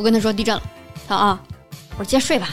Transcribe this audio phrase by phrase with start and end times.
[0.00, 0.62] 我跟他说地震了，
[1.06, 1.38] 他啊，
[1.90, 2.48] 我说接着睡吧。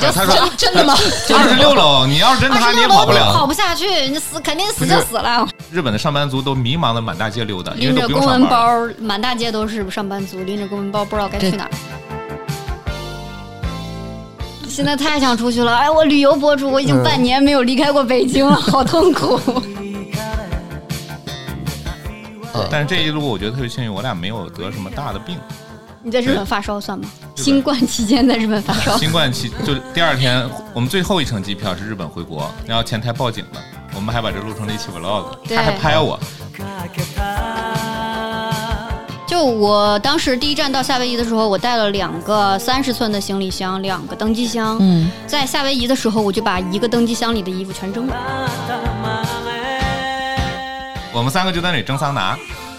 [0.00, 0.96] 他说真的吗？
[1.32, 3.32] 二十六楼，你要是真塌，你也跑不了。
[3.32, 5.46] 跑不下去，你死肯定死就死了。
[5.70, 8.68] 日本的上班族都迷茫的满大街溜达，拎着公文包，
[8.98, 11.70] 满大街都是上班族，拎着公文包不知道该去哪儿。
[14.68, 19.40] 现在太想出去了，哎，我旅游博主，我已经半年没有离开过北京了，好痛苦。
[22.68, 25.38] 但是这一路我觉得特别幸运，我俩没有得什么大的病。
[26.02, 27.08] 你在日本发烧算吗？
[27.34, 28.96] 新冠期间在日本发烧。
[28.98, 33.60] 新冠期就第二天，我们最后一程机票是日本回国，然后前台报警了，
[33.94, 36.18] 我们还把这录成了一期 vlog，他还拍我。
[39.26, 44.78] 就我当时第一站到夏威夷的时候，我带了两个三十寸的行李箱，两个登机箱。
[44.80, 48.16] 嗯，在夏威夷的时候，我就把一个登机箱里的衣服全蒸了。
[51.12, 52.38] 我们三个就在那里蒸桑拿。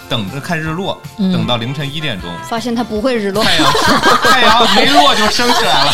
[0.09, 3.71] 等着看日落，等到凌晨一点钟，发现它不会日落，太阳
[4.25, 5.93] 太阳没落就升起来了。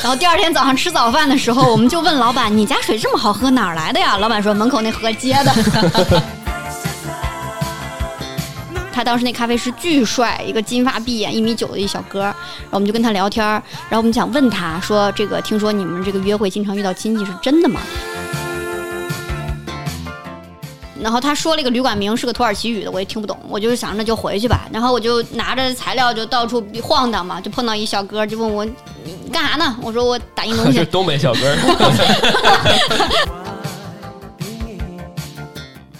[0.02, 5.52] 然后第二天早上吃早饭的时候，我们就问老板：“你家水这么好喝，哪儿来的呀？”老板说：“门口那河接的。
[8.92, 12.22] ”他当时那咖啡师巨帅，一个金发碧眼、一米九的一小哥。
[12.22, 12.38] 然后
[12.72, 17.80] 我们就跟他聊天，然后我们想问他说：“这个听说你们这个约会经常遇到亲戚，是真的吗？”
[21.00, 23.38] 然后他说了一个旅馆名是个土耳其语的，我也听不懂。
[23.48, 24.68] 我就是想那就回去吧。
[24.72, 28.74] 然后我就拿着材料就到处晃荡嘛，就碰到一小哥就问我你
[29.32, 29.76] 干啥呢？
[29.80, 30.84] 我说我打印东西。
[30.86, 31.56] 东北小哥。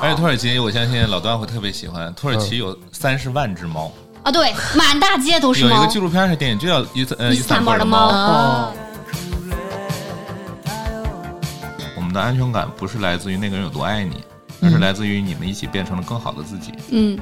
[0.01, 2.13] 而且土耳其，我相信老段会特别喜欢。
[2.15, 3.91] 土耳其有三十万只猫
[4.23, 5.77] 啊，对，满大街都是猫。
[5.77, 8.73] 有一个纪录片还是电影，就叫伊斯呃伊斯坦布尔的猫。
[11.97, 14.23] 我们的安全感不是来自于那个人有多爱你。
[14.61, 16.73] 而是来自于你们一起变成了更好的自己。
[16.91, 17.19] 嗯，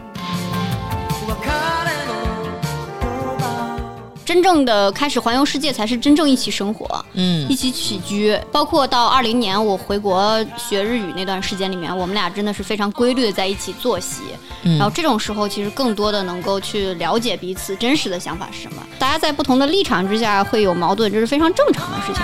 [4.24, 8.36] 真正的开始环游世界，才是真正一起生活，嗯，一起起居。
[8.50, 14.22] 包括到二零年我回国学日语那段时间里面，我们俩真的是非常规律的在一起作息。
[14.62, 18.82] 然后这种时候，其实更多的能够去了解彼此真实的想法是什么。
[18.98, 22.20] 大家在不同的立场之下会有矛盾，这是非常正常的事情。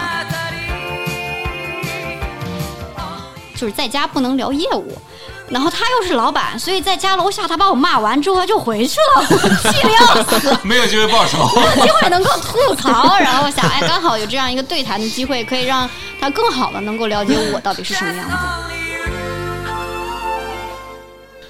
[3.63, 4.93] 就是在家不能聊业务，
[5.49, 9.25] 然后他又是老板，所以在家楼下他把我骂完之后他就回去了，
[9.71, 13.17] 气得要死，没有机会报仇，没有机会能够吐槽。
[13.19, 15.89] 然后想，哎，刚好有这样一个对谈的机会，可以让
[16.21, 18.35] 他更好的能够了解我到底是什么样子。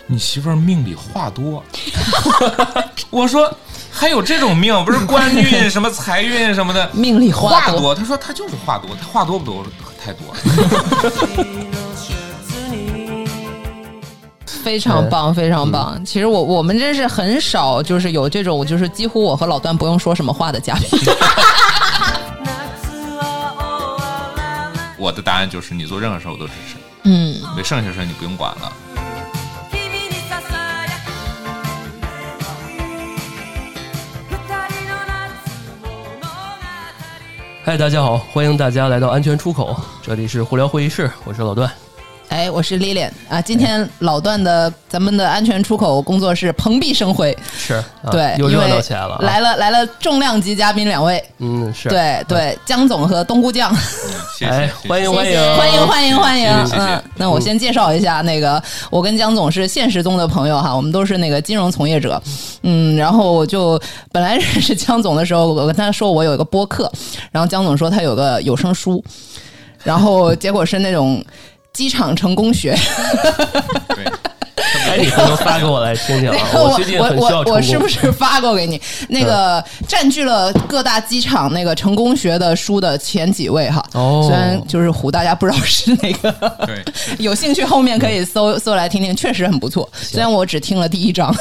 [0.06, 1.64] 你媳妇儿命里话多，
[3.08, 3.50] 我说
[3.90, 7.94] 还有这种命，不是官运 什么财运什么的，命里话多。
[7.94, 9.64] 他说他就是话多，他话多不多？
[10.04, 11.46] 太多了。
[14.62, 16.02] 非常棒，非常棒。
[16.04, 20.88] 其实我我们真是很少，就是有这种，就是几乎我和老段不用说什么话的嘉宾。
[24.96, 26.76] 我的答案就是，你做任何事我都支持。
[27.02, 28.72] 嗯，对，剩下事你不用管了。
[37.64, 41.68] 嗨，大家好，欢迎大家来到安全出口，这里是互聊会议室，我是老段。
[42.32, 43.42] 哎，我是 Lilian 啊！
[43.42, 51.90] 今天老段的咱们的安全出口工作室蓬荜生辉，是对，又热闹起来了，来了来了，重量级嘉宾两位，嗯，是。
[51.90, 53.70] 对对，江总和冬菇酱，
[54.40, 55.56] 哎，欢迎欢迎。
[55.58, 62.20] 欢迎欢迎欢迎，嗯，那我先介绍一下，那个我跟江总是现实中的朋友哈，我们都是那个金融从业者，
[62.62, 63.78] 嗯，然后我就
[64.10, 66.90] 本来认识江总的时候，我跟他说我有一个播客，
[67.30, 69.04] 然后江总说他有个有声书，
[69.84, 71.22] 然后结果是那种。
[71.72, 72.76] 机场成功学，
[74.86, 76.36] 哎，你能发给我来听听啊？
[76.52, 78.78] 我最近很需要我是不是发过给你？
[79.08, 83.82] 那个占据了各大机场那个成功学的书的前几位哈。
[83.94, 86.30] 哦，虽然就是唬大家不知道是哪个。
[86.66, 86.84] 对，
[87.18, 89.90] 有兴趣后面可以搜搜来听听，确实很不错。
[89.94, 91.34] 虽然我只听了第一章，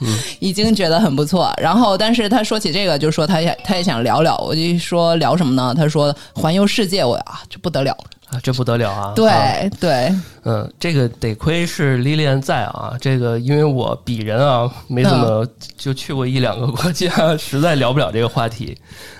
[0.40, 1.52] 已经觉得很不错。
[1.60, 4.36] 然后，但是他说起这个，就说他也他也想聊聊。
[4.38, 5.74] 我就说聊什么呢？
[5.76, 7.96] 他说环游世界，我啊，这不得了。
[8.30, 9.14] 啊，这不得了啊！
[9.16, 10.14] 对对，
[10.44, 12.92] 嗯，这个得亏是莉莉安在啊。
[13.00, 15.48] 这个因为我鄙人啊，没怎么
[15.78, 17.08] 就去过一两个国家，
[17.38, 18.76] 实在聊不了这个话题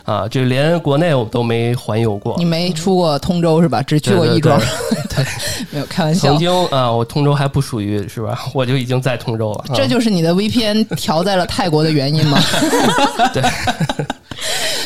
[0.08, 0.26] 啊。
[0.28, 2.34] 就连国内我都没环游过。
[2.38, 3.82] 你没出过通州是吧？
[3.82, 4.58] 只去过亦庄。
[5.14, 5.24] 对，
[5.70, 6.28] 没有开玩笑。
[6.30, 8.46] 曾经啊，我通州还不属于是吧？
[8.54, 9.64] 我就已经在通州了。
[9.74, 12.38] 这就是你的 VPN 调在了泰国的原因吗？
[13.32, 13.42] 对。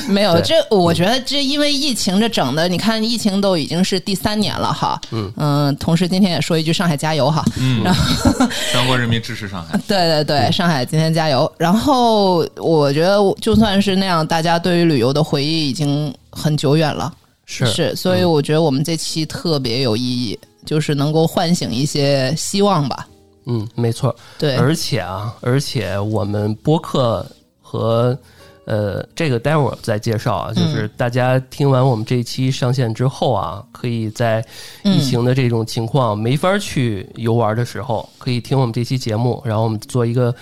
[0.09, 5.01] 没有，这我觉得这因为疫情这整的，你看疫情都已经是第三年了哈。
[5.11, 7.45] 嗯嗯，同时今天也说一句上海加油哈。
[7.59, 9.79] 嗯，然后 全国人民支持上海。
[9.87, 11.51] 对对对，上海今天加油。
[11.59, 17.13] 然后我觉得就算是那样，大家对于旅游的回忆已经很久远了。
[17.45, 23.07] 是是，所以我觉得我们这期特别有意义，就是能够唤醒一些希望吧。
[23.47, 24.15] 嗯，没错。
[24.39, 27.27] 对，而且啊，而且我们播客
[27.61, 28.17] 和
[28.65, 34.45] 呃这个待会儿再介绍啊，就是大家听完我们这一期上线之后啊，可以在
[34.85, 40.35] 疫情的这种情况没法去游玩的时候，可以听我们这期节目，然后我们做一个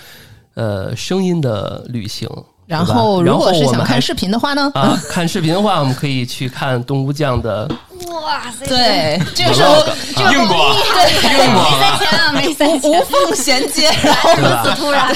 [0.53, 2.29] 呃声音的旅行。
[2.71, 4.71] 然后，如果是想看视频的话呢？
[4.73, 7.69] 啊，看视频的话，我们可以去看东吴酱的。
[8.23, 8.65] 哇塞！
[8.65, 9.75] 对，这个时候
[10.31, 15.13] 硬广，对，硬广没三千啊，没三千，无缝衔接，然后如此突然，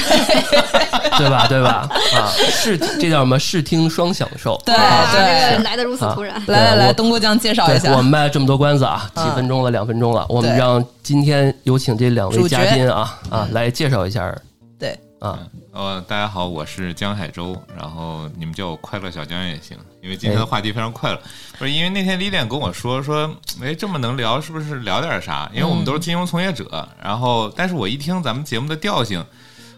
[1.17, 1.47] 对吧？
[1.47, 1.87] 对吧？
[2.13, 3.39] 啊，视这叫什么？
[3.39, 4.61] 视听双享受。
[4.65, 6.41] 对对，来的如此突然。
[6.47, 7.89] 来来来，东郭酱介绍一下。
[7.91, 14.29] 我们卖了这么多关子啊，几分钟了，两分钟了，我们让今天有请这两位嘉宾啊啊来介绍一下。
[14.77, 14.99] 对。
[15.19, 15.39] 啊，
[15.75, 21.19] 呃，大家好，我是江海洲，然后你们叫我快乐小江也行，因为今天的话题非常快乐。
[21.59, 23.29] 不是因为那天李典跟我说说，
[23.61, 25.51] 哎，这么能聊，是不是聊点啥？
[25.53, 29.21] 因为我们都是金融从业者，然后，但是我一听咱们节目的调性，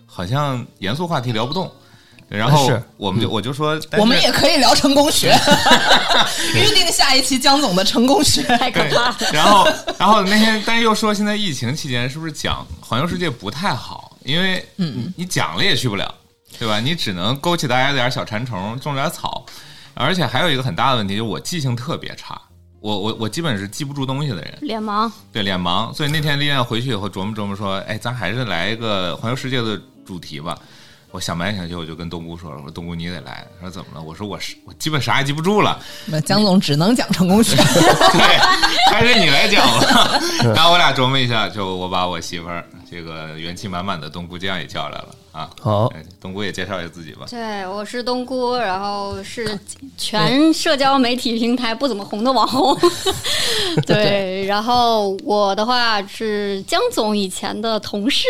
[0.05, 1.71] 好像严肃话题聊不动，
[2.27, 5.35] 然后我们就我就说，我们也可以聊成功学，
[6.53, 9.17] 预定下一期江总的成功学，太可怕了。
[9.33, 9.67] 然后，
[9.97, 14.06] 然后那天，但是又说现在疫情期间是不是讲环游世界不太好？
[14.27, 16.13] 因为嗯，你讲了也去不了，
[16.59, 16.79] 对吧？
[16.79, 19.45] 你只能勾起大家点小馋虫，种点草。
[19.94, 22.39] 而且还有一个很大的问题，就是我记性特别差，
[22.81, 25.12] 我我我基本是记不住东西的人，脸盲。
[25.31, 25.91] 对，脸盲。
[25.94, 30.56] 所以那天丽艳回去以后琢磨琢磨说，哎，咱还是来一个环游世界的主题吧。
[31.12, 33.48] 我想来想去，我就跟东姑说了，我说东姑你得来。
[33.59, 34.01] 他说怎么了？
[34.01, 35.80] 我说我是我基本啥也记不住了。
[36.06, 37.56] 那江总只能讲成功学。
[38.12, 38.38] 对，
[38.92, 40.19] 还是你来讲吧。
[40.54, 45.50] 然后我俩琢磨一下，就我把我媳妇儿这个元气满满的东姑酱也叫来了啊。
[45.62, 47.25] 好，东姑也介绍一下自己吧。
[47.30, 49.57] 对，我是东姑，然后是
[49.98, 52.77] 全社交媒体平台不怎么红的网红。
[53.88, 58.27] 对，然后我的话是江总以前的同事。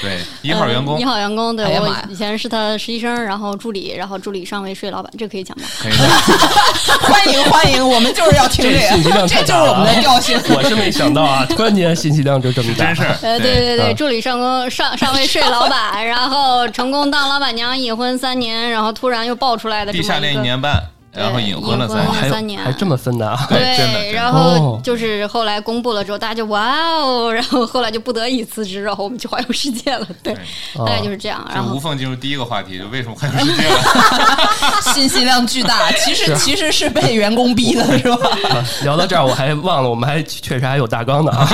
[0.00, 5.66] 对，一号员工，一号员工，对我以前是他实习生，然后助理，然后助理上位睡老板，这可以讲吗？
[5.80, 5.92] 可以。
[7.06, 10.38] 欢迎欢迎，我们就是要听这个，信息量 这就是我们的调性。
[10.54, 12.86] 我是没想到啊，突然间信息量就这么大。
[12.86, 13.02] 真是。
[13.22, 20.82] 呃，对对对，助理上工上上位睡老板，然后成功当老板娘，已婚三年，然后突然又爆出来的地下恋一年半。
[21.16, 23.46] 然后隐婚了三年，还这么分的啊？
[23.48, 24.12] 对，真的。
[24.12, 30.06] 然后就是后来公布了之后，大家就哇哦， 然后后来就不得已辞职，然后我们去环游世界了。
[30.22, 30.34] 对，
[30.76, 31.44] 大概就是这样。
[31.52, 33.78] 然后无缝进入第一个话题，就为什么环游世界了？
[34.94, 38.18] 信息量巨大， 其实其实是被员工逼的，是吧？
[38.82, 41.48] 聊到这儿，我还忘了，我们还确实还有大纲的啊，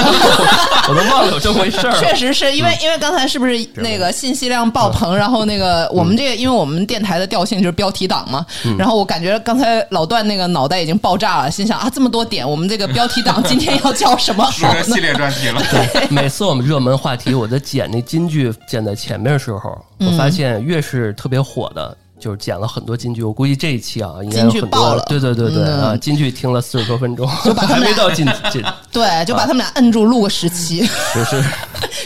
[0.88, 1.92] 我都忘了有这么回事儿。
[2.00, 5.16] 确实是因为因为刚才是不是那个信息量爆棚？
[5.16, 8.44] 然后那个我们这个，因为我们电台的调性就是标题党嘛，
[8.76, 9.51] 然后我感觉刚。
[9.52, 14.82] 刚才老段那个脑袋已经爆炸了，心想啊，这么多点，我们这个标题党 今天要叫什么好呢？
[14.82, 15.60] 系列专题了。
[15.70, 23.22] 对，每次我们热门话题，我在剪那金句剪在前面的时候，我发现越是特别火的，就是剪了很多金句。
[23.22, 25.04] 我估计这一期啊，应该有很多了。
[25.06, 28.64] 对对对对啊，金句听了四十多分钟，就把还没到进进。
[28.90, 30.80] 对，就把他们俩摁住，录个十期。
[31.14, 31.44] 就是。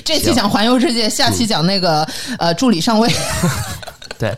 [0.04, 2.06] 这期讲环游世界，下期讲那个
[2.40, 3.08] 呃助理上位。
[4.18, 4.36] 对，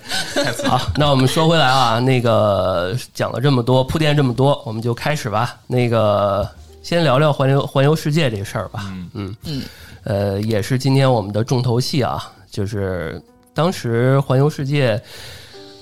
[0.67, 5.57] 好，那我们说回来啊，那个讲了这么多，铺垫这么多，我们就开始吧。
[5.67, 6.49] 那个
[6.83, 8.85] 先聊聊环游环游世界这事儿吧。
[8.87, 9.63] 嗯嗯嗯，
[10.05, 13.23] 呃，也是今天我们的重头戏啊，就是
[13.55, 15.01] 当时环游世界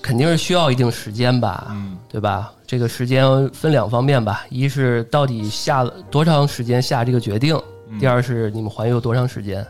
[0.03, 2.53] 肯定是需要一定时间吧，嗯，对吧？
[2.67, 7.57] 这个时间分两方面吧，一是到底下了多长时间下这个决定，
[8.01, 9.65] 第二是你们环游多长时间，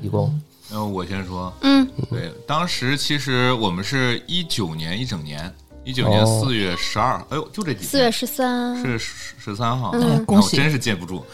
[0.00, 0.34] 一共。
[0.70, 11.24] 那我先说，嗯，对，当时其实我们是一九年一整年，一九年四月十二，哎呦，就这几天，四月十三是十十三号，嗯，恭喜，真是记不住，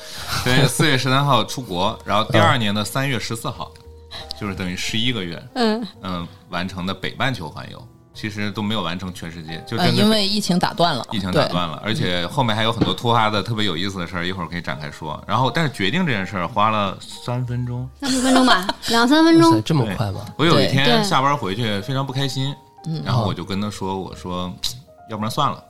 [0.44, 3.72] 对，四月十三号出国，然后第二年的三月十四号，
[4.40, 5.86] 就是等于十一个月，嗯。
[6.02, 7.88] 嗯，完成的北半球环游。
[8.14, 15.20] 其实都没有完成全世界，就因为疫情打断了，疫情打断了，而且后面还有很多突发的特别有意思的事儿，一会儿可以展开说。
[15.26, 20.20] 然后，但是决定这件事儿花了三分钟， 三四分钟吧， 两三分钟，这么快吗？
[20.36, 22.54] 我有一天下班回去非常不开心，
[23.04, 24.52] 然后我就跟他说：“我说，
[25.10, 25.60] 要不然算了，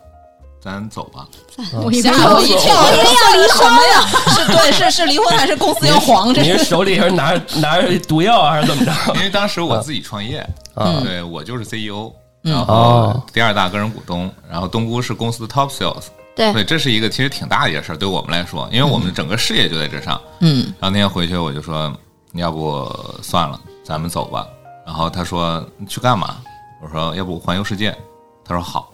[0.62, 1.26] 咱走吧。”
[1.72, 4.06] 我吓我一跳， 要离婚呀？
[4.28, 6.28] 是对，是是离婚还是公司要黄？
[6.34, 8.92] 你是手里是拿拿着毒药还是怎么着？
[9.14, 10.46] 因为当时我自己创业，
[11.02, 12.12] 对我就是 CEO。
[12.52, 16.04] 然后第二大个人股东，然后东姑是公司的 top sales。
[16.36, 20.20] 对，所以这是一个其实挺大的一件事儿，对我们来说，因为我们整个事业就在这上。
[20.40, 21.90] 嗯，然后那天回去我就说，
[22.34, 22.86] 要不
[23.22, 24.46] 算了，咱们走吧。
[24.84, 26.36] 然后他说去干嘛？
[26.82, 27.96] 我说要不环游世界。
[28.44, 28.92] 他说好。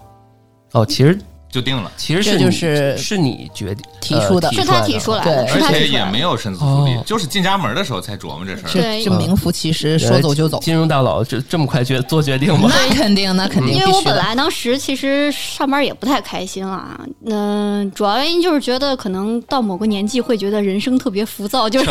[0.73, 1.19] 哦，其实。
[1.51, 8.71] 就定了，其实是就是是你决定提出的，是他提出来的，而且也没有深思熟虑，就是进家门的时候才琢磨这事儿。
[8.71, 10.59] 对，就名副其实，说走就走。
[10.61, 12.71] 金融大佬这这么快决做决定吗？
[12.73, 13.75] 那肯定，那肯定。
[13.75, 21.91] 因为我本来当时其实上班也不太开心啊，嗯，主要原因就是觉得可能到某个年纪会觉得人生特别浮躁，就是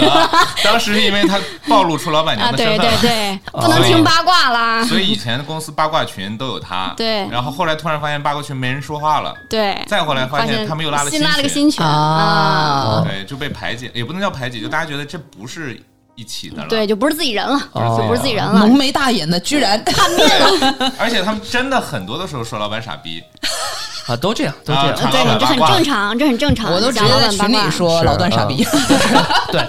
[0.63, 4.85] 当时是因为他暴露出老板娘的身份，对对对， 不能听八卦啦。
[4.85, 7.27] 所以以前公司八卦群都有他，对。
[7.27, 9.83] 然后后来突然发现八卦群没人说话了，对。
[9.87, 10.19] 再后来。
[10.29, 15.75] 发现他们又拉了新拉了个新群啊，对，就被排挤，也不能叫排挤，就大家觉得这不是
[16.19, 19.81] 一起的了，对，就不是自己人了，就不是自己人了，浓眉大眼的居然。
[19.85, 23.23] 叛变了， 而且他们真的很多的时候说老板傻逼。
[24.07, 28.65] 啊，都这样，都这样，对，这很正常，这很正常，我都直接在群里说老段傻逼，
[29.53, 29.61] 对，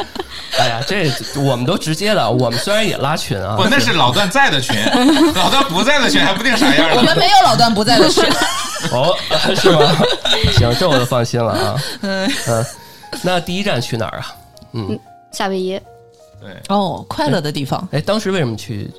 [0.58, 4.74] 哎呀，这我们都直接的，我们虽然也拉群啊，不，那是老段在的群，
[5.34, 8.24] 老段不在的群还不定啥样，我们没有老段不在的群。
[8.90, 9.14] 哦，
[9.54, 9.80] 是吗？
[10.56, 11.76] 行，这我就放心了啊。
[12.00, 12.66] 嗯嗯，
[13.22, 14.34] 那第一站去哪儿啊？
[14.72, 14.98] 嗯，
[15.32, 15.78] 夏威夷。
[16.40, 17.86] 对，哦，快乐的地方。
[17.92, 18.90] 哎，当时为什么去？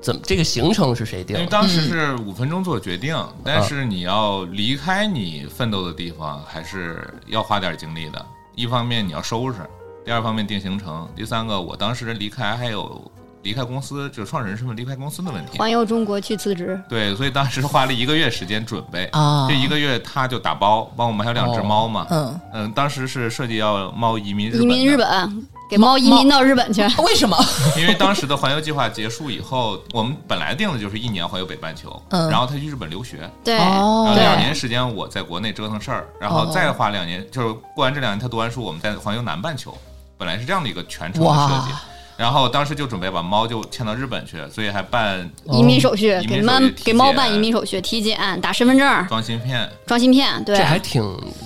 [0.00, 1.36] 怎么这个行程是谁定？
[1.36, 8.24] 因为当时是五分钟做决定，但是你要离开你奋斗的地方，还是要花点精力的。
[8.54, 9.58] 一方面你要收拾，
[10.04, 13.00] 第二方面定行程，第三个我当时离开还有。
[13.42, 16.76] 离开公司就是创始人身份离开公司的问题，环游中国去辞职。
[16.88, 26.82] 对，所以当时花了一个月时间准备啊，这一个月他就打包，帮我们还有两只猫嘛，嗯嗯，当时是设计要猫移民日本移民日本，给猫移民到日本去。
[27.02, 27.36] 为什么？
[27.76, 39.76] 因为当时的环游计划结束以后，我们本来定的就是一年环游北半球，嗯，然后他去日本留学，对，然后两年时间我在国内折腾事儿，然后再花两年，就是过完这两年他读完书，我们再环游南半球，
[40.16, 41.74] 本来是这样的一个全程的设计。
[42.16, 46.54] 然后当时就准备把猫就迁到日本去，所以还办移民手续，给猫
[46.84, 51.04] 给猫办移民手续，体检、打身份证、装芯片、装芯片，对，这还挺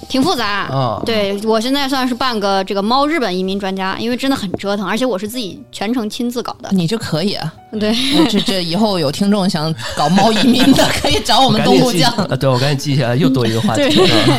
[0.08, 1.02] 挺复杂啊。
[1.04, 6.68] 对我现在算是半个这个猫日本移民专家，因为真的很折腾，而且我是自己全程亲自搞的。
[6.72, 7.92] 你这可以啊，对，
[8.28, 12.12] 这这以后有听众想搞猫移民的，可以找我们东部酱。
[12.38, 13.90] 对我赶紧记下来， 又多一个话题。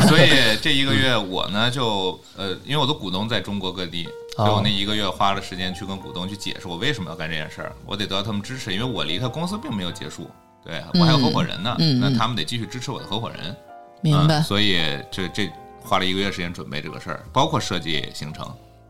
[0.08, 0.30] 所以
[0.62, 4.08] 这一个月我呢就呃，因为我的股东在中国各地。
[4.34, 10.30] 所以我那一个月花了时间去跟股东去解释我为什么要干这件事儿，我得得到他们支持，因为我离开公司并没有结束，
[10.64, 13.54] 对我还有合伙人呢，那他们得继续支持我的合伙人，
[14.00, 14.40] 明白？
[14.40, 14.78] 所以
[15.10, 15.50] 这这
[15.84, 18.46] 花了一个月时间准备这个事儿，包括设计行程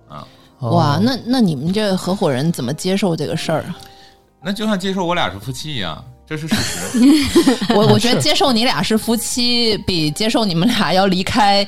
[0.09, 0.25] 啊。
[0.61, 3.77] 哇，那那你们这合伙人怎么接受这个事儿啊？
[4.41, 6.99] 那就像接受我俩是夫妻一样，这是事实。
[7.75, 11.67] 我我觉得接受你俩是夫妻，比接受你们俩要离开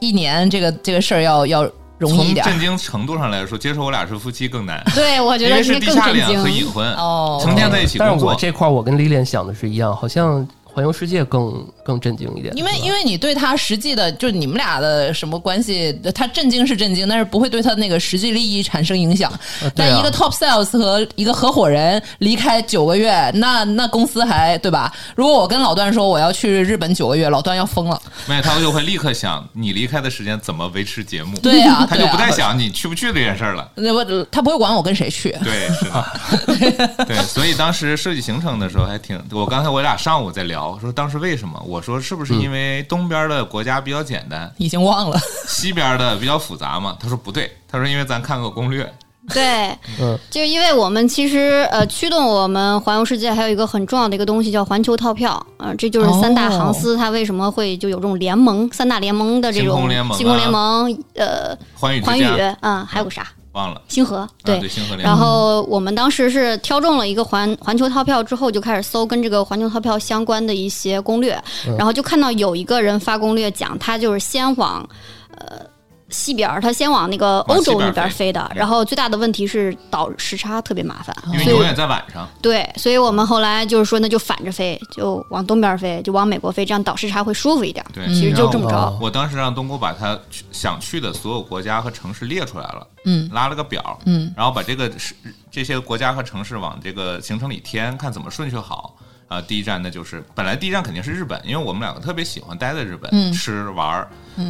[0.00, 1.70] 一年这个这个事儿要要。
[2.00, 2.42] 容易一点。
[2.42, 4.82] 从震惊程度上来说，接受我俩是夫妻更难。
[4.96, 8.16] 对，我觉得是地下恋和隐婚哦，成天在一起工作。
[8.16, 10.44] 但是我这块我跟丽莲想的是一样，好像。
[10.72, 19.32] 环游世界更更震惊一点，因为因为你对他实际的，就是你们俩的什么关系，他震惊是震惊，但是不会对他那个实际利益产生影响。
[19.74, 24.94] 但一个 top sales 和一个合伙人离开九个月，那那公司还对吧？
[25.16, 28.00] 如果我跟老段说我要去日本九个月，老段要疯了。
[28.28, 31.36] 没有，他就会立刻想你离开的时间怎么维持节目。
[31.42, 33.68] 对呀，他就不再想你去不去这件事儿了。
[33.74, 35.36] 那不，他不会管我跟谁去。
[35.42, 37.04] 对，是的。
[37.04, 41.36] 对，所以当时设计行程的时候还挺，我刚才我俩上午在聊，说当时为。
[41.40, 41.58] 什么？
[41.66, 44.52] 我说是不是因为东边的国家比较简单？
[44.58, 45.18] 已经忘了。
[45.46, 46.96] 西边的比较复杂嘛？
[47.00, 48.92] 他说不对，他说因为咱看过攻略。
[49.28, 49.68] 对，
[50.00, 62.24] 嗯，就因为我们其实呃，驱动我们环游世界还有一个很重要的一个东西叫环球套票啊，这就是三大航司它为什么会就有这种联盟，三大联盟的这种星空联盟，星空联盟呃，环宇环宇
[62.60, 63.28] 嗯，还有个啥？
[63.52, 63.80] 忘了。
[63.88, 64.68] 星河对。
[64.68, 71.42] 星河，然后我们当时是挑中了一个环环球套票之后，就开始搜跟这个环球套票相关的一些攻略，
[71.78, 74.88] 然后就看到有一个人发攻略讲，他就是先往
[75.36, 75.69] 呃。
[76.10, 82.28] 西边儿，他先往那个欧洲那边飞的，然后最大的问题是倒时差特别麻烦，因为永远在晚上。
[82.42, 87.84] 对，所以我们后来就是说，那就反着飞，就往东边飞，就往美国飞，这样倒时差会舒服一点。
[87.92, 88.98] 对，其实就这么着。
[89.00, 90.18] 我当时让东哥把他
[90.50, 95.14] 想去的所有国家和城市列出来了，嗯，拉了个表，嗯，然后把这个是
[95.50, 98.94] 这些国家和城市往这个行程里填，看怎么顺序好。
[99.30, 104.08] 啊，第一站那就是本来第一站肯定是日本，因为我们两个特别喜欢待在日本吃玩儿，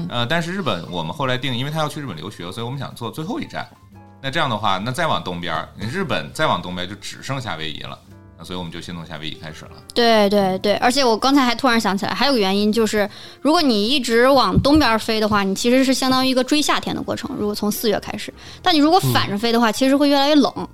[0.08, 3.68] 呃，但是日本我们后来定，因为他要去日本留学，所以我们想做最后一站。
[4.22, 7.98] 那这样的话，那再往东边，日本再往东边就只剩夏威夷了
[8.42, 9.72] 所以我们就先从夏威夷开始了。
[9.92, 13.08] 对对对，而且我刚才还突然想起来，还有个原因就是，
[13.42, 17.30] 如果你一直往东边飞的话，你其实是相当于一个追夏天的过程。
[17.38, 18.32] 如果从四月开始，
[18.62, 20.68] 但你如果反着飞的话，其实会越来越冷。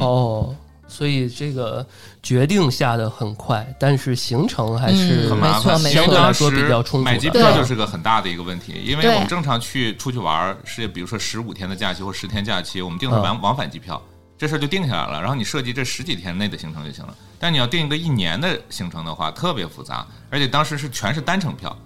[0.00, 0.54] 哦，
[0.90, 1.86] 所以这个
[2.22, 7.04] 决定下的很快，但是行程还是很麻烦，相对来说比较充足。
[7.04, 14.02] 买机票就是个很大的一个问题，因为我们正常去出去玩是，比如说十五天的假期或十天假期，我们订的往往返机票。
[14.36, 17.14] 这事儿就定下来了，然后你设计这十几天内的行程就行了。
[17.38, 21.76] 但你要定一个一年的行程的话，特别复杂，而且当时是全是单程票，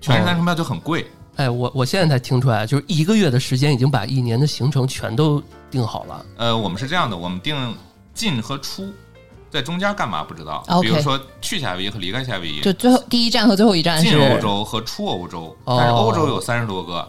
[0.00, 1.06] 全是单程票就很贵。
[1.36, 6.24] 哎，我我现在才听出来，就是一个月的时间已经把一年的行程全都定好了。
[6.38, 7.54] 呃，我们是这样的，我们定
[8.18, 8.92] 进和出，
[9.48, 10.64] 在中间干嘛不知道。
[10.82, 17.08] 比如说去夏威夷和离开夏威夷，就最后第一站和最后一站进欧洲和出欧洲，但是欧洲有三十多个。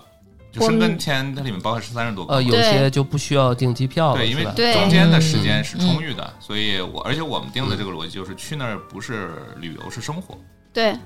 [0.51, 10.35] 就申根签，它里面包含是三十多个，呃，有些就不需要订机票了，对，因为中间的时间是充裕的，所以我而且我们定的这个逻辑就是去那儿不是旅游是生活，
[10.73, 10.97] 对，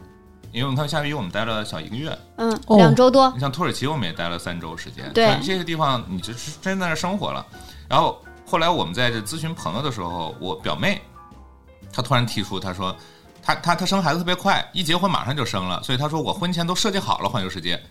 [0.53, 7.45] 因为我们看夏威夷我们待了小一个月，嗯，两周多，你像土耳其我们也待了三周时间，对，这些地方你就是真在那儿生活了。
[7.89, 11.01] 然后后来我们在这咨询朋友的时候，我表妹
[11.91, 12.95] 她突然提出，她说
[13.41, 17.81] 她她她生孩子特别快，一结婚马上就生了，所以她说我婚前都设计好了环游世界。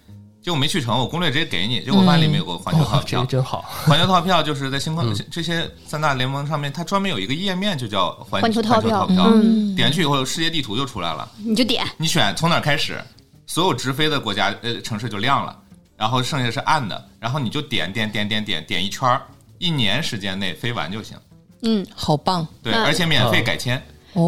[0.40, 1.84] 结果没去成，我攻略直接给你。
[1.84, 3.62] 结果发现里面有个环球套票，真好。
[3.84, 9.04] 环球套票就是在星空这些三大联盟上面，它专门有一个页面，就叫环球套票。
[9.74, 11.28] 点去以后，世界地图就出来了。
[11.38, 13.02] 你就点，你选从哪开始，
[13.48, 15.58] 所有直飞的国家呃城市就亮了，
[15.96, 19.22] 然后剩下是暗的，然后你就点点点点点点一圈儿，
[19.62, 21.16] 一年时间内飞完就行。
[21.62, 22.44] 嗯，好棒。
[22.62, 23.80] 对，而且免费改签。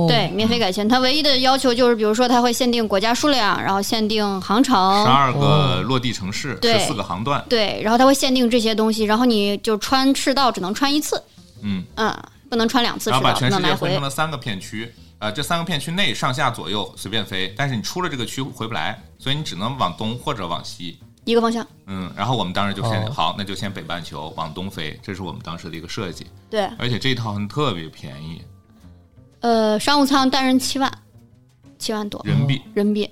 [0.08, 11.22] 对，免费改签，它唯一的要求就是，比如说，它会限定国家数量，然后限定航程，十二个落地城市，十四个航段，对，然后它会限定这些东西，然后你就穿赤道只能穿一次，
[11.60, 11.84] 嗯。
[11.96, 12.16] 嗯，
[12.48, 28.42] 不能穿两次赤道，然后把全世界分成了三个片区，呃，这三个片区内上下左右随便飞，但是你出了这个区回不来，所以你只能往东或者往西一个方向，嗯，然后我们当时就先好，那就先北半球往东飞，这是我们当时的一个设计，对，而且这一套特别便宜。
[29.40, 30.90] 呃，商务舱单人七万，
[31.78, 32.62] 七万多人民币。
[32.74, 33.10] 人民币。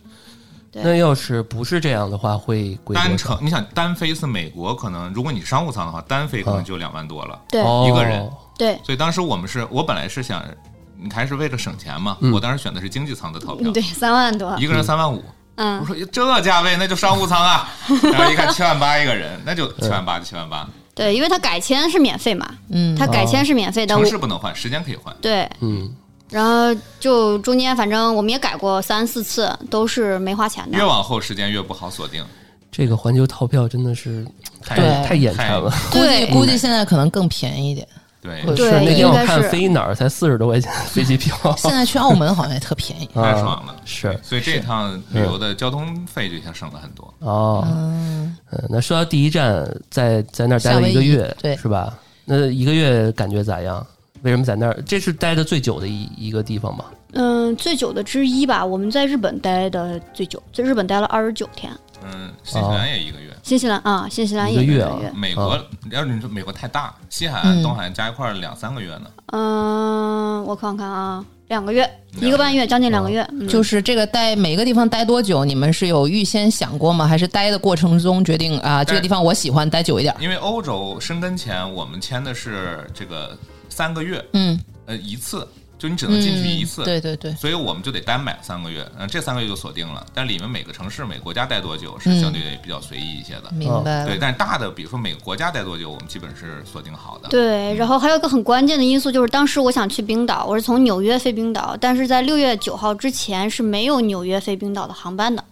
[0.75, 7.39] 那要是不是这样的话，会贵单程，你想单飞一次美国，可能如果你商务舱的话，单飞可能就两万多了。
[7.51, 8.31] 对，一个人。
[8.57, 8.81] 对。
[8.83, 10.43] 所以当时我们是我本来是想，
[10.97, 13.71] 你还是为了省钱嘛，我当时选的是经济舱的套票。
[13.71, 14.57] 对，三万多。
[14.59, 15.19] 一个人三万五。
[15.19, 15.25] 嗯。
[15.57, 17.69] 我说这价位那就商务舱啊，
[18.13, 20.69] 然后一看七万八一个人，那就七万八就七万八。
[20.95, 25.15] 对，因为他改签是免费嘛，嗯，他改签是免费的，城市不能换，时间可以换。
[25.21, 25.95] 对，嗯。
[26.31, 30.79] 然后就中间，反正我们也改过三四次，都是没花钱的。
[30.79, 32.25] 越往后时间越不好锁定。
[32.71, 34.27] 这个环球套票真的是
[34.63, 37.87] 太太眼馋了，估计估计现在可能更便宜一点。
[38.23, 43.75] 对，是那天我看飞哪儿才四十多块钱 飞机票，现在去澳门好像也特便宜， 太爽了。
[43.85, 47.13] 是，所以这趟旅游的交通费就一下省了很多。
[47.19, 48.37] 哦，嗯，
[48.69, 51.99] 那说到第一站，在在那儿待了一个月，对，是吧？
[52.25, 53.85] 那一个月感觉咋样？
[54.23, 54.83] 为什么在那儿？
[54.87, 56.85] 这是待的最久的一一个地方吗？
[57.15, 58.65] 嗯，最久的之一吧。
[58.65, 61.73] 我们在日本待的最久，在日本待了二十九天。
[62.05, 63.32] 嗯，新西兰也一个月。
[63.43, 64.99] 新西兰啊，新西兰一个月啊。
[65.15, 65.59] 美国，
[65.91, 69.11] 要是你说美国太大，西海岸、东海岸加一块儿两三个月呢。
[69.33, 71.89] 嗯，我看看啊，两个月，
[72.21, 73.29] 一个半月，将近两个月。
[73.49, 75.45] 就是这个待每个地方待多久？
[75.45, 77.07] 你们是有预先想过吗？
[77.07, 78.85] 还是待的过程中决定啊？
[78.85, 80.15] 这个地方我喜欢待久一点。
[80.21, 83.37] 因为欧洲申根前，我们签的是这个。
[83.75, 85.49] 三个月，嗯，呃，一次，
[85.83, 90.07] 就你只能进去一次，对对对，所以我们就得单买三个月，嗯，这三个月就锁定了。
[90.15, 94.05] 但里面每个城市、每个国家待多久是相对比较随意一些的，明白？
[94.05, 97.29] 对，但是大的，比如说每个国家待多久，我们基本是锁定好的。
[97.31, 105.45] 对，然后还有一个很关键的因素就是，当时我想去冰岛，我是从纽约飞冰岛，但是在六月九号之前是没有纽约飞冰岛的航班的。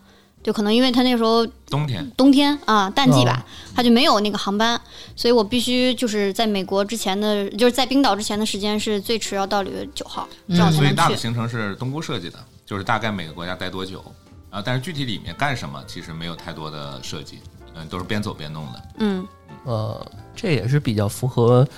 [0.42, 4.80] 就可能因为他那时候冬天，冬天啊，淡季吧，他就没有那个航班，
[5.14, 10.76] 所以我必须就是在美国之前的，就是在冰岛之前的时间是最迟要到六月九号，这样才能去。
[10.78, 14.02] 所以大的行程是东姑设计的，就是大概每个国家待多久
[14.48, 17.40] 啊，但是具体里面干什么其实没有太多的设计，
[17.74, 18.82] 嗯，都是边走边弄的。
[18.98, 19.26] 嗯，
[19.64, 21.68] 呃，这也是比较符合。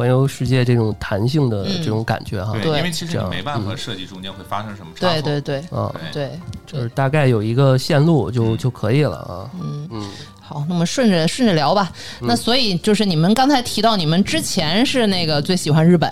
[0.00, 10.10] 环游世界这种弹性的这种感觉哈，对，因为其实你没办法设计中间会发生什么差错，对对对，啊，对，就是大概有一个线路就就可以了啊，嗯嗯。
[10.50, 11.92] 好，那么顺着顺着聊吧。
[12.20, 16.10] 那所以就是你们刚才提到，你们之前是那个最喜欢日本，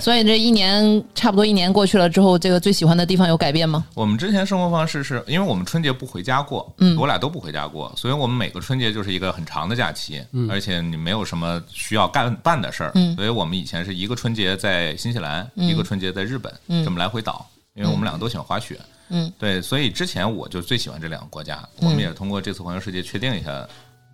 [0.00, 3.84] 所以这一年差不多一年过去了之后，这个最喜欢的地方有改变吗？
[3.92, 16.50] 我们之前生活方式是因为我们春节不回家过，嗯，我俩都不回家过，所以我们每个春节就是一个很长的假期，嗯，而且你没有什么需要干办的事儿，嗯，所以我们以前是一个春节在新西兰，一个春节在日本，
[16.82, 18.80] 这么来回倒，因为我们两个都喜欢滑雪。
[19.08, 21.62] 嗯，对，所以之前我就最喜欢这两个国家。
[21.80, 23.66] 我们也通过这次环游世界确定一下，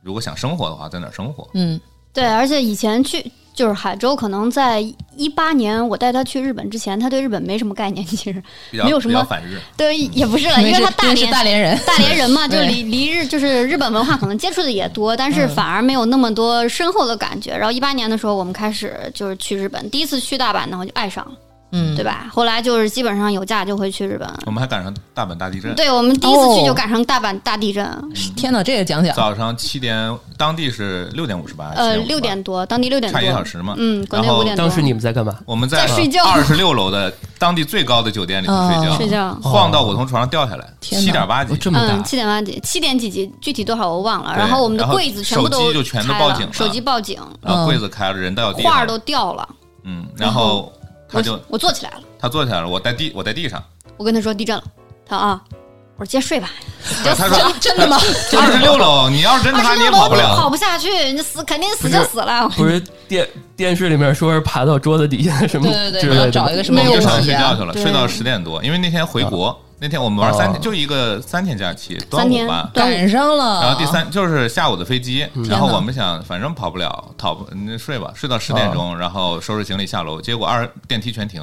[0.02, 1.48] 如果想生活的话，在哪生活？
[1.54, 1.80] 嗯，
[2.12, 4.80] 对，而且以前去就是海州，可能在
[5.16, 9.60] 一八年我带他去日本之前，他对日本没什么概念，其实没有什么反日。
[9.76, 17.56] 对，也不是了，因为他大连大连人，大连人嘛， 就离离日就是日本文化可能接触的也多，但是反而没有那么多深厚的感觉。
[17.56, 21.32] 然后一八年的时候，我们开始就是去日本，第一次去大阪呢，我就爱上了。
[21.72, 22.26] 嗯，对吧？
[22.32, 24.28] 后来就是基本上有假就会去日本。
[24.46, 25.74] 我们还赶上大阪大地震。
[25.76, 27.86] 对，我们第一次去就赶上大阪大地震。
[28.36, 29.14] 天哪，这也讲讲。
[29.14, 31.70] 早上七点，当地是六点五十八。
[31.76, 33.20] 呃，六点多，当地六点多。
[33.20, 33.74] 差一个小时嘛。
[33.76, 34.66] 嗯，国内五点多。
[34.66, 35.36] 当时你们在干嘛？
[35.46, 36.24] 我们在睡觉。
[36.24, 38.96] 二十六楼的当地最高的酒店里睡觉。
[38.96, 39.32] 睡觉。
[39.40, 40.66] 晃到我从床上掉下来。
[40.80, 42.02] 七点八级，这么大。
[42.02, 44.34] 七点八级，七点几级，具体多少我忘了。
[44.36, 46.52] 然后我们的柜子全部都就全都报警了。
[46.52, 47.16] 手机报警。
[47.40, 49.48] 然后柜子开了，人都要画都掉了。
[49.84, 50.72] 嗯，然后。
[51.10, 53.62] 他就我坐起来了，他坐起来了，我在地我在地上，
[53.96, 54.62] 我跟他说地震了，
[55.06, 55.40] 他啊，
[55.96, 56.50] 我说接着睡吧。
[57.04, 57.98] 他说真的吗？
[58.38, 62.48] 二十六楼，你要是真他你也跑不了，跑不下去，你死肯定死就死了。
[62.56, 69.58] 不是电电视里面说是爬到桌子底下什么，对对对，要找一个什么就上睡觉去了，睡到十点多，因为那天回国。
[69.82, 73.62] 那天我们玩三天，就一个三天假期，端午吧，赶上了。
[73.62, 81.40] 然后第三就是下午的飞机，然后我们想反正跑不了，跑不那睡吧，睡到十点钟，然后收拾行李下楼，结果二电梯全停，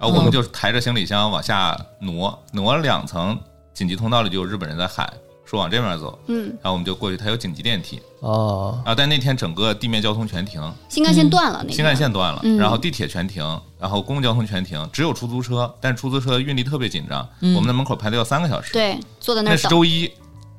[0.00, 3.38] 然后我们就抬着行李箱往下挪，挪了两层，
[3.74, 5.06] 紧急通道里就有日本人在喊。
[5.48, 8.00] 说往这边走，嗯，然后我们就过去，它有紧急电梯。
[8.18, 13.44] 哦，啊，但那天整个地面交通全停，新干线断了，新干线断了，然后地铁全停，
[13.78, 20.10] 然后公共交通全停，只有出租车，但是出租车运力特别紧张，我们在门口排队要三个小时，对，坐在那那是周一，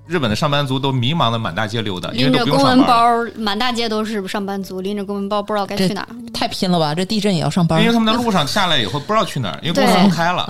[0.05, 6.95] 日本的上班族都迷茫的满大街溜达，拎着公文包，满大街都是上班族，拎着公文包不知道该去哪，太拼了吧？
[6.95, 7.81] 这地震也要上班？
[7.81, 10.45] 因为他们在路上下来以后不知道去哪儿，因为公司不开了，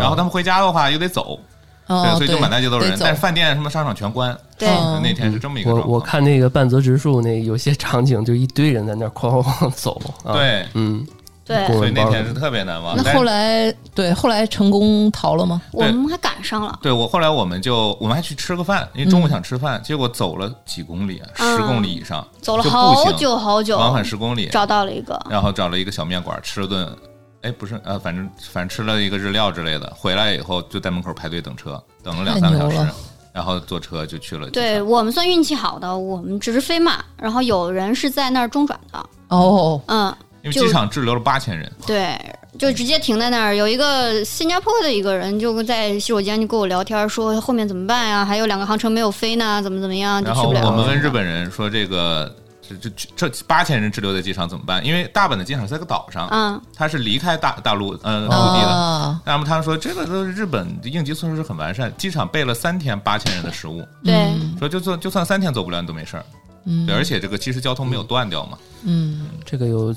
[0.00, 1.38] 然后他们回家的话又得走。
[2.02, 4.36] 对，所以就满大街都是人，但是饭店什么商场全关。
[4.58, 4.68] 对，
[5.02, 5.90] 那天是这么一个状况。
[5.90, 10.00] 我我看那个半泽直树那有些场景，就一堆人在那哐哐哐走。
[10.32, 11.04] 对，嗯，
[11.44, 12.96] 对，所以那天是特别难忘。
[12.96, 15.60] 那后来，对，后来成功逃了吗？
[15.72, 16.78] 我们还赶上了。
[16.80, 26.88] 对我后来我们就我们还去吃个饭，因为中午想吃饭，结果走了几公里，十公里以上，走了好久好久，往返十公里，找到了一个，然后找了一个小面馆吃了顿。
[27.42, 32.76] 哎，不是，呃，反正反正吃了一个日料之类的，回来以后就在门口排队等车，等了两三个小时，
[33.32, 34.48] 然后坐车就去了。
[34.50, 39.06] 对我们算运气好的，我们只是飞嘛，然后有人是在那儿中转的。
[39.28, 41.70] 哦，嗯，因为机场滞留了八千人。
[41.84, 42.16] 对，
[42.58, 43.56] 就直接停在那儿。
[43.56, 48.24] 有一个新加坡的一个人就在洗手间就跟我聊天，说后面怎么办呀？
[48.24, 50.22] 还有两个航程没有飞呢，怎么怎么样？
[50.22, 52.32] 然后我们问日本人说这个。
[52.76, 54.84] 这这八千人滞留在机场怎么办？
[54.84, 59.20] 因为大阪的机场在个岛上，嗯，它是离开大大陆呃陆地的。
[59.24, 63.86] 那么他们说这个都是日本应急措施很完善，机场备了三天八千人的食物。
[64.04, 66.24] 对，说就算就算三天走不了你都没事儿。
[66.64, 68.58] 嗯，对，而且这个其实交通没有断掉嘛。
[68.84, 69.94] 嗯，这个有。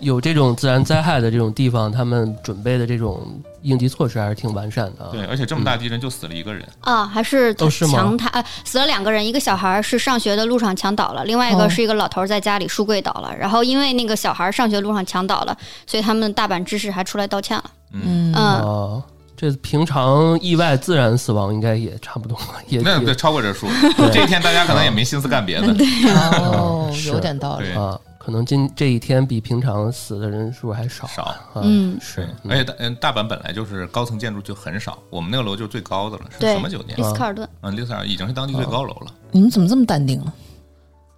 [0.00, 3.26] 有这种自然灾害的这种地方，他们准备的这种
[3.62, 5.08] 应急措施还是挺完善的。
[5.10, 13.34] 对，而且这么大地震就死了一个人啊，还是都是墙塌，死了两个人，一个小孩是上学的路上墙倒了，另外一个是一个老头在家里书柜倒了。
[13.36, 15.56] 然后因为那个小孩上学路上墙倒了，
[15.86, 17.64] 所以他们大阪知事还出来道歉了。
[17.92, 19.02] 嗯嗯，
[19.36, 23.66] 这平常意外自然死亡应该也差不多， 也那对超过这数。
[24.12, 25.72] 这一天大家可能也没心思干别的。
[25.74, 25.86] 对
[26.38, 27.98] 哦，有点道理啊。
[28.28, 36.98] 可能今这一天比平常死的人数还少少，嗯，是，而且大嗯大阪本来就是高层建筑就很少，我们那个楼就是最高的了，是什么酒店？
[36.98, 39.06] 丽思卡尔顿，嗯，丽思卡尔已经是当地最高楼了。
[39.30, 40.30] 你们怎么这么淡定啊？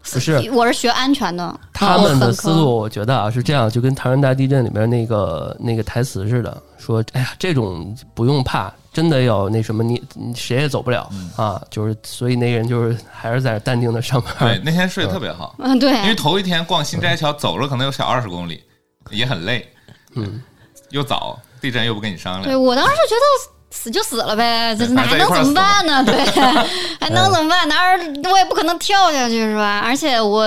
[0.04, 1.60] 不是，我是学安全的。
[1.72, 11.60] 他们的思路，我觉得啊是这样，就跟唐山大地震里面那个那个台词似的，说，哎呀，这种不用怕，真的要那什么，你你谁也走不了啊。
[11.70, 14.34] 就是，所以那人就是还是在淡定的上班。
[14.38, 15.54] 对，那天睡得特别好。
[15.58, 15.92] 嗯，对。
[16.02, 18.62] 因为头一天逛新斋桥走了可能有小二十公里，
[19.10, 19.66] 也很累。
[20.14, 20.42] 嗯，
[20.90, 22.44] 又早，地震又不跟你商量。
[22.44, 23.50] 对我当时就觉得。
[23.72, 26.04] 死就死了呗，这还能怎么办呢？
[26.04, 26.24] 对，
[27.00, 27.68] 还能怎么办？
[27.68, 27.96] 哪儿
[28.28, 29.78] 我也不可能跳下去是吧？
[29.78, 30.44] 而且我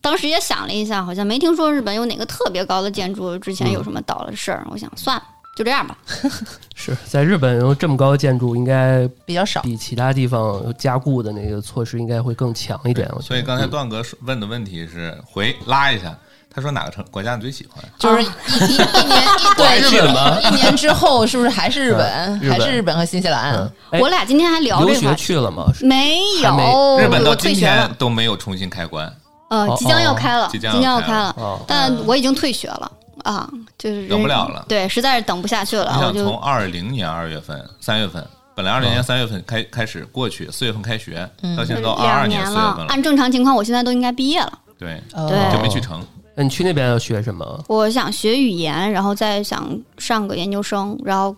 [0.00, 4.66] 当时也想了一下，好像没听说日本有哪个特别高的建筑之前有什么倒了的事儿。
[4.68, 5.22] 我想算了，
[5.56, 5.98] 就这样吧。
[6.76, 13.10] 是在日本有这么高的建筑，应该比较少，比其他地方加固的那个措施应该会更强一点。
[13.20, 16.16] 所以刚才段哥问的问题是回拉一下。
[16.54, 17.84] 他说哪个城国家你最喜欢？
[17.98, 18.26] 就是一
[18.64, 20.40] 一一年一对 日本吗？
[20.40, 22.40] 一年之后是不是还是日本？
[22.50, 23.70] 还是日本和新西兰？
[24.00, 24.92] 我俩今天还聊这个。
[24.92, 25.66] 留学去了吗？
[25.82, 29.12] 没有，日本到今天都没有重新开关。
[29.50, 32.90] 呃，即将要开了，即将要开了，但我已经退学了
[33.24, 34.64] 啊，就是等不了了。
[34.68, 35.90] 对，实在是等不下去了。
[35.94, 42.86] 你想从二零年二月份、三月份，本来二零年三月份开开始过去，四月份开学，到现在都二二年四月份了。
[42.88, 44.58] 按正常情况，我现在都应该毕业了。
[44.78, 46.04] 对对，就没去成。
[46.34, 47.64] 那你去那边要学什么？
[47.66, 51.34] 我想学语言，然后再想上个研究生，然后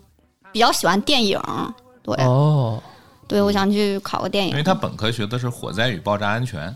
[0.50, 1.40] 比较喜欢电影，
[2.02, 2.82] 对哦，
[3.28, 4.50] 对，我想去考个电影。
[4.50, 6.74] 因为他本科学的是火灾与爆炸安全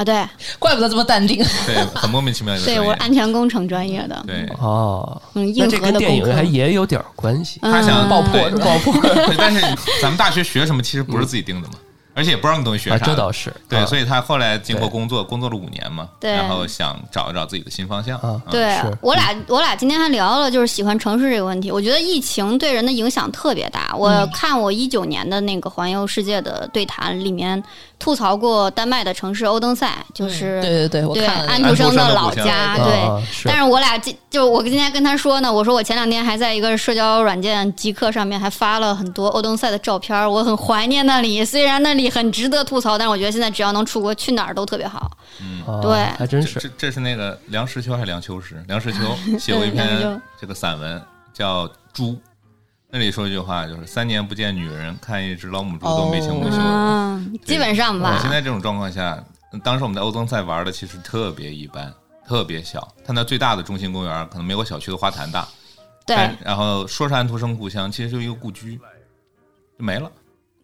[0.00, 0.26] 啊，对，
[0.58, 2.58] 怪不得这么淡定，对，很莫名其妙。
[2.60, 7.60] 对我安全工程专业的，对哦，嗯，硬核的电影还也有点关系。
[7.60, 8.94] 他想爆破，爆破，
[9.36, 9.60] 但是
[10.00, 11.74] 咱们大学学什么其实不是自己定的嘛。
[12.12, 18.18] 而且也不知道你东西学啥，这倒是对，所以他后来经过工作，工作了五年嘛，然后想找一找自己的新方向。
[18.50, 21.70] 对我俩，我俩今天还聊了，就是喜欢城市这个问题。
[21.70, 23.94] 我觉得疫情对人的影响特别大。
[23.96, 27.62] 我看我一九年的那个环游世界的对谈里面。
[28.00, 33.22] 吐槽过丹麦的城市欧登塞，就是对对对，对安徒生的老家，对。
[33.44, 41.44] 但是我俩今就我今天跟他说呢，我说我前两天还在一个社交软件极客上面还发了很多欧登塞的照片，我很怀念那里。
[41.44, 45.10] 虽然那里很值得吐槽，但是我觉得现在只要能出国，去哪儿都特别好。
[45.40, 46.58] 嗯，对，还真是。
[46.58, 48.64] 这这是那个梁实秋还是梁秋实？
[48.66, 48.98] 梁实秋
[49.38, 51.00] 写过一篇这个散文
[51.34, 52.12] 叫《猪》。
[52.92, 56.56] 那里说一句话，就是三年不见女人，看一只老母猪都眉清目秀。
[56.58, 58.18] 嗯，基本上吧。
[58.20, 59.22] 现在这种状况下，
[59.62, 61.92] 当时我们在欧增赛玩的其实特别一般，
[62.26, 62.92] 特别小。
[63.04, 65.46] 它那最大的中心公园可能没我小区的花坛大。
[66.04, 66.16] 对。
[66.44, 68.76] 然后说是安徒生故乡，其实就一个故居，
[69.78, 70.10] 就没了。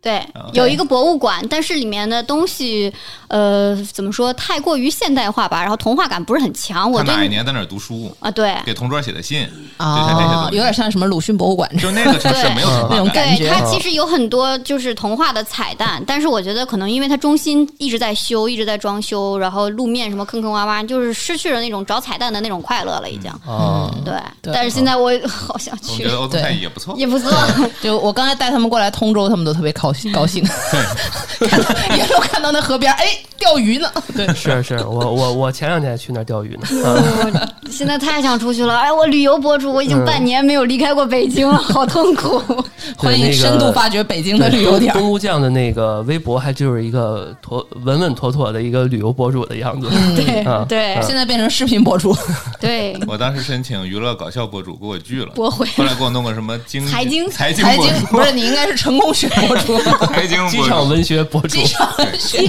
[0.06, 2.92] 对，有一个博物馆，但是里面的东西，
[3.26, 6.88] 呃，怎么说，太过于现代化吧，然后童话感不是很强。
[6.88, 8.30] 我哪一年在那儿读书啊？
[8.30, 13.50] 对，给同桌写的信啊，有点像什么鲁迅博物馆，就那个城市没有 那种感觉。
[13.50, 23.28] 它其实有很多就是童话的彩蛋，但是我觉得可能因为它中心一直在修，一直在装修，然后路面什么坑坑洼洼，就是失去了那种找彩蛋的那种快乐了，已经。
[23.48, 24.14] 嗯，对。
[24.54, 27.32] 但是现在我好想去，我觉得欧塞也不错， 也不错。
[27.82, 29.95] 就我刚才带他们过来通州，他们都特别高兴。
[30.12, 30.44] 高兴，
[31.38, 33.06] 对，沿路看到那河边，哎，
[33.38, 33.90] 钓鱼呢。
[34.14, 37.48] 对，是是，我我我前两天还去那儿钓鱼呢。
[37.70, 42.40] 现在太想出去了，哎，我旅游博主，我已经半年没有离开过北京了，好痛苦。
[42.96, 44.92] 欢迎深度发掘北京的旅游点。
[44.94, 49.88] 东吴酱的那个微博还就是一个妥稳稳妥妥的一个旅游博主的样子。
[50.14, 52.16] 对对，现在变成视频博主。
[52.60, 55.32] 对，我当时申请娱乐搞笑博主，给我拒了。
[55.34, 55.66] 驳回。
[55.76, 59.76] 后来给我弄个什么经财经财经财经，不是你应该是成功学博主。
[60.08, 61.58] 财经机场文学博主，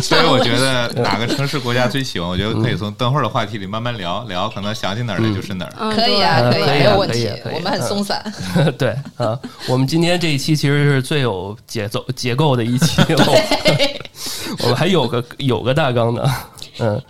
[0.02, 2.30] 所以我觉得哪个城市国家最喜欢？
[2.30, 5.96] 我觉得可以从等会儿的话题里慢慢聊聊，可能想起哪儿来就是哪儿。
[5.96, 7.30] 可以啊，可以，没有问题。
[7.54, 8.22] 我们很松散。
[8.78, 13.02] 对啊，我们今天这一期其实是最有节奏结构的一期。
[14.64, 16.24] 我们还有个有个大纲呢，
[16.80, 17.02] 嗯，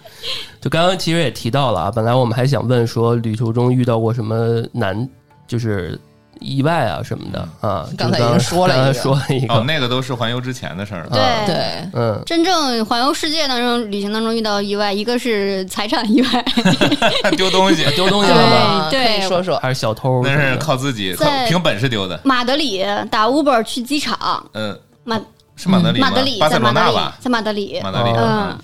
[0.60, 5.08] 就刚刚其实也提到了啊，本来我们还想问说旅途中遇到过什么难，
[5.48, 6.00] 就是。
[6.40, 11.08] 意外啊什么的啊，刚才已经说了说了一个，哦，那个都是环游之前的事儿。
[11.12, 16.46] 对对，嗯，真正环游世界当中旅行当中遇到意外，一个是财产意外，
[17.38, 18.88] 丢东西，丢东西了吗？
[18.90, 20.22] 对，说说还是小偷？
[20.24, 21.16] 那是靠自己，
[21.48, 22.20] 凭本事丢的。
[22.24, 25.20] 马德里打 Uber 去机场，嗯，马
[25.56, 28.58] 是马德里，马德里在马德里，在马德里，马德里，嗯。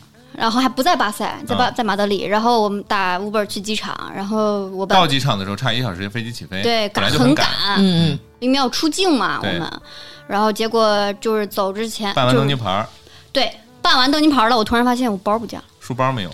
[0.43, 2.23] 然后还不在巴塞，在巴在马德里。
[2.23, 9.81] 然后我们打 Uber 去机场，然后我到机场的时候差一小时飞机起飞，对，赶很赶，嗯嗯，因为要出境嘛，我们。
[10.27, 12.85] 然后结果就是走之前办完登机牌，
[13.31, 13.49] 对，
[13.81, 16.29] 办完登机牌了，我突然发现我包不见了，书包没有。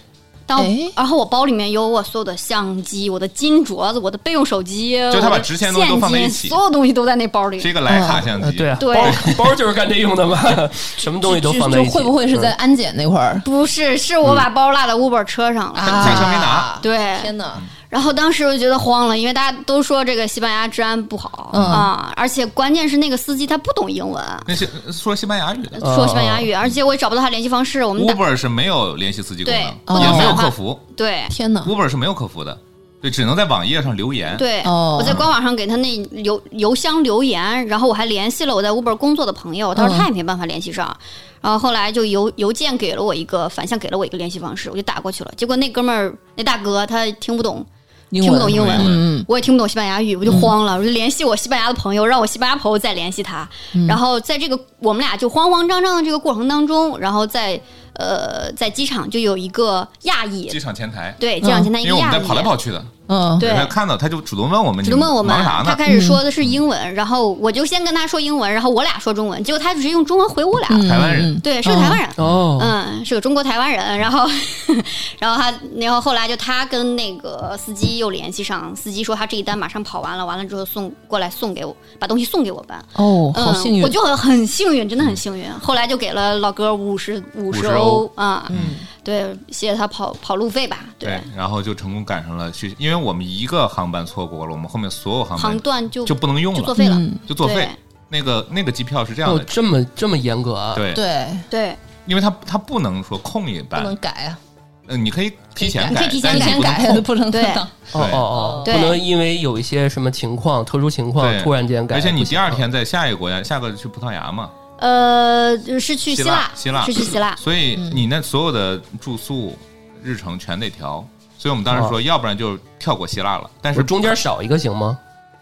[0.96, 7.60] 然后我包里面有我所有的相机、我的金镯子、我的备用手机，就他把值钱东西都放在一起，所有东西都在那包里。
[7.60, 8.96] 是一个徕卡相机，对啊，对，
[9.38, 10.40] 包 就是干这用的嘛，
[10.98, 11.92] 什么东西都放在一起。
[11.92, 13.42] 会不会是在安检那块儿？
[13.46, 16.80] 不是，是我把包落在 Uber 车上了，驾车没拿。
[16.82, 17.54] 对，天哪！
[17.89, 27.84] 然后当时我就觉得慌了，因为大家都说这个西班牙治安不好啊，而且关键是那个司机他不懂英文，那些说西班牙语的，说西班牙语，而且我也找不到他联系方式。
[27.84, 29.52] 我们 Uber 是没有联系司机功
[29.88, 30.80] 能，也没有客服。
[30.95, 32.56] 对，天哪，Uber 是没有客服的，
[33.02, 34.38] 对，只能在网页上留言。
[34.38, 40.95] 对，我在官网上给他那邮邮箱留言，然后我还联系了我在 Uber 工作的朋友，他说他也没办法联系上。
[41.41, 45.32] 然后后来就邮邮件给了我一个反向给了我一个联系方式，我就打过去了。
[45.36, 47.65] 结果那哥们儿那大哥他听不懂。
[48.12, 53.48] 听不懂英文，嗯我也听不懂西班牙语，我就慌了，我就联系我西班牙的朋友，让我西班牙朋友再联系他。
[53.88, 57.60] 然后在这个我们俩就慌慌张张的这个过程当中，然后在
[57.93, 62.28] 呃在机场就有一个亚裔机，场前台，对，机场前台一个亚裔因为我们在。
[62.28, 63.50] 跑来跑去的，嗯，对。
[63.54, 65.76] 他看到他就主动问我们，主动问我们忙啥，他？
[65.76, 71.39] 开始说的是英文，然后我就先跟他说英文，然后我俩说中文，结果他只是用中文回我俩，嗯台湾人。
[71.41, 74.30] 对，是个台湾人，哦，嗯，是个中国台湾人，然后，
[75.19, 82.78] 然后他，然后后来就他跟那个司机又联系上，司机说他这一单马上跑完了，完了之后送过来送给我，把东西送给我办。
[82.93, 85.45] 哦，嗯，好幸运，我就很很幸运，真的很幸运。
[85.60, 88.10] 后来就给了老哥五十五十欧。
[88.15, 88.58] 啊，嗯，
[89.04, 97.18] 对，谢谢他跑跑路费吧，对，然后就成功赶上了去，因为我们一个航班错过了，我们后面所有航班航班段就就不能用了，就作废了，嗯。
[97.28, 97.70] 就作废。
[98.12, 103.82] 那个那个机票是这样哦的，，这么这么严格啊？，对，对，对，因为他他不能说空一班。
[103.82, 104.40] 不能，改啊，
[104.88, 107.04] 嗯，你可以提前改，你可以提前改不能空。
[107.04, 108.74] 不能对，哦哦哦，对。
[108.74, 119.58] 不能因为有一些什么情况、特殊情况突然间改，而且你第二天在下一个国家，下个去葡萄牙嘛，呃，是去希希腊，希腊是去希腊，所以你那所有的住宿
[120.04, 121.06] 日程全得调。
[121.38, 123.50] 所以我们当时说，要不然就跳过希腊了。
[123.62, 124.98] 但是中间少一个行吗？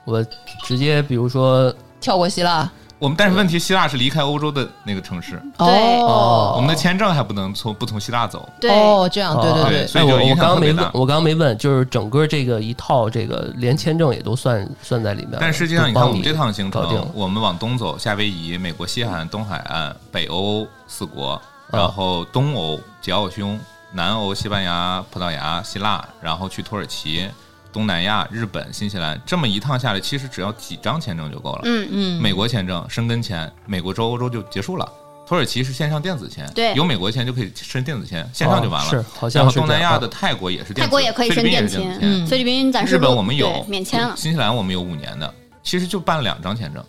[0.06, 0.24] 我
[0.64, 5.68] 直接比如说跳过希腊，我们但是问题，希腊是离开欧洲的那个城市，对。
[6.02, 8.50] 哦，我们的签证还不能从不从希腊走。
[8.60, 9.88] 对，哦，这样，对对对。
[9.88, 15.38] 所以就影我刚刚没问响特别大，我刚刚没问，就是整个这个一套这个连签证也都算算在里面。
[15.40, 21.40] 但实际上，你看我们这趟行程，我们往东走，夏威夷、美国西海岸、东海岸、北欧四国，
[21.72, 23.60] 然后东欧吉奥匈、
[23.92, 27.30] 南欧西班牙、葡萄牙、希腊，然后去土耳其、
[27.78, 31.62] 东南亚、日本、新西兰，这么一趟下来，其实只要几张签证就够了。
[31.66, 34.92] 嗯嗯，美国签证、申根签，美国州、欧洲就结束了。
[35.28, 36.74] 土耳其是线上电子签，对。
[36.74, 38.90] 有美国签就可以申电子签，线上就完了。
[38.90, 41.94] 哦是好像然后是东南亚的泰国也是电子，泰国也可以申菲律宾也电签。
[41.94, 42.26] 是电子，嗯。
[42.26, 46.84] 菲律宾暂时日本我们有免签了，新西兰我们有五年的，其实就办了两张签证，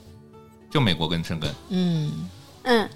[0.70, 1.50] 就美国跟申根。
[1.68, 2.10] 嗯，
[2.62, 2.88] 嗯，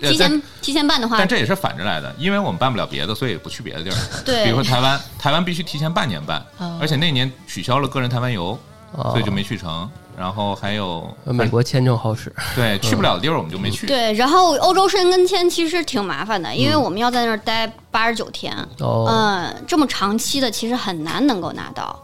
[0.00, 3.96] 提前提前办的话但，这也是反着来的，因为我们办不了别的，所以不去别的地儿。
[4.24, 8.58] 对比如说台湾，台湾必须提前半年办，哦而且那年取消了个人台湾游，
[8.92, 9.88] 哦所以就没去成。
[10.16, 13.86] 然后还有呃美国签证好使，对去不了的地儿我们就没去。
[13.86, 21.96] 对，然后欧洲申根签其实挺麻烦的，因为我们要在那儿待八十九天，哦，嗯，这么长期的其实很难能够拿到。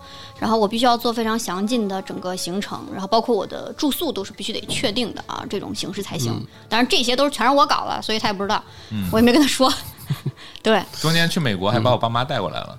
[0.44, 6.38] 然后我必须要做非常详尽的整个行程，然后包括我的住宿都是必须得确定的啊，这种形式才行。
[6.68, 8.62] 当然这些都是全是我搞的，所以他也不知道，
[9.10, 9.72] 我也没跟他说。
[10.62, 12.78] 对中间去美国还把我爸妈带过来了。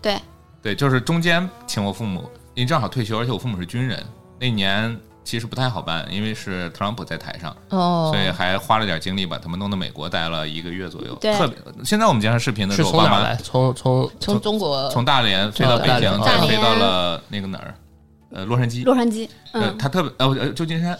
[0.00, 0.18] 对，
[0.62, 4.02] 对，就是中间请我父母，因为正好退休，而且我父母是军人，
[4.40, 11.14] 那年其实不太好办，因为是特朗普在台上，哦，所以还花了点精力把他们弄到美国待了一个月左右。
[11.20, 13.36] 对特别，现在我们经常视频的时是候，我爸妈从哪来？
[13.42, 17.74] 从从从中国从大连飞到北京，再飞到了那个哪儿，
[18.30, 18.84] 呃，洛杉矶。
[18.84, 20.96] 洛杉矶，呃，嗯，他特别呃呃，旧金山，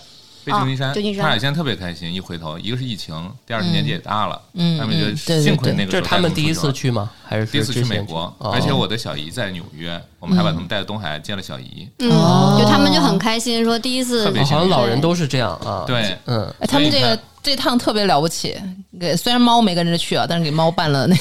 [0.47, 1.23] 飞旧金山，啊旧金山。
[1.25, 3.13] 他俩现在特别开心，一回头，一个是疫情，
[3.45, 7.11] 第二是年纪也大了，嗯他们觉得嗯对对对幸亏那个时候这是他们第一次去吗？
[7.25, 11.89] 还是第一次去美国，哦而且我的小姨在纽约，我们还把他们带到东海见了小姨。
[11.99, 12.57] 嗯，哦。
[12.61, 15.83] 就他们就很开心，说第一次特别哦好像老人都是这样啊。
[15.85, 18.57] 对，嗯，哎，他们这个这趟特别了不起，
[19.01, 21.17] 给虽然猫没跟着去啊，但是给猫办了那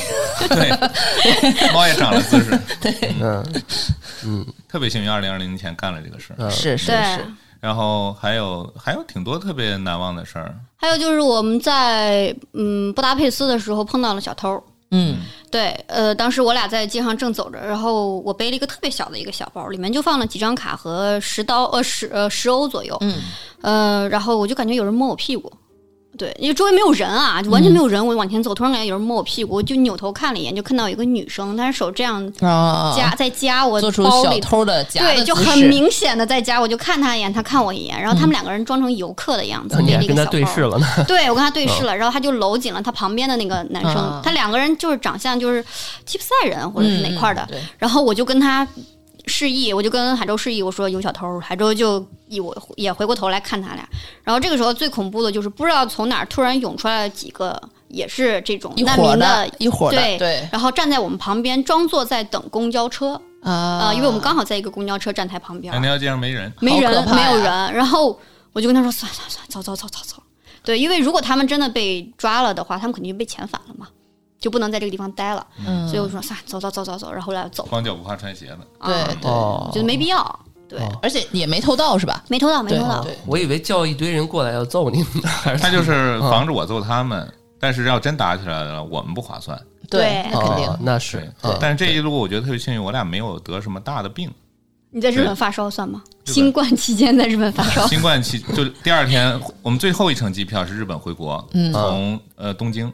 [0.47, 0.69] 个，对，
[1.73, 2.59] 猫也长了姿势，
[3.19, 4.45] 嗯。
[4.67, 6.35] 特别幸运，二零二零年前干了这个事儿。
[6.37, 6.87] 嗯，是是。
[6.87, 7.25] 是，
[7.65, 15.17] 然后还有还有挺多特别难忘的事儿，还有就是我们在嗯布达佩斯的时候碰到了小偷，嗯。
[15.49, 23.21] 对，呃，当时我俩在街上正走着，然后我背了一个特别小的一个小包，里面就放了几张卡和十刀，呃，十呃十欧左右，嗯，
[23.61, 25.51] 呃，然后我就感觉有人摸我屁股，
[26.17, 34.35] 对，因为周围没有人啊，就完全没有人，我往前走，突然感觉有人摸我屁股，我就扭头看了一眼，就看到有一个女生，她是手这样啊，夹在夹我做出包里。
[34.35, 41.05] 小偷的夹对，就很明显的在夹，我就看她一眼，她看我一眼，然后他们两个人装成游客的样子，你还跟他背了一个小包对视了呢？
[41.07, 45.63] 对，我跟他对视了，然后他就搂紧了他旁边的那个男生，嗯他两个人就是长相就是
[46.05, 48.67] 吉普赛人或者是哪块儿的，嗯然后我就跟他
[49.27, 53.87] 示意，我就跟海州示意，我说有小偷，海州就以我也回过头来看他俩，
[54.23, 67.73] 然后这个时候最恐怖的就是不知道从哪儿突然涌出来了几个也是这种难民的一伙的对对然后站在我们旁边，装作在等公交车啊啊、因为我们刚好在一个公交车站台旁边但，那条街上没人，没人，没有人。
[67.73, 68.19] 然后
[68.53, 70.23] 我就跟他说：“算了算了算，走走走走走。”
[70.65, 73.87] 对，因为如果他们真的被抓了的话，他们肯定就被遣返了嘛，
[74.39, 75.45] 就不能在这个地方待了。
[75.67, 78.57] 嗯所以我说：“算了，走走走走走。”然后后来走，光脚不怕穿鞋的。
[78.83, 80.39] 对啊对，哦觉得没必要。
[80.77, 80.99] 对，哦。
[81.01, 82.23] 而且也没偷盗是吧？
[82.27, 83.03] 没偷到，没偷到。
[83.03, 89.59] 对，我以为叫一堆人过来要揍你们，还是他就是 防止我揍他们，但是要真打起来了，我们不划算。
[89.89, 90.67] 对那肯定。
[90.67, 94.31] 哦，那是但是这一路我觉得特别幸运，我俩没有得什么大的病，
[94.89, 96.01] 你在日本发烧算吗？
[96.25, 97.85] 新冠期间在日本发烧。
[97.87, 102.91] 新冠期就第二天，我们最后一程机票是日本回国，从呃东京，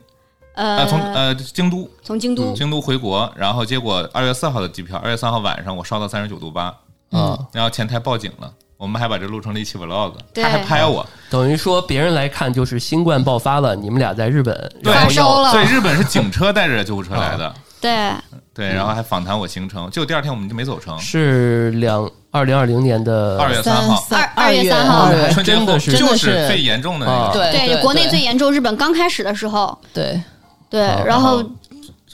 [0.55, 2.53] 呃从呃京都，从京都。
[2.53, 6.75] 京都回国，然后结果二月四号的机票，二月三号晚上我烧到三十九度八，
[7.11, 17.53] 嗯，然后前台报警了，我们还把这录成了一期 vlog，他还拍我，等于说别人来看就是新冠爆发了，你们俩在日本发烧了，所以日本是警车带着救护车来的。
[17.81, 18.11] 对。
[18.53, 20.97] 对，然后还访谈我行程，结果第二天我们就没走成。
[20.99, 25.09] 是两二零二零年的二月三号，二二月三号，
[25.41, 25.97] 真的是。
[25.97, 27.33] 就是最严重的那个。
[27.33, 29.75] 对对，国内最严重，日本刚开始的时候。
[29.93, 30.21] 对。
[30.69, 31.41] 对，然后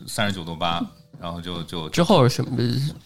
[0.08, 0.80] 三十九度八，
[1.20, 2.57] 然后就就之后是什么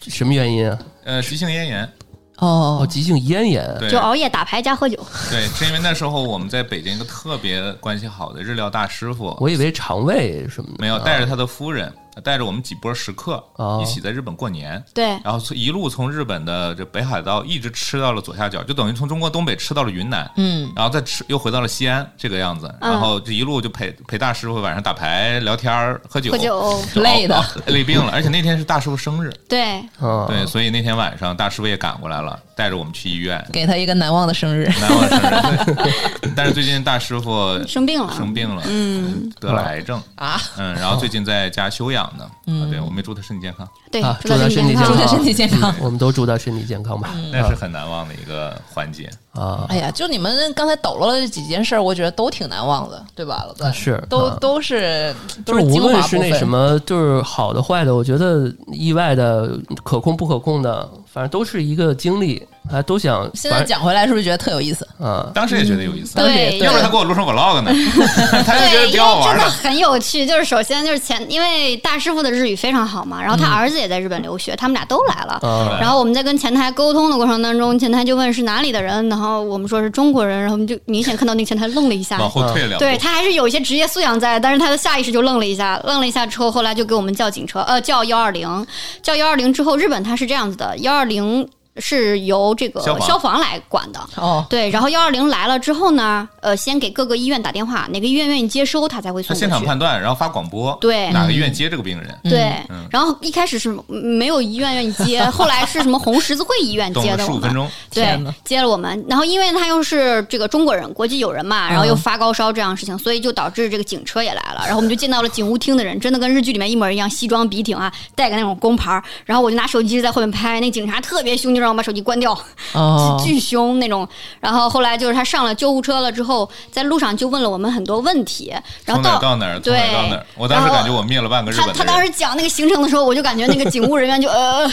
[0.02, 0.78] 什么原因啊？
[1.04, 1.92] 呃，急性咽炎。
[2.38, 4.98] 哦，急性咽炎，就熬夜打牌加喝酒。
[5.30, 11.92] 对，是因为那时候我们在北京一个特别关系好的日料大师傅，我以为肠胃什么的，没有带着他的夫人。
[12.22, 13.42] 带着我们几波食客
[13.80, 29.82] 一起在日本过年，对，然后一路从日本的这北海道一直吃到了左下角，就等于从中国东北吃到了云南，嗯，然后再吃又回到了西安这个样子，然后这一路就陪陪大师傅晚上打牌、聊天、喝酒，喝酒 累的 累病了，而且那天是大师傅生日，对，
[30.28, 36.32] 对，所以那天晚上大师傅也赶过来了，带着我们去医院，给他一个难忘的生日，难忘生日。
[36.36, 42.01] 但是最近大师傅生病了，生病了，嗯，得了癌症啊，嗯，然后最近在家休养。
[42.18, 49.10] 的，嗯，对，我们祝他身体健康，对，祝他身体健康，祝他身体健康，我们都祝他身体健康吧，那是很难忘的一个环节。
[49.32, 49.64] 啊！
[49.70, 53.44] 哎呀，就你们刚才抖落了这几件事儿，我觉得都挺难忘的，对吧？
[53.48, 53.72] 老段？
[53.72, 55.14] 是，都都是，
[55.46, 62.42] 就是无论是那什么，就是好的坏的，我觉得意外的、可控不可控的，反正都是一个经历。
[62.70, 64.86] 还都想现在讲回来，是不是觉得特有意思？
[65.00, 66.14] 啊，当时也觉得有意思。
[66.14, 67.72] 对，要不然他给我录成 vlog 呢，
[68.46, 69.44] 他就觉得挺好玩的。
[69.50, 70.24] 很有趣。
[70.24, 75.40] 就是首先就是前，因为大师傅的日语非常好嘛，然后他儿子也在日本留学，他们俩都来了。
[75.80, 82.78] 然后我们在跟前台沟通的过程当中，前台就问是哪里的人，然后我们说是中国人，然后我们就明显看到那个前台愣了一下，往后退两步。
[82.78, 88.64] 对他还是有一些职业素养在，但是他的下意识就愣了一下，愣了一下之后，后来就给我们叫警车，呃，叫幺二零，
[89.02, 91.48] 叫幺二零之后，日本他是这样子的，幺二二零
[91.78, 93.32] 是由这个消防。
[93.40, 94.00] 来管的。
[94.16, 102.54] 哦，对，然后幺二零来了之后呢，呃，先给各个医院打电话，哪个医院愿意接收，他才会送现场判断，然后发广播，对，哪个医院接这个病人，对，
[102.90, 122.36] 然后一开始是没有医院愿意接， 后来是什么红十字会医院接的， 十五分钟，对，接了我们，然后因为他又是这个中国人，国际友人嘛，然后又发高烧这样的事情，所以就导致这个警车也来了，然后我们就见到了警务厅的人，真的跟日剧里面一模一样，西装笔挺啊，带个那种工牌，然后我就拿手机在后面拍，那警察特别凶，就让我把手机关掉。
[123.24, 124.06] 巨凶那种，
[124.40, 128.52] 然后后来就是他上了救护车了之后，在路上就问了我们很多问题，
[128.84, 131.66] 然后到到哪儿对到哪儿，我当时感觉我灭了半个日本。
[131.68, 134.68] 他他当时讲那个行程的时候，我就感觉那个警务人员就 呃，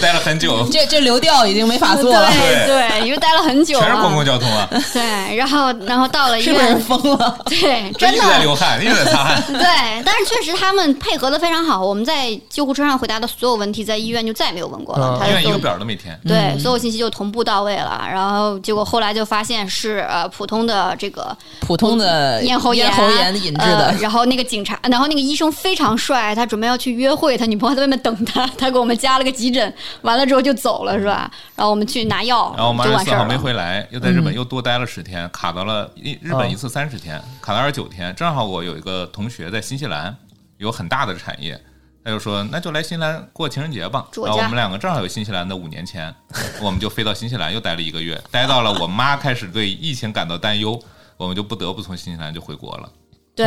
[0.00, 16.18] 待了很久， 这这流调已经没法做了，对对，因为待了很久，全是公共交通啊，对，然后然后到了医院疯了，对，真的一直在流汗，一直在擦汗，对，但是确实他们配合的非常好，我们在救护车上回答的所有问题，在医院就再也没有问过了，医院一个表都没填。
[16.24, 22.90] 对，所有信息就同步到位了，然后结果后来就发现是呃普通的这个普通的咽喉炎
[23.34, 23.94] 引致的。
[24.00, 31.30] 然后那个警察，然后那个医生非常帅，他准备要去约会，他女朋友在外面等他，他给我们加了个急诊，完了之后就走了，是吧？
[31.56, 38.14] 然后我们去拿药，然后我们二十四号没回来，又在日本又多待了十天，卡到了日本一次三十天，卡到二十九天。
[38.14, 40.16] 正好我有一个同学在新西兰
[40.58, 41.60] 有很大的产业。
[42.02, 46.14] 他就说：“那就来新西兰过情人节吧。”然后我们两个正好有新西兰的五年前，
[46.62, 50.80] 我们就飞到新西兰又待了一个月，待到了我妈开始对疫情感到担忧，
[51.16, 52.90] 我们就不得不从新西兰就回国了。
[53.34, 53.46] 对，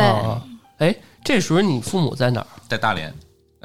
[0.78, 0.94] 哎，
[1.24, 2.46] 这时候你父母在哪儿？
[2.68, 3.12] 在大连。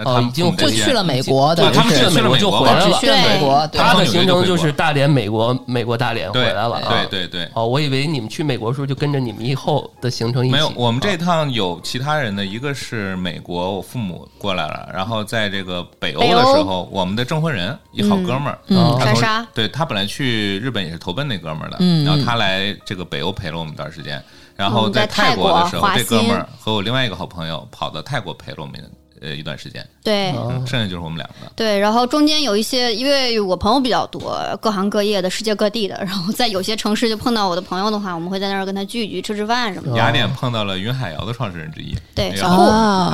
[0.06, 2.98] 哦，已经就去了美国，对，他们去了美国就回来了。
[3.00, 6.82] 去了美国，他的行程就是大连、美国、美国大连回来了。
[6.90, 7.50] 对对对。
[7.54, 10.54] 哦，我以为你们去美国的时候就跟着你们以后的行程一起。
[10.54, 18.60] 没有，我们这趟有其他人的，一个是美国，我父母过来了，然后在这个北欧的时候，我们的证婚人一好哥们儿，
[19.04, 24.24] 莎莎，对他本来去日本也是投奔那哥们儿的，然后他来这个北欧陪了我们一段时间，
[24.56, 28.74] 然后在泰国的时候，这哥们儿和我另外一个好朋友跑到泰国陪了我们。
[29.22, 30.32] 呃，一段时间，对，
[30.66, 31.52] 剩下就是我们两个。
[31.56, 39.98] 对，然后中间有一些，因为我朋友比较多，各行各业的，世界各地的，然后在有些城市就碰到我的朋友的话，我们会在那儿跟他聚一聚，吃吃饭什么的。
[39.98, 42.64] 雅典碰到了云海肴的创始人之一，对，小顾，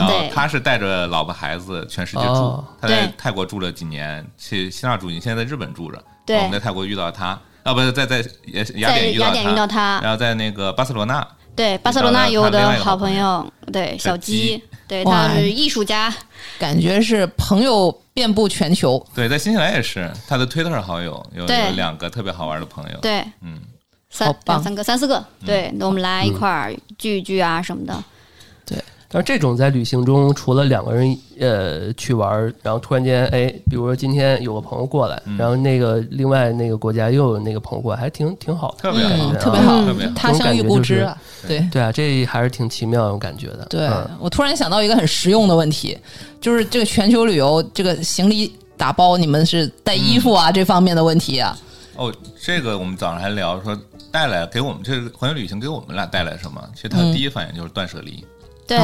[0.08, 6.00] 对，他是带着老婆孩子全世界住，他在泰国住了几年，去希腊住，你现在在日本住着。
[6.26, 8.18] 对，我们在泰国遇到他，啊，不是在在
[8.76, 9.18] 雅典遇
[9.56, 14.62] 到他，然后在那个巴塞罗那，对，巴塞罗那有我的好朋友，对，小鸡。
[14.88, 16.14] 对，他是艺术家，
[16.60, 19.04] 感觉是朋友遍布全球。
[19.14, 23.00] 对，在新西兰也是，他的推特好友有有两个特别好玩的朋友。
[23.02, 23.60] 对，嗯，
[24.10, 28.04] 三两三个三四个，对，那我们来一块儿聚一聚啊什么的。
[29.08, 39.34] 但是这种在旅行中，除了两个人呃去玩，然后突然间哎，比如说今天有个朋友过来，然后那个另外那个国家又有那个朋友过来，还挺挺好的，特别好，
[39.86, 43.66] 特别好，他乡遇故知啊，对对啊，这还是挺奇妙感觉的。
[43.70, 43.90] 对
[44.20, 45.98] 我突然想到一个很实用的问题，
[46.42, 51.58] 就是这个全球旅游这个行李打包，你们是带衣服啊这方面的问题啊？
[51.96, 53.78] 哦，这个我们早上还聊说
[54.12, 56.62] 带来给我们这个环球旅行给我们俩带来什么？
[56.76, 58.26] 其实他的第一反应就是断舍离。
[58.68, 58.78] 对，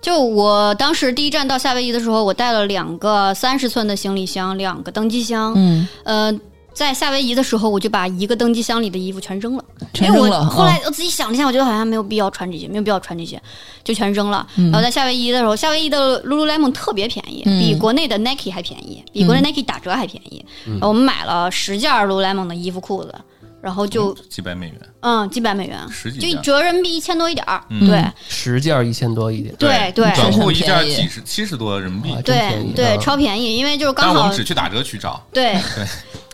[0.00, 5.52] 就我当时第一站到夏威夷的时候，我带了两个三十寸的行李箱，两个登机箱。
[5.56, 6.32] 嗯，呃，
[6.72, 10.44] 在夏威夷的时候，我就把一个登机箱里的衣服全扔了，全扔了。
[10.46, 13.40] 后来我自己想了一下，我觉得好像没有必要穿这些，没有必要穿这些，
[13.84, 14.46] 就全扔了。
[14.56, 20.44] 然后在夏威夷的时候，夏威夷的 Lululemon 特别便宜，比国内的 Nike 还便宜，比国内 Nike 打折还便宜。
[20.80, 23.14] 我们买了十件 Lululemon 的衣服裤子。
[23.60, 35.52] 然后就几百美元，嗯，几百美元，十几就折人民币一千多一点儿，对，十件一千多一点，对对，短裤一件几十七十多人民币，对对，超便宜，因为就是刚好我们只去打折去找，对。
[35.74, 35.86] 对。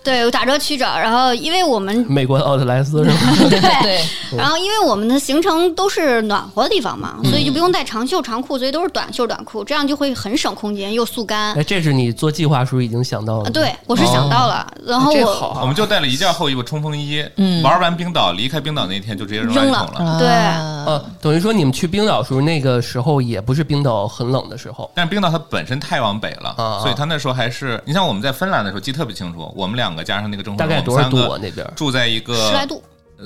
[0.06, 3.16] 对，有打折曲找，然后因为我们美国的奥特莱斯是吗？
[3.50, 4.00] 对对。
[4.36, 11.54] 然后因为我们的行程都是暖和的地方嘛，所以就不用带长袖长裤，所以都是短袖短裤，这样就会很省空间又速干。
[11.54, 13.50] 哎，这是你做计划时候已经想到了？
[13.50, 14.64] 对，我是想到了。
[14.86, 17.24] 然后我我们就带了一件厚衣服、冲锋衣。
[17.36, 17.60] 嗯。
[17.64, 19.90] 玩完冰岛，离开冰岛那天就直接扔了。
[20.20, 20.28] 对。
[20.28, 24.88] 呃，等于说你们去冰岛时候，那个时候也不是冰岛很冷的时候。
[24.94, 31.16] 但是冰岛它本身太往北了，所以它那时候还是你像我们在芬兰的时候记特别清楚，我们两个加上那个正大概多少度？
[31.40, 32.82] 那边住在一个十来度，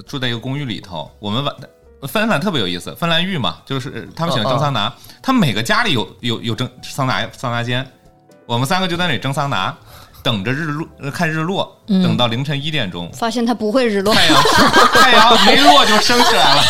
[0.07, 1.11] 住在一个公寓里头。
[1.19, 1.55] 我们晚
[2.09, 4.91] 芬兰特别有意思，芬兰浴嘛，就是他们喜欢蒸桑拿，
[5.21, 7.87] 他们每个家里有有有蒸桑拿桑拿间。
[8.47, 9.77] 我们三个就在那里蒸桑拿，
[10.23, 14.43] 等着日落看日落，等到凌晨一点钟，发现它不会日落，太阳
[14.95, 16.63] 太阳没落就升起来了。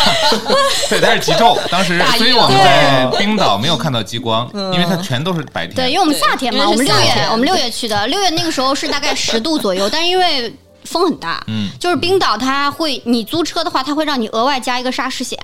[0.89, 5.75] 对，它是极昼，当时所以我们在冰岛没有看到极光，因为它全都是白天。
[5.75, 10.55] 对，因为我们夏天嘛，我们六月我们六月去的，六月那个时候是大概十度左右，但是因为。
[10.83, 15.39] 风很大，嗯，就是冰岛，它会你租车的话，它会让你额外加一个沙石险，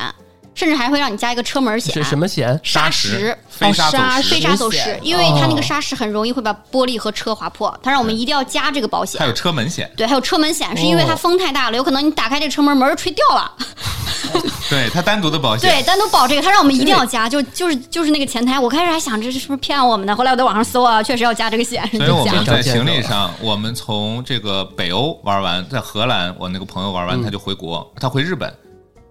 [0.56, 1.94] 甚至还会让你加一个车门险。
[1.94, 2.58] 是什么险？
[2.64, 3.90] 砂石，飞沙
[4.22, 9.20] 飞沙走石，因为它那个砂石很容易会把玻璃和车划破，它让我们一定要加这个保险。
[9.20, 13.52] 还有车门险，对，还有车门险，是因为它风太大了，有可能你打开这车门，门吹掉了。
[14.68, 21.86] 对它单独的保险，对，单独保这个，他让我们一定要加，就就是就是那个前台，我开始还想这是不是骗我们的，后来我在网上搜啊， 确实要加这个险。
[21.90, 28.52] 所以我们在行李上，我们从这个北欧玩完，在荷兰，我那个朋友玩完，他就回国，他回日本。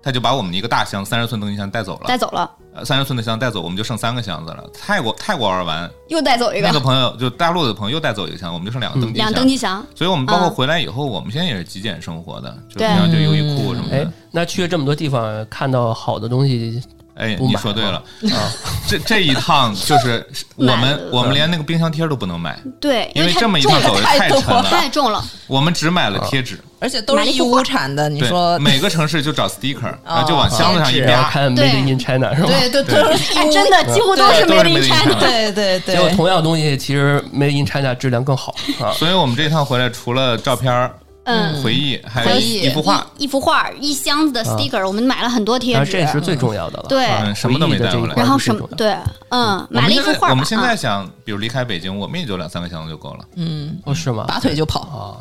[0.06, 2.51] 他就把我们的一个大箱三十寸登机箱带走了，带走了。
[2.76, 4.64] 呃，三十寸的箱带走，我们就剩三个箱子了。
[4.72, 9.28] 泰国泰国玩完又带走一个，那个朋友就大陆的朋友又带走一个箱，我们就剩两个登机箱。
[9.28, 9.84] 两登机箱。
[9.95, 14.12] 所以我们包括回来以后，我们现在也是极简生活的，就平常就优衣库什么的。
[14.30, 16.80] 那去了这么多地方，看到好的东西。
[17.16, 17.97] 哎，你说对了
[18.34, 18.51] 啊！
[18.88, 25.24] 这这一趟就是 我们我们连那个冰箱贴都不能买，对，因为这么一趟走的太沉了，太重了。
[25.47, 28.09] 我们只买了贴纸，而且都是义乌产的。
[28.09, 32.47] 你说每个城市就找 sticker，然 后就往箱子上一压，看 Made in China 是吧？
[32.47, 35.13] 对对对，真的几乎都是 Made in China。
[35.18, 38.91] 对对对，结果同样东西其实 Made in China 质量更好啊。
[38.91, 40.91] 所以我们这趟回来除了照片
[41.26, 46.86] 嗯，回忆还有一幅画，一幅画，一箱子的 sticker，我们买了很多贴纸，这是最重要的了。
[46.88, 48.13] 对，什么都没带回来。
[48.15, 48.67] 然后什么？
[48.78, 48.95] 对，
[49.30, 50.30] 嗯，买了一幅画。
[50.30, 53.26] 我们现在想，比如离开北京，我们也就两三个箱子就够了。
[53.36, 54.26] 嗯，哦，是吗？
[54.28, 55.17] 拔腿就跑啊！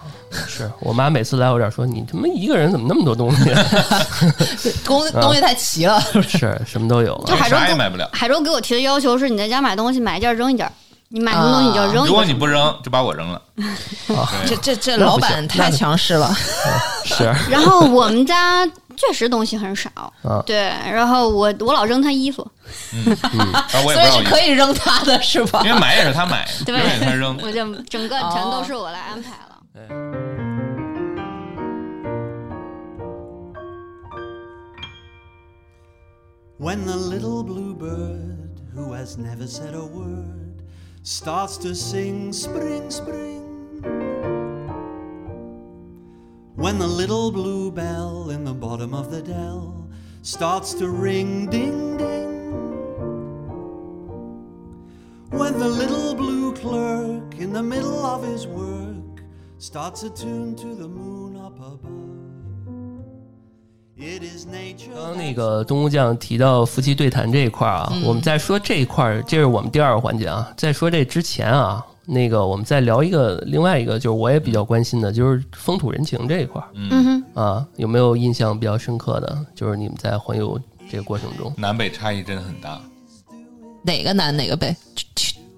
[0.49, 3.45] 是我妈每次来我这儿说：“你他妈一个人怎么那么多东西？
[4.85, 8.11] 东东西太齐了，是什么都有。”就海州也买不了。
[8.13, 10.69] 海州给我提的要求是：你在家买东西，买一件扔一件。
[11.09, 13.41] 你买什么东西你就扔，如果你不扔，就把我扔了。
[14.47, 16.35] 这这这老板太强势了，
[17.05, 17.25] 是。
[17.49, 19.91] 然后我们家确实东西很少，
[20.45, 20.73] 对。
[20.91, 22.45] 然后我我老扔他衣服，
[22.93, 23.17] 嗯，
[23.69, 25.63] 所以是可以扔他的是吧？
[25.65, 29.55] 因为买也是他买，对，也是他扔，我就整个全都是我来安排了。
[36.57, 40.44] When the little bluebird who has never said a word,
[41.05, 43.43] starts to sing Spring, Spring.
[46.55, 49.91] When the little blue bell in the bottom of the dell
[50.23, 52.51] starts to ring Ding, ding.
[55.29, 59.23] When the little blue clerk in the middle of his work
[63.97, 70.53] 刚刚那个东屋酱提到夫妻对谈这一块儿啊，我们在说这一块儿，这是我们第二个环节啊。
[70.57, 76.69] 在说这之前啊，那个我们再聊一个另外一个，就是我也比较关心的，就是风土人情这一块儿。
[76.75, 79.47] 嗯哼，啊，有没有印象比较深刻的？
[79.55, 82.81] 就是你们在环游这个过程中，南北差异真的很大。
[83.85, 84.75] 哪个南哪个北？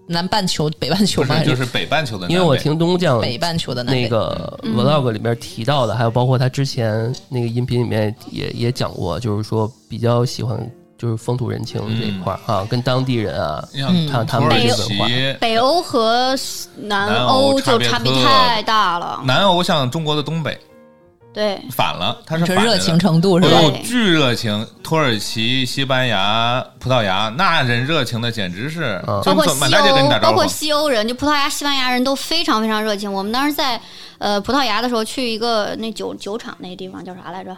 [0.06, 1.42] 南半球、北半球吗？
[1.42, 2.28] 就是北半球的。
[2.28, 10.58] 因为我听东将北半球的那个 vlog 里面提到的，还有包括他之前那个音频里面也也讲过，就是说比较喜欢
[10.96, 13.68] 就是风土人情这一块儿啊，跟当地人啊，
[14.10, 15.08] 看他们这些文化。
[15.40, 16.34] 北欧和
[16.76, 19.20] 南欧就差别太大了。
[19.24, 20.58] 南欧像中国的东北。
[21.36, 23.60] 对，反了，他是热情程度是吧？
[23.84, 33.12] 巨热情，土耳其、西班牙、葡萄牙那人热情的简直是，包括西欧，包括西欧人，就葡萄牙、西班牙人都非常非常热情。
[33.12, 33.78] 我们当时在
[34.16, 37.54] 呃葡萄牙的时候，去一个那酒酒厂那个地方叫啥来着？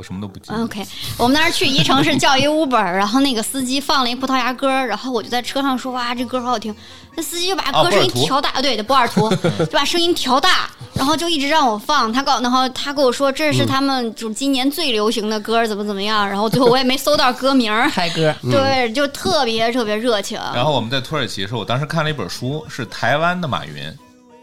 [0.00, 0.56] 我什么都不记得。
[0.64, 0.82] OK，
[1.18, 6.74] 我们当时去宜城市叫一 Uber， 然后那个司机放了一葡萄牙歌，然后我就在车上说哇这歌好好听，
[7.14, 9.28] 那司机就把歌声音调大，对的，波尔图
[9.60, 12.10] 就把声音调大，然后就一直让我放。
[12.10, 16.26] 他告，然后他跟我说这是他们就今年最流行的歌，怎么怎么样。
[16.26, 20.40] 然后最后我也没搜到歌名， 嗨歌，对，就特别特别热情。
[20.54, 23.94] 然后我们在土耳其的时候，我当时看了一本书，是台湾的马云，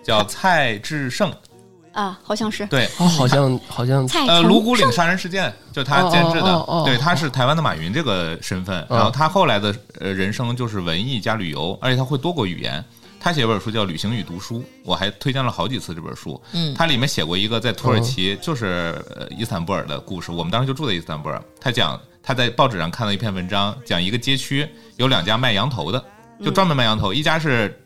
[0.04, 1.34] 叫蔡志胜。
[1.98, 12.84] 啊，好像是对，好像好像呃，卢谷岭杀人事件就他监制的，对，他是台湾的马云这个身份，然后他后来的呃人生就是文艺加旅游，而且他会多国语言。
[13.20, 16.40] 他写一本书叫《旅行与读书》，我还推荐了好几次这本书。
[16.54, 20.32] 嗯，他里面写过一个在土耳其，就是伊斯坦布尔的故事。
[20.32, 21.42] 我们当时就住在伊斯坦布尔。
[21.60, 26.02] 他讲他在报纸上看到一篇文章，讲一个街区有两家卖羊头的，
[26.46, 27.84] 就专门卖羊头，一家是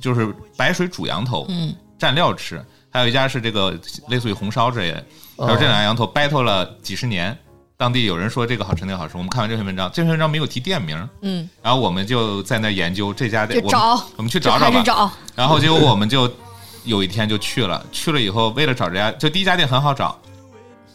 [0.00, 2.64] 就是白水煮羊头，嗯，蘸料吃。
[2.92, 3.78] 还有一家是这个
[4.08, 5.04] 类似于红烧之类的，
[5.38, 7.36] 还有这两家羊头 battle 了几十年，
[7.76, 9.16] 当地有人说这个好吃那个好吃。
[9.16, 16.30] 我们看完这篇文章，这篇文章没有提店名，嗯，然后我们就在那研究这家店，找我们去找找吧，然后结果我们就
[16.84, 20.18] 有一天就去了，去了以后为了找这家，就第一家店很好找，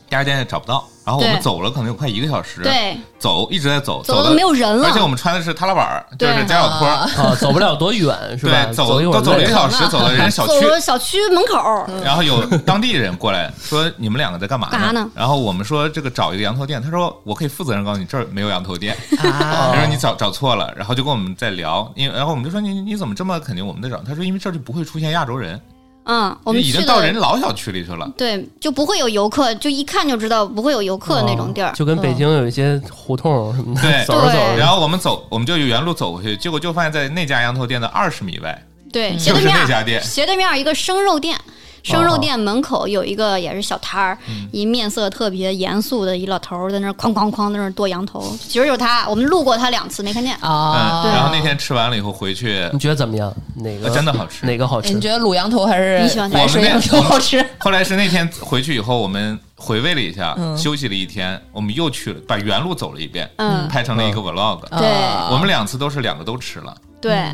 [0.09, 0.83] 第二家店找不到。
[1.05, 2.63] 然后我们走了，可能有快一个小时。
[2.63, 4.87] 对，走一直在走，走的没有人了。
[4.87, 8.65] 而且我们穿的是踏拉板，就是夹脚拖，啊，走不了多远， 是吧？
[8.73, 11.85] 走都走了一个小时，走到 人小区，小区门口。
[12.03, 18.97] 然后有当地人过来说：“你们两个在干嘛呢？”然后我们说：“这个找一个羊头店。”他说：“我可以负责任告诉你，这儿没有羊头店。
[19.15, 25.61] ”他说：“你找找错了。”然后就跟我们在聊，因然后我们就说：“你你怎么这么肯定我们在找？”他说：“因为这儿就不会出现亚洲人。”
[26.05, 41.39] 嗯，我们已经到人老小区里去了，对，就不会有游客，就一看就知道不会有游客那种地儿，就跟北京有一些胡同什么的，对，走着走着，然后我们走，我们就原路走过去，结果就发现在那家羊头店的二十米外，对，就是那家店，斜对面一个生肉店。
[41.85, 44.17] 生肉店门口有一个也是小摊儿，
[44.51, 49.07] 一面色特别严肃的一老头在那哐哐哐在那剁羊头，其实就是他。
[49.07, 51.03] 我们路过他两次没看见啊。
[51.13, 53.31] 然后那天吃完了以后回去，你觉得怎么样？
[53.55, 54.45] 哪个真的好吃？
[54.47, 54.93] 哪个好吃？
[54.93, 57.45] 你觉得卤羊头还是你喜欢白水羊头好吃？
[57.59, 63.29] 后来是那天回去以后，我们回味了一下，休息了一天，我们又去了，把原路走了一遍，
[63.69, 64.61] 拍成了一个 vlog。
[64.79, 64.89] 对，
[65.31, 66.75] 我们两次都是两个都吃了。
[66.99, 67.31] 对，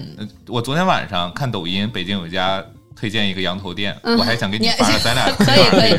[0.47, 2.61] 我昨天晚上看抖音，北京有一家。
[3.01, 5.97] 推荐一个羊头店，我还想给你发，咱俩可 以可以。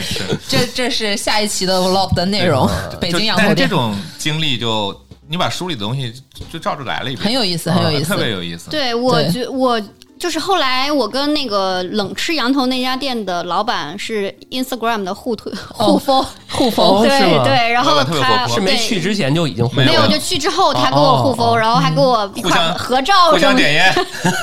[0.49, 2.71] 这这是下一期的 vlog 的内容。
[3.01, 4.97] 北京羊头店这种经历，就
[5.29, 6.15] 你把书里的东西
[6.49, 8.71] 就照着来了一遍，很有意思，很有意思，特别有意思。
[8.71, 9.83] 对我觉我。
[10.23, 17.09] 就是后来我跟那个冷吃羊头那家店的老板是 Instagram 的互推 互封互封，对
[17.43, 23.93] 对，然后他是没去之前就已经没有，就去之后他给我互封，然后还给我一块合照，互相点烟。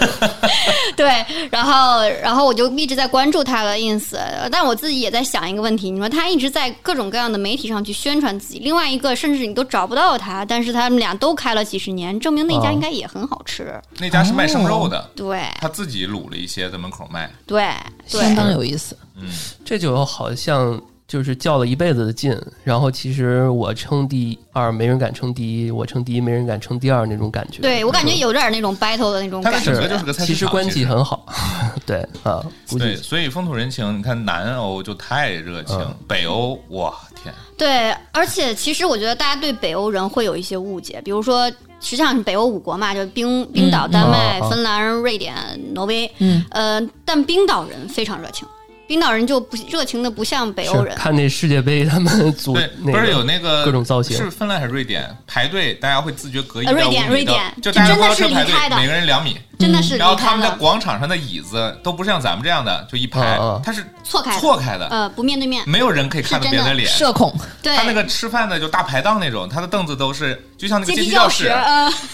[0.97, 4.17] 对，然后然后我就一直在关注他的 ins，
[4.51, 13.80] 但我自己也在想一个问题，你说他一直在各种各样的媒体上去宣传自己，另外一个甚至你都找不到他，但是他们俩都开了几十年，证明那家应该也很好吃。
[13.99, 15.39] 那家是卖生肉的，对。
[15.70, 17.63] 自己卤了一些在门口卖，对，
[18.05, 18.97] 相当有意思。
[19.15, 19.30] 嗯，
[19.63, 27.61] 这就好像就是较了一辈子的劲，然后其实我称第二，没人敢称第一；我称第一，没人敢称第二那种感觉。
[27.61, 29.88] 对我感觉有点那种 battle 的那种感觉。
[29.88, 31.26] 就是个其实关系很好。
[31.86, 32.45] 对啊，
[32.78, 37.34] 对，所以风土人情，你看南欧就太热情，北欧哇天。
[37.57, 41.51] 对，而且其实我觉得大家对北欧人会有一些误解，比如说。
[41.80, 45.36] 实际上是北欧五国嘛，就冰冰岛、丹麦、芬兰、瑞典、
[45.73, 46.09] 挪威。
[46.19, 48.47] 嗯，呃，但冰岛人非常热情。
[48.89, 50.95] 冰岛人就不热情的不像北欧人。
[50.95, 55.15] 看那世界杯，他们组对，不是有那个各种造型，是芬兰还是瑞典？
[55.27, 57.39] 排队大家会自觉隔一瑞典，瑞典。
[57.61, 59.95] 就大家真的是离开的，每个人两米，真的是。
[59.95, 66.73] 然后他们在广场上的椅子都不是像咱们这样的，就一排，它是错开错开的，呃，不面对面，没有人可以看到别人的。
[66.73, 67.31] 脸，社恐。
[67.61, 71.53] 对，他那个吃饭的就大排档那种，他的凳子都是就像那个阶梯教室，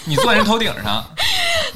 [0.04, 1.02] 你坐人头顶上，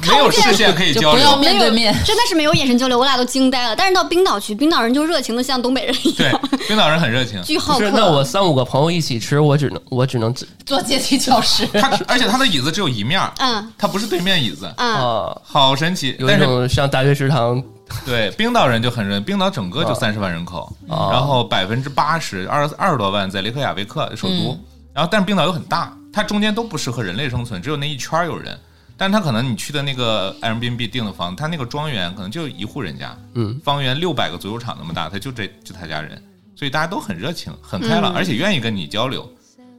[0.07, 3.75] 没有视线可以交流，面对面，真的是没有眼神交流，我俩都惊呆了。
[3.75, 7.89] 但是到冰岛去，冰岛人就热情的像东北人一样，对，冰岛人很热情， 巨好客。
[7.91, 10.33] 那我三五个朋友一起吃，我只能我只能
[10.65, 11.65] 坐阶梯教室。
[11.67, 16.15] 他而且他的椅子只有一面，嗯，他不是对面椅子，啊，好神奇。
[16.19, 17.61] 有一种像大学食堂。
[18.05, 24.57] 对，冰岛人就很热，冰岛整个就三十万人口，然后百分之八十二二十多万在雷克雅未克首都，
[24.93, 28.57] 然后但是冰岛又很大，它中间都不适合人类生存，只有那一圈有人。
[29.01, 36.21] 但是它可能你去的那个 Airbnb 订的房，他那个庄园可能就一户人家，嗯，方圆六百个足球场那么大，他就这就他家人，
[36.55, 39.27] 所以大家都很热情，很开朗，而且愿意跟你交流。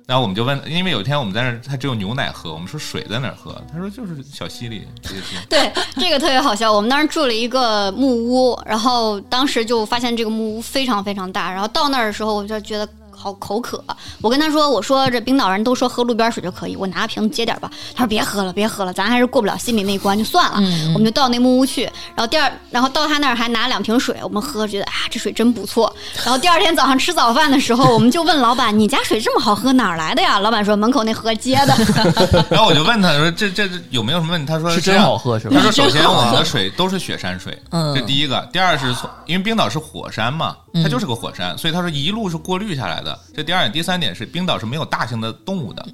[0.08, 3.62] 然后我们就问，因为有一天我们在那儿，他只有牛奶喝，我们说水在哪儿喝？
[3.72, 4.88] 他说就是小溪里。
[5.48, 6.72] 对，这个特别好笑。
[6.72, 12.88] 我们当时住了一个木屋，然后当时就发现这个木屋非常非常大，然后到那儿的时候我就觉得。
[13.22, 13.82] 好口渴，
[14.20, 20.56] 我跟他说：“我说这冰岛人都说喝路边水就可以，我拿个瓶子接点吧。”他说：“别喝了，别喝了，咱还是过不了心里那一关，就算了。”
[20.92, 21.84] 我们就到那木屋去，
[22.16, 25.94] 然后第二，然后到他那儿还拿两瓶水，我们喝，觉得啊，这水真不错。
[26.24, 31.76] 然后第二天早上吃早饭的时候，我们就问老板：“你家水这么好喝，哪儿来的呀？”老板说：“门口那河接的。
[32.50, 37.56] ”然后我就问他说：“这这有没有什么问题？”他说：“是真好喝，是吧？”他说：“首先我们的水都是雪山水，
[37.94, 43.11] 这第一个；第二是从因为冰岛是火山嘛，它就是个火山，所以他说一路是过滤下来的。
[43.34, 45.86] 这第二点，第三。”点是冰岛是没有大型的动物的，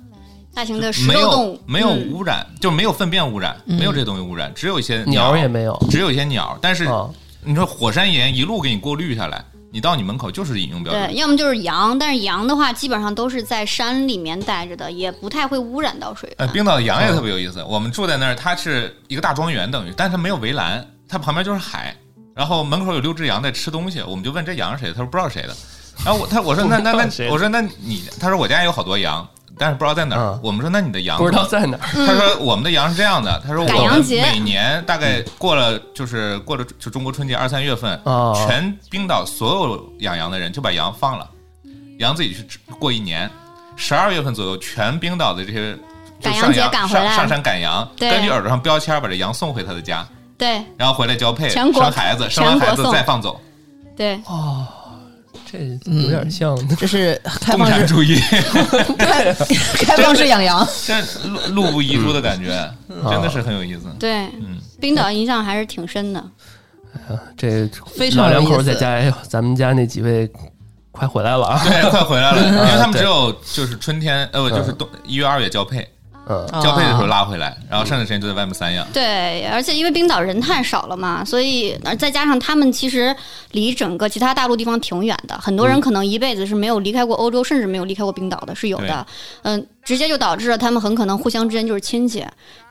[0.54, 6.58] 大型的食肉动物没有污染，就没有粪便污染，没有这东西污染，只有一些鸟也没有，只有一些鸟。
[6.62, 6.88] 但是
[7.44, 11.06] 你说火山岩一路给你过滤下来，你到你门口就是饮用标准。
[11.06, 16.32] 对，要么就是羊，但是羊的话基本上都是在山里面待着的，也不太会污染到水。
[16.38, 21.94] 呃，冰岛的羊也特别有意思，我们住在那儿，它是一个大庄园，等于，但是它没有围栏，它旁边就是海，
[22.34, 25.54] 然后门口有六只羊在吃东西，我们就问这羊是谁，他说不知道谁的。
[26.04, 29.26] 然后我他我说那那那我说那你他说我家有好多羊，
[29.58, 30.38] 但是不知道在哪儿。
[30.42, 32.06] 我们说那你的羊不知道在哪儿。
[32.06, 38.00] 他说我们的羊是这样的，他说我们每年大概过了就是过了就中国春节二三月份，
[38.34, 41.28] 全冰岛所有养羊的人就把羊放了，
[41.98, 43.30] 羊自己去过一年。
[43.76, 45.76] 十二月份左右，全冰岛的这些
[46.20, 50.04] 赶羊节赶回来上山赶羊，根据耳朵上标签把这羊送回他的家，
[50.36, 53.40] 对，然后回来交配生孩子，生完孩子再放走，
[53.96, 54.66] 对哦。
[55.50, 55.58] 这
[55.90, 58.16] 有点像，这是 开放式主义，
[58.98, 59.34] 对，
[59.84, 62.70] 开放式养羊， 这路路不遗珠的感觉，
[63.10, 63.82] 真的是很有意思。
[63.98, 66.22] 对，嗯，冰岛印象还是挺深的。
[66.94, 70.30] 哎呀，这非常两口在家，哎呦，咱们家那几位
[70.90, 71.60] 快回来了啊！
[71.64, 75.88] 对，快回来了，因为他们只有就是春天，呃，不就是冬一月二月交配。
[76.28, 78.86] 嗯，交配的时候拉回来，然后剩下的时间就在外面散养。
[78.92, 83.14] 对，而且因为冰岛人太少了嘛，所以再加上他们其实
[83.52, 89.06] 离整个其他大陆地方挺远的，很多人可能一辈子是没有离开过欧洲，甚至没有离开过冰岛的，是有的。
[89.42, 92.24] 嗯，直接就导致了他们很可能互相之间就是亲戚。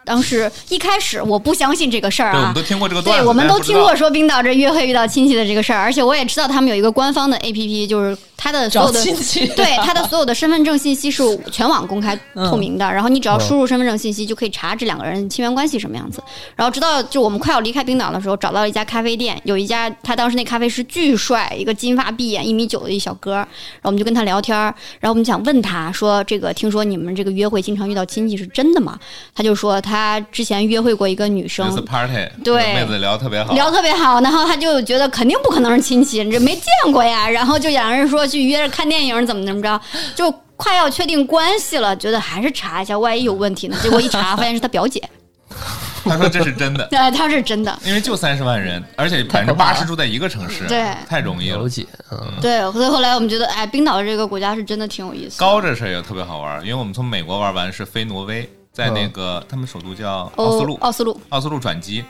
[0.08, 9.03] 当时一开始我不相信这个事儿啊，我们都听过这个段子，对，我们都听过说冰岛这约会遇到亲戚的这个事儿，而且我也知道他们有一个官方的 A P P，就是他的所有的
[9.58, 16.24] 对他的所有的身份证信息是全网公开透明的，然后你只要输入身份证信息就可以查这两个人亲缘关系什么样子。
[16.55, 23.43] 然后直到就我们快要离开冰岛的时候，找到了一家咖啡店，有一家他当时那咖啡师巨帅，一个金发碧眼一米九的一小哥，然
[23.84, 24.58] 后我们就跟他聊天，
[24.99, 28.97] 然后我们想问他说这个听说你们这个约会经常遇到亲戚是真的吗？
[29.36, 29.97] 他就说他
[30.32, 30.78] 之前约。
[30.78, 39.82] 会过一个女生，party，对，妹子聊特别好，聊特别好，然后他就觉得肯定不可能是亲戚，这没见过呀，然后就两个人说去约着看电影，怎么怎么着，
[40.16, 43.78] 就快要确定关系了，觉得还是查一下，万一有问题呢？
[43.82, 45.02] 结果一查，发现是他表姐。
[46.06, 51.68] 他说这是真的， 对，他是真的，因为就三十万人， 而且百分之八十住在一个城市，对，太容易了。
[51.68, 55.38] 解，嗯，对，所以后来我们觉得，哎，冰岛这个国家是真的挺有意思。
[55.39, 58.50] 高这事儿也特别好玩，因为我们从美国玩完是飞挪威。
[58.78, 62.06] 在那个他们首都叫奥斯陆，奥斯陆，奥斯陆转机，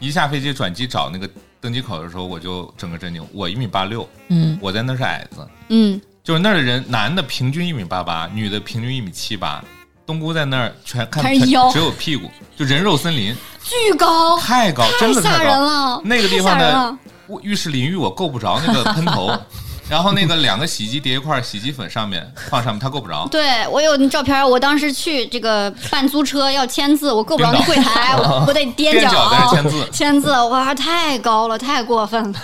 [0.00, 1.28] 一下飞机转机找那个
[1.60, 3.22] 登机口的时候，我就整个震惊。
[3.34, 9.62] 我一米八六，嗯，我在那是矮子，嗯，就是那儿的人，男的平均一米八八，女的平均一米七八。
[10.06, 16.00] 冬菇在那儿全看只有屁股，就人肉森林，巨高，太高，真的吓人了。
[16.02, 16.96] 那个地方的
[17.42, 19.30] 浴室淋浴我够不着那个喷头。
[19.88, 23.26] 然后那个两个洗衣机叠一块洗衣粉上面放上面，他够不着。
[23.30, 28.16] 对我有照片，我当时去这个办租车要签字，我够不着那柜台，
[28.46, 29.88] 我得 踮脚签字。
[29.92, 32.38] 签字，哇，太高了，太过分了。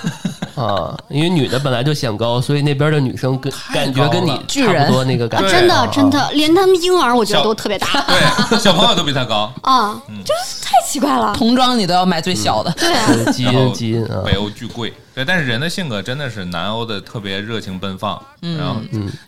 [0.60, 5.48] 啊，因为女的本来就显高，所以那边的女生跟感觉跟你高了差不多那个感觉。
[5.48, 9.52] 真的啊真的，连他们婴儿我觉得都特别大对，小朋友都比他高。
[9.62, 11.32] 啊，就是太奇怪了。
[11.34, 18.20] 童装你都要买最小的，对啊，基因基因啊，北欧巨贵，对，但是人的性格真的是南欧的特别热情奔放。
[18.40, 18.76] 然后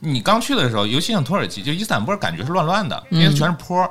[0.01, 3.91] 你刚去的时候，尤其像土耳其，就伊斯坦布尔，感觉是乱乱的，因为全是坡儿。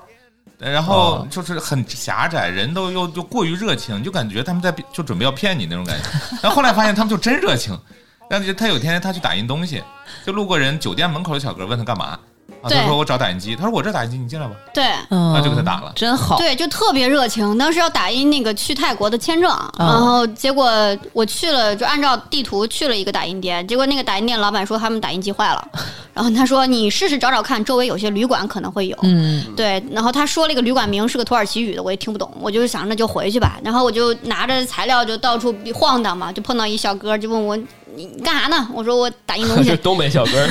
[0.72, 6.09] 然后就是很狭窄，人都又又过于热情，就感觉他们在就准备要骗你那种感觉。
[6.41, 7.78] 然后后来发现他们就真热情。
[8.30, 9.84] 然后就他有一天他去打印东西，
[10.26, 12.18] 就路过人酒店门口的小哥问他干嘛，
[12.61, 15.91] 啊，他说我找打印机，他说我这打印机你进来吧，对嗯那就给他打了。
[15.95, 16.37] 真好。
[16.37, 17.57] 对，就特别热情。
[17.57, 20.71] 当时要打印那个去泰国的签证，然后结果
[21.11, 25.67] 我去了，就按照地图去了一个打印店，结果那个打印店老板说他们打印机坏了，
[26.13, 28.97] 然后他说你试试找找看，周围有些旅馆可能会有。
[29.01, 33.59] 嗯，对，然后他说了一个旅馆名是个土耳其语的，我也听不懂，我就想那就回去吧。
[33.63, 37.57] 然后我就拿着材料就到处晃荡嘛，就碰到一小哥就问我
[37.95, 38.67] 你你干啥呢？
[38.73, 39.75] 我说我打印东西。
[39.83, 40.31] 东北小哥，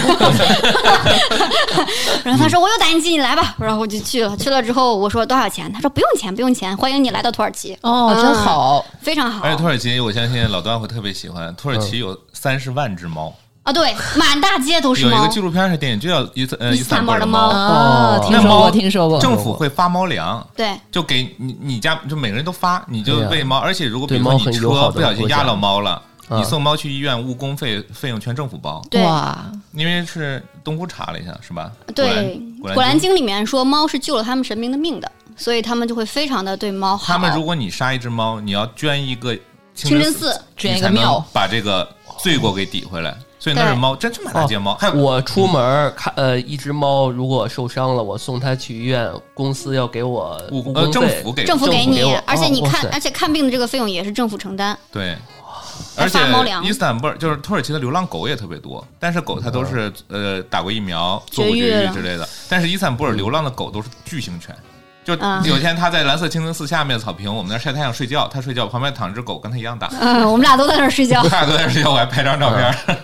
[2.24, 3.54] 然后他说我有打印机，你来吧。
[3.58, 5.72] 然后我就去了，去了之后我说多少钱？
[5.72, 7.76] 他说不用钱，不用钱，欢迎你来到土耳其。
[7.82, 8.84] 哦，真好。
[9.00, 11.54] 非常好而且土耳其，我相信老段会特别喜欢。
[11.56, 13.34] 土耳其有三十万只猫，
[13.64, 13.72] 啊！
[13.72, 15.32] 对，满大街都是猫有一个。
[15.32, 19.20] 纪录片是电影，就叫伊斯呃伊伊斯坦布尔的猫啊，哦听说过，听说过。
[19.20, 23.58] 政府会发猫粮，对，就给你你家就每个人都发，你就喂猫。
[23.58, 28.82] 而且如果比如说你车不小心压到猫了，啊你送猫去医院，误工费费用全政府包。
[28.90, 31.70] 对哇，因为是东姑查了一下，是吧？
[31.94, 37.12] 对，古《兰经。》里面说猫是救了他们神明的命的，所以他们就会非常的对猫好。
[37.12, 39.36] 他们如果你杀一只猫，你要捐一个
[39.74, 41.86] 清真寺，捐一个庙把这个
[42.20, 43.14] 罪过给抵回来。
[43.38, 44.78] 所以那是猫，真是满大街猫。
[44.94, 54.78] 我出门看呃一只猫如果受伤了，我送它去医院，公司要给我误工费政府给政府给你给，而且你看哦，而且看病的这个费用也是政府承担。
[54.92, 55.41] 对，还
[55.96, 56.18] 而且
[56.62, 62.28] 伊斯坦布尔就是土耳其的流浪狗也特别多，但是狗它都是呃打过疫苗、做过绝绝育之类的。
[62.48, 64.56] 但是伊斯坦布尔流浪的狗都是巨型犬。
[65.04, 71.22] 就啊有一天他在蓝色清真寺下面的草坪，我们那儿晒太阳睡觉，他睡觉旁边躺着只狗跟他一样大，嗯，我们俩都在那儿睡觉。
[71.28, 72.98] 他俩都在那睡觉，我还拍张照片。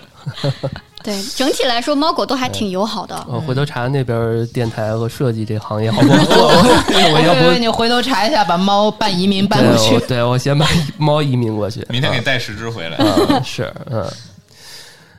[1.03, 3.27] 对，整体来说，猫狗都还挺友好的。
[3.29, 6.49] 我，回头查那边电台和设计这行业好不好做？
[7.15, 10.01] 我要不你回头查一下，把猫办移民搬对过去我。
[10.01, 10.67] 对我先把
[10.99, 11.87] 猫移民过去。
[11.89, 12.97] 明天给你带十只回来。
[12.99, 14.05] 嗯，是嗯。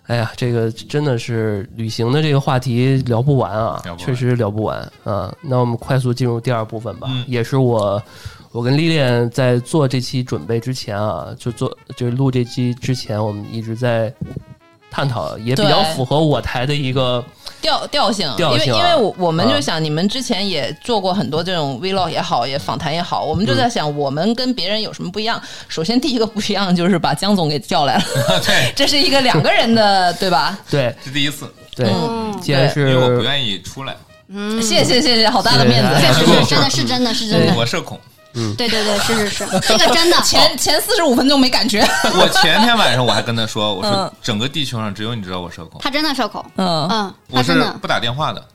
[0.08, 5.32] 哎呀，这个真的是旅行的这个话题聊不完啊确实聊不完啊。
[5.40, 8.02] 那我们快速进入第二部分吧，嗯也是我
[8.52, 14.12] 我跟丽丽在做这期准备之前啊，就做就是录这期之前，我们一直在
[14.90, 17.24] 探讨，也比较符合我台的一个
[17.62, 18.78] 调调性，调性啊。
[18.78, 25.42] 因为因为我我们就啊想，你们之前也做过很多这种 vlog 也好，也访谈也好，我们就在想，我们跟别人有什么不一样？
[25.68, 28.04] 首先第一个不一样就是把江总给叫来了，
[28.46, 30.30] 对， 这是一个两个人的，对。
[30.30, 30.58] 吧？
[30.70, 30.96] 对。
[31.04, 32.40] 是第一次，对，嗯。
[32.40, 33.96] 既然是因为我不愿意出来，
[34.28, 35.90] 嗯，谢谢谢谢，好大的面子。
[36.00, 37.54] 确实对是真的是真的是真的。
[37.56, 38.00] 我社恐。
[38.34, 40.18] 对对对，是是是，这个 真的。
[40.22, 41.82] 前前四十五分钟没感觉，
[42.14, 44.12] 我前天晚上我还跟他说， 我说嗯。
[44.22, 46.88] 整个地球上只有你知道我社恐，他真的社恐，嗯。
[46.90, 48.48] 嗯，我是不打电话的，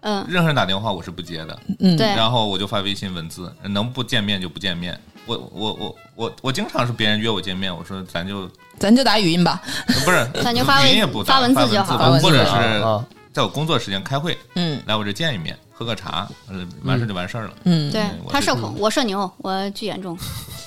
[0.00, 1.58] 嗯，任何人打电话我是不接的。
[1.80, 4.98] 嗯，对，然后我就发微信文字，能不见面就不见面。
[5.24, 8.48] 我我我我我经常是别人约我见面，我说咱就
[8.78, 9.60] 咱就打语音吧。
[10.04, 14.80] 不是，咱就发文语音也不打发文字发就好吧或者啊是啊在我工作时间开会，嗯。
[14.86, 17.52] 来我这见一面，喝个茶，呃，完事就完事儿了。
[17.64, 20.16] 嗯，对他社恐，我社牛，我巨严重。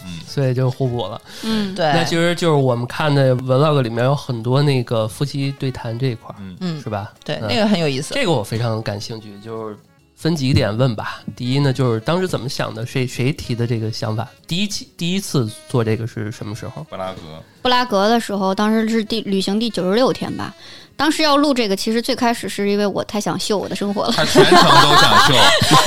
[0.05, 1.20] 嗯 所以就互补了。
[1.43, 7.12] 嗯，对，那其实就是我们看的 vlog 里面有很多那个夫妻对谈这一块儿，嗯嗯是吧？
[7.14, 8.14] 嗯对那个很有意思。
[8.14, 9.76] 这个我非常感兴趣，就是
[10.16, 11.22] 分几点问吧。
[11.36, 14.28] 第一呢，就是当时怎么想的，谁谁提的这个想法？
[14.47, 16.84] 第一期第一次做这个是什么时候？
[16.84, 17.20] 布拉格，
[17.64, 20.53] 布拉格的时候，当时是第旅行第九十六天吧。
[21.00, 24.12] 当时要录这个，其实最开始是因为我太想秀我的生活了。
[24.12, 25.34] 他全程都想秀，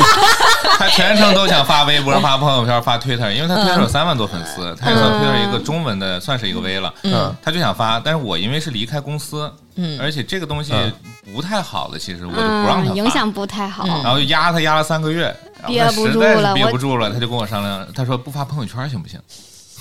[0.78, 6.94] 他全程都想发微博、发朋友圈、发 Twitter，因为他 Twitter 有三万多粉丝，他也算 Twitter 一个中文的，算是一个 V 了。
[7.02, 10.90] 嗯，他就想发，但是我因为是离开公司，嗯而且这个东西嗯
[11.34, 13.86] 不太好的，其实我就不让他影响不太好。
[13.86, 15.24] 然后就压他压了三个月，
[15.60, 19.20] 然后憋不他实在是住了憋不住了，他就跟我商量，他说不发朋友圈行不行？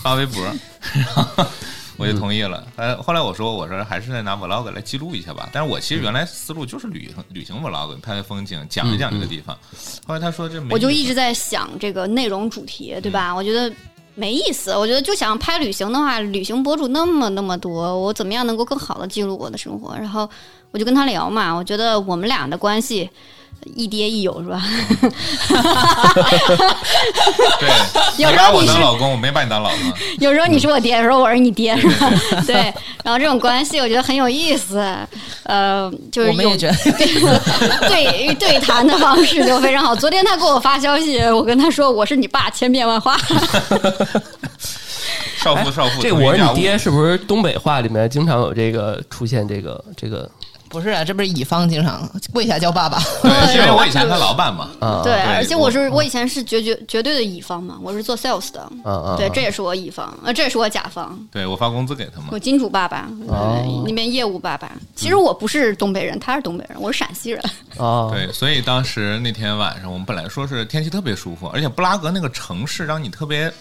[0.03, 1.45] 发微博，然 后
[2.01, 2.65] 我就同意了。
[2.75, 5.47] 呃，后来我说，我说还是拿 vlog 来记录一下吧。
[5.53, 9.57] 但是我其实原来思路就是旅行旅行 vlog，拍拍风景，讲一讲这个地方。
[10.05, 13.33] 后来他说这没，我就一直在想这个内容主题，对吧？
[13.33, 13.71] 我觉得
[14.15, 14.75] 没意思。
[14.75, 19.95] 我觉得就想拍旅行的话，旅行博主那么那么多，我怎么样能够更好的记录我的生活？
[19.95, 20.29] 然后
[20.71, 23.09] 我就跟他聊嘛，我觉得我们俩的关系
[23.75, 24.63] 亦爹一友是吧？
[27.59, 27.69] 对，
[28.23, 29.77] 有你把我时候你是当老公，我没把你当老公。
[30.19, 32.11] 有时候你是我爹，有时候我是你爹，是吧？
[32.47, 32.55] 对，
[33.03, 34.77] 然后这种关系我觉得很有意思，
[35.43, 36.75] 呃，就是有我们也觉得
[37.87, 39.95] 对对谈的方式就非常好。
[39.95, 43.15] 昨天他给我发消息，我跟他说我是你爸，千变万化。
[45.37, 50.29] 少妇少妇，这我是你爹，是不是东北话里面经常有这个出现这个这个
[50.71, 54.69] 不是啊，这不是乙方经常跪下叫爸爸，对， 因为我以前他老板嘛。
[54.79, 55.01] 啊？
[55.03, 58.67] 对，而且我我是我以前是绝绝绝对的乙方嘛，我是做 sales 的。
[58.83, 59.15] 嗯嗯！
[59.17, 62.39] 对，啊这也是我乙方，呃，这也是我甲方，对我发工资给他们我。
[62.39, 63.07] 金主爸爸，
[63.85, 64.71] 那边业务爸爸。
[64.95, 67.43] 其实我不是东北人，他是东北人，我是陕西人。
[67.77, 73.51] 哦，对，所以当时那天晚上，我们本来说是天气特别舒服，而且布拉格那个城市让你特别，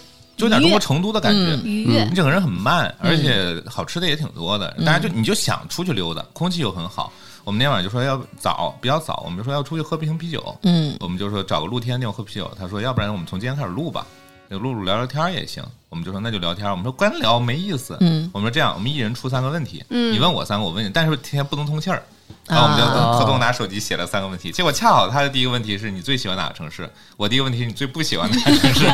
[0.41, 1.55] 就有点中国成都的感觉。
[1.63, 7.11] 愉悦你整个人很慢，而且好吃的也挺多的，大家就你就想出去溜达，空气又很好。
[7.43, 10.57] 我们那天晚上就说要早，比较早，我们就说要出去喝瓶啤酒。
[10.63, 12.51] 嗯，我们就说找个露天地方喝啤酒。
[12.57, 14.05] 他说要不然我们从今天开始录吧，
[14.49, 15.63] 就录录聊聊天也行。
[15.89, 16.69] 我们就说那就聊天。
[16.69, 17.97] 我们说干聊没意思。
[17.99, 22.03] 嗯，我们说这样，我们一人出三个问题，嗯你问我三个，我问你，但是天天不能通气儿。
[22.47, 28.87] 然后我们就啊特动拿手机写了三个问题，结果恰好他的第一个问题是你最喜欢哪个城市，我第一个问题是你最不喜欢哪个城市，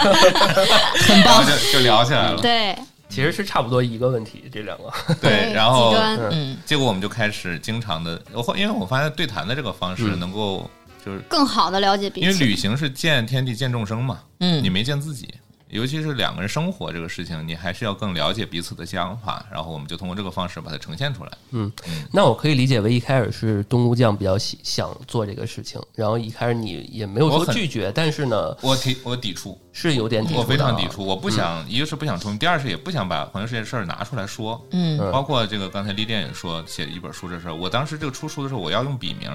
[1.11, 2.41] 很棒，就就聊起来了。
[2.41, 2.77] 对，
[3.09, 4.91] 其实是差不多一个问题，这两个
[5.21, 5.95] 对，然后。
[6.31, 10.69] 嗯结果我们就开始经常的，我后因为我发现对谈的这个方式能够
[11.05, 12.27] 就是更好的了解彼此。
[12.27, 15.33] 因为旅行是见天地见众生嘛，嗯你没见自己，
[15.69, 21.31] 尤其是两个人生活这个事情，你还是要更了解彼此的想法，然后我们就通过这个方式把它呈现出来。
[21.51, 21.71] 嗯
[22.11, 34.65] 那我可以理解为一开始是东屋酱比较喜想做这个事情，然后一开始你也没有说拒绝，但是呢我抵我抵触，是有点抵触我非常抵触，我不想，一个是不想冲，第二是也不想把朋友这件事儿拿出来说。
[34.71, 39.29] 嗯包括这个刚才丽店也说写一本书这事儿，我当时这个出书的时候我要用笔名，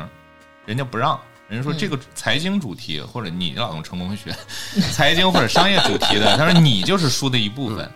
[0.65, 1.21] 人家不让。
[1.53, 4.35] 人家说这个财经主题或者你老用成功学，
[4.91, 7.87] 财经或者商业主题的，他说你就是书的一部分，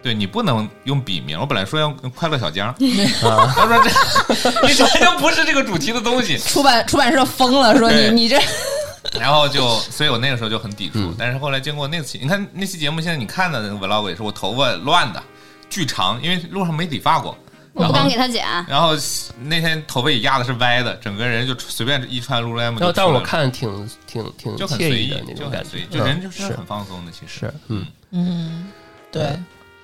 [0.00, 1.36] 对你不能用笔名。
[1.36, 2.72] 我本来说要用快乐小江，
[3.20, 3.90] 他说这
[4.68, 6.38] 你这就不是这个主题的东西。
[6.38, 8.40] 出版出版社疯了，说你你这
[9.18, 11.12] 然后就，所以我那个时候就很抵触。
[11.18, 15.20] 但是后来经过那次，你看那期节目，现在你看的那个 vlog 也是我头发乱的，
[15.68, 17.36] 巨长，因为路上没理发过。
[17.72, 18.92] 我不敢给他剪，然后
[19.44, 25.70] 那天头发也压的是歪的，整个人就随便一穿 lululemon 就但但我看挺挺挺就很随意惬意的那，就种感觉。
[25.70, 27.40] 很随意，，就人嗯就是很放松的，其实。
[27.40, 27.86] 是嗯。
[28.10, 28.68] 嗯。
[29.10, 29.38] 对，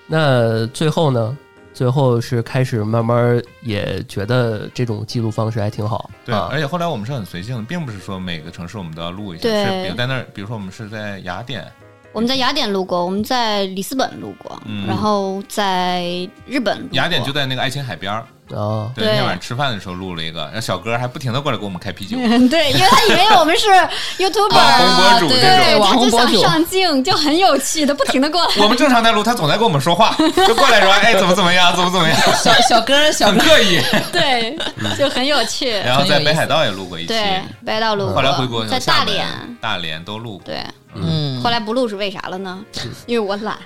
[0.07, 1.37] 那最后呢？
[1.71, 6.49] 最后是开始慢慢也觉得这种记录方式还挺好，对，啊。
[6.51, 11.65] 而且后来我们是很随性的，并不是说每个城市我们都要录一下，是比如在那儿，比如说我们是在雅典，
[12.11, 14.87] 我们在雅典录过，我们在里斯本录过，嗯。
[14.87, 16.03] 然后在
[16.45, 16.97] 日本录过。
[16.97, 19.07] 雅典就在那个爱琴海边儿，啊，对，对。
[19.07, 22.17] 那天晚上吃饭的时候录了一个，然后小哥还不停的过来给我们开啤酒，
[22.49, 23.67] 对，因为他以为我们是
[24.17, 25.87] YouTuber，网红博主对这种。
[25.91, 28.49] 对，他就想上镜，就很有趣的，不停的过来。
[28.63, 30.15] 我们正常在录，他总在跟我们说话，
[30.47, 33.33] 就过来说，哎，怎么怎么样，怎么怎么样，小小哥小哥。
[33.33, 33.79] 很刻意。
[34.11, 34.57] 对，
[34.97, 35.69] 就很有趣。
[35.69, 40.45] 然后在北海道也录过一期，对，北道录过，后来回国在厦门大连，大连都录过。
[40.45, 40.63] 对，
[40.95, 42.65] 嗯后来不录是为啥了呢？
[43.05, 43.57] 因为我懒，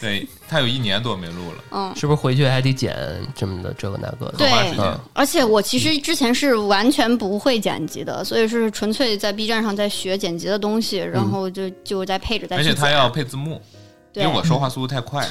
[0.00, 1.92] 对他有一年多没录了，嗯。
[1.96, 2.96] 是不是回去还得剪
[3.34, 4.38] 这么的这个那个的？
[4.38, 4.50] 对。
[5.12, 12.56] 而且我其实之前是完全不会剪辑的，所以是纯粹在 B 站上在学剪辑的东西，然后就就在配着在。
[12.56, 13.62] 而且他要配字幕，
[14.14, 15.26] 因为我说话速度太快。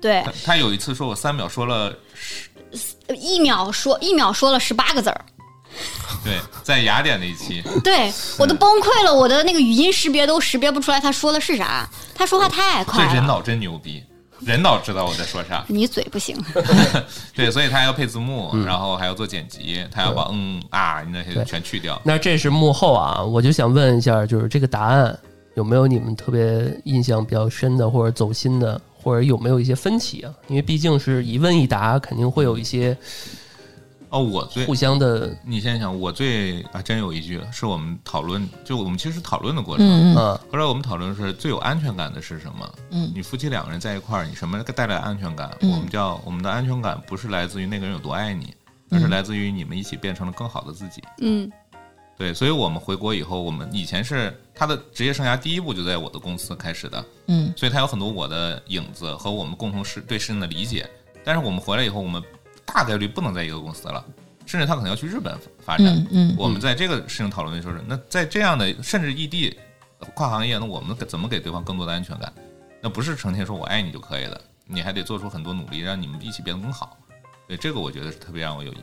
[0.00, 5.24] 对他他有一次说我三秒说了十，一秒说一秒说了十八个字儿，
[6.22, 13.10] 对，在雅典那一期，对我都崩溃了，我的那个语音识别都识别不出来他说的是啥，他说话太快了。
[13.10, 14.02] 这人脑真牛逼，
[14.40, 15.64] 人脑知道我在说啥。
[15.66, 16.36] 你嘴不行，
[17.34, 22.00] 对，所以他还要配字幕，嗯然后还要做剪辑，他要把嗯啊那些全去掉。
[22.04, 25.18] 那这是幕后啊，我就想问一下，就是这个答案
[25.54, 30.32] 有没有你们特别印象比较深的，或者走心的，或者有没有一些分歧啊？
[30.48, 32.96] 因为毕竟是一问一答，肯定会有一些
[34.10, 39.86] 哦，我最互相的，你先想，我最啊真有一句是我们讨论，就我们其实讨论的过程。
[39.86, 40.14] 嗯
[40.50, 42.74] 后来我们讨论是最有安全感的是什么？
[42.90, 45.56] 嗯你夫妻两个人在一块儿，你什么带来安全感？
[45.60, 48.52] 嗯我们叫我们的安全感不是来自于那个人有多爱你，
[48.90, 51.02] 而是来自于你们一起变成了更好的自己。
[51.20, 51.50] 嗯
[52.18, 60.90] 对，所以我们回国以后，我们以前是他的职业生涯第一步就在我的公司开始的，嗯所以他有很多我的影子和我们共同事对事情的理解。
[61.24, 62.22] 但是我们回来以后，我们
[62.72, 64.04] 大概率不能在一个公司了，
[64.46, 65.86] 甚至他可能要去日本发展。
[65.86, 69.58] 嗯嗯我们在这个事情讨论的时候是，那在这样的甚至异地
[70.14, 72.32] 跨行业，那我们怎么给对方更多的安全感？
[72.80, 76.96] 那不是成天说我爱你就可以了，你还得做出很多努力，让你们一起变得更好。
[77.46, 78.78] 对，这个我觉得是特别让我有意，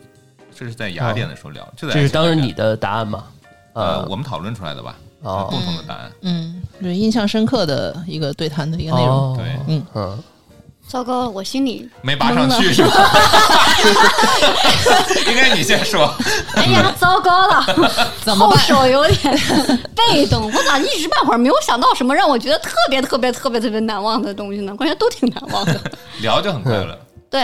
[0.54, 3.24] 这是在雅典的时候聊，就在这是当时时你的答案嘛？
[3.72, 6.12] 啊呃，我们讨论出来的吧，共同的答案。
[6.22, 9.36] 嗯，就是印象深刻的一个对谈的一个内容。
[9.36, 10.22] 对，嗯嗯。
[10.88, 12.90] 糟糕了，我心里没拔上去是吧？
[15.28, 16.12] 应该你先说。
[16.54, 17.66] 哎呀，糟糕了，
[18.24, 18.58] 怎么办？
[18.60, 19.38] 手有点
[19.94, 24.74] 被动，我咋一时半会儿没有想到什么让我觉得特别特别特别特别难忘的东西呢？
[24.74, 25.78] 关键都挺难忘的。
[26.20, 26.98] 聊就很快乐。
[27.30, 27.42] 对，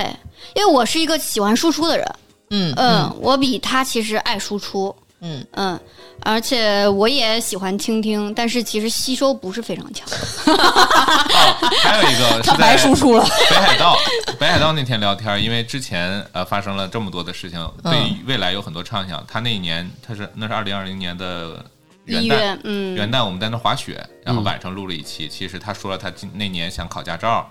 [0.54, 2.14] 因为我是一个喜欢输出的人。
[2.50, 4.94] 嗯嗯，我比他其实爱输出。
[5.26, 5.80] 嗯嗯，
[6.20, 10.06] 而且我也喜欢倾听，但是其实吸收不是非常强。
[11.82, 13.24] 还有一个 是白输出了。
[13.48, 13.96] 北海道，
[14.38, 19.24] 北海道那天聊天，因为之前呃发生了这么多的事情，对未来有很多畅想。
[19.26, 21.64] 他那一年他是那是二零二零年的
[22.04, 25.26] 元旦，嗯，元旦我们在那滑雪，然后晚上录了一期。
[25.26, 27.50] 其实他说了，他今那年想考驾照，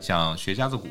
[0.00, 0.88] 想学架子鼓，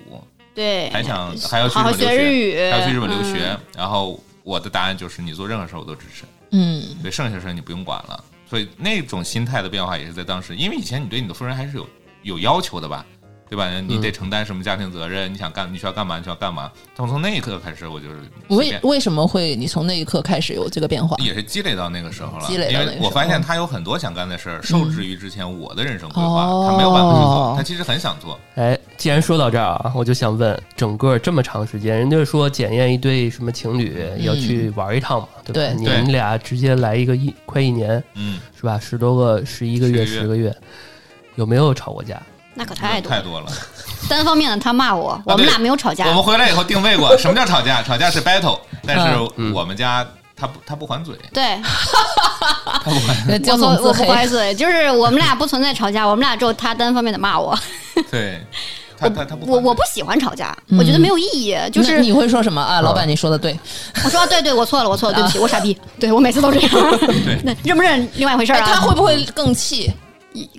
[0.55, 4.17] 对，还想还要去日本留学，还要去日本留学，然后。
[4.43, 8.23] 我的答案就是你做任何事我都支持，嗯，对，剩下的事你不用管了。
[8.49, 11.89] 所以那种心态的变化也是在当时，因为以前你对你的夫人还是有
[12.23, 13.05] 有要求的吧。
[13.51, 13.69] 对吧？
[13.85, 15.31] 你得承担什么家庭责任？
[15.33, 15.71] 你想干？
[15.73, 16.17] 你需要干嘛？
[16.17, 16.71] 你需要干嘛？
[16.95, 18.15] 从从那一刻开始，我就是
[18.47, 21.17] 为为什么会你从那一刻开始有这个变化？
[21.17, 22.45] 也是积累到那个时候了。
[22.47, 27.53] 积累因为我发现他有很多想干的事儿，受制于之前我的人生规划，他没有办法去做。
[27.57, 28.39] 他其实很想做。
[28.55, 35.73] 哎，既然说到这儿啊，我就想问，整个这么长时间，人家说检验一对什么情侣要去玩一趟嘛，对吧？
[35.77, 38.79] 你们俩直接来一个一快一年，嗯，是吧？
[38.79, 40.55] 十多个，十一个月，十个月，
[41.35, 42.21] 有没有吵过架？
[42.53, 43.47] 那可太多太多了，
[44.09, 46.05] 单方面的他骂我，我们俩没有吵架。
[46.07, 47.81] 我们回来以后定位过， 什么叫吵架？
[47.81, 51.15] 吵架是 battle，但是我们家他不他不还嘴。
[51.33, 51.57] 对，
[52.83, 53.15] 他不还。
[53.57, 57.57] 我我不还嘴，就是我们俩不存在吵架，我们俩只有他单方面的骂我。
[58.09, 58.45] 对，
[58.97, 61.55] 他他他不我我不喜欢吵架，我觉得没有意义。
[61.71, 62.81] 就是你会说什么啊？
[62.81, 63.57] 老板，你说的对。
[64.03, 65.77] 我说对对，我错了，我错了，对不起，我傻逼。
[65.97, 66.69] 对我每次都这样。
[66.99, 68.61] 对，认不认另外一回事啊？
[68.65, 69.89] 他会不会更气？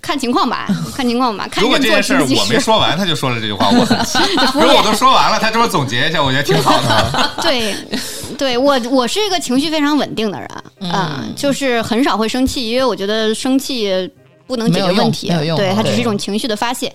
[0.03, 1.49] 看情况吧， 看情况吧。
[1.51, 4.19] 看如果这件事我没说完，他就说了这句话，我很气。
[4.55, 7.31] 如果我都说完了，他这么总结一下，我觉得挺好的。
[7.43, 7.75] 对，
[8.37, 10.49] 对我我是一个情绪非常稳定的人，
[10.81, 14.11] 嗯，就是很少会生气，因为我觉得生气
[14.47, 16.93] 不能解决问题，对，它只是一种情绪的发泄。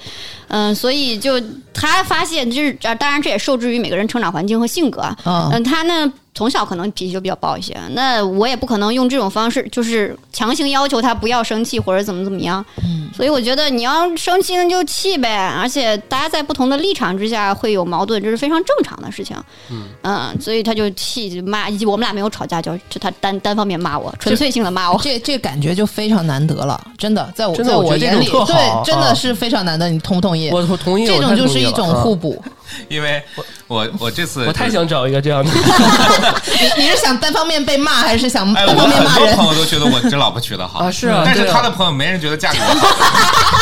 [0.48, 1.42] 嗯，所以就
[1.74, 5.04] 他发现，就是当然这也受制于每个人成长环境和性格。
[5.26, 6.12] 嗯，他呢。
[6.38, 12.64] 从小可能脾气就比较暴一些，那我也不可能用这种方式，就是强行要求他不要生气或者怎么怎么样。
[12.84, 19.36] 嗯，所以我觉得你要生气那就气呗，而且大家在不同的立场之下会有矛盾，这是非常正常的事情。
[19.72, 25.00] 嗯嗯，所以他就气就骂，以及我们俩没有吵架，就就他单单方面骂我，纯粹性的骂我。
[25.02, 29.90] 这这感觉就非常难得了，真的，在我在我眼里，对，真的是非常难得。
[29.90, 30.50] 你同不同意？
[30.50, 32.42] 我同意，这种就是一种互补。
[32.90, 33.22] 因为
[33.68, 35.52] 我我这次我太想找一个这样的。
[36.78, 39.10] 你你是想单方面被骂，还是想单方面骂人？
[39.10, 41.24] 很多朋友都觉得我这老婆娶的好啊，是啊。
[41.26, 42.88] 但是他的朋友没人觉得嫁给我好。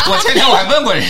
[0.12, 1.04] 我前天我还问过人，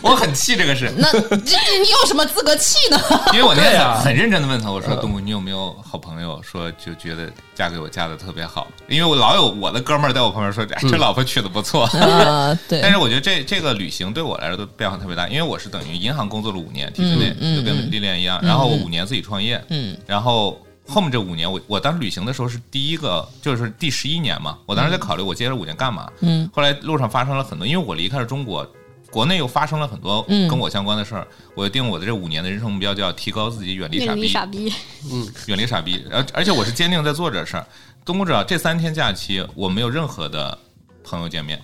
[0.00, 0.92] 我很气这个事。
[0.96, 3.00] 那你你有什么资格气呢？
[3.32, 8.66] 因为我那天很认真的问他，我说：“东木，你有没有好朋友说就觉得嫁给我嫁的特别好？
[8.88, 11.84] 因为我老有我的哥们儿在我旁边说，这老婆娶的不错。
[11.84, 12.80] 啊，对。
[12.82, 20.60] 但是我觉得这这个旅行对我来说都变化特别大，因为我是等于银行工作了五年，体制内就跟历练一样，然后我五年自己创业，嗯，然后。
[20.86, 24.58] 后面这五年，我我当时旅行的时候是第一个，就是第十一年嘛。
[24.66, 26.12] 我当时在考虑，我接着五年干嘛？
[26.20, 26.46] 嗯。
[26.52, 28.70] 后来路上发生了很多，因为我离开了中国，
[29.10, 31.26] 国内又发生了很多跟我相关的事儿。
[31.54, 34.28] 我就定我的这五年的人生目标，就要提高自己，远离傻逼。
[34.28, 34.70] 傻逼。
[35.10, 36.04] 嗯，远离傻逼。
[36.12, 37.66] 而而且我是坚定在做这事儿。
[38.04, 40.58] 东知道这三天假期，我没有任何的
[41.02, 41.58] 朋友见面。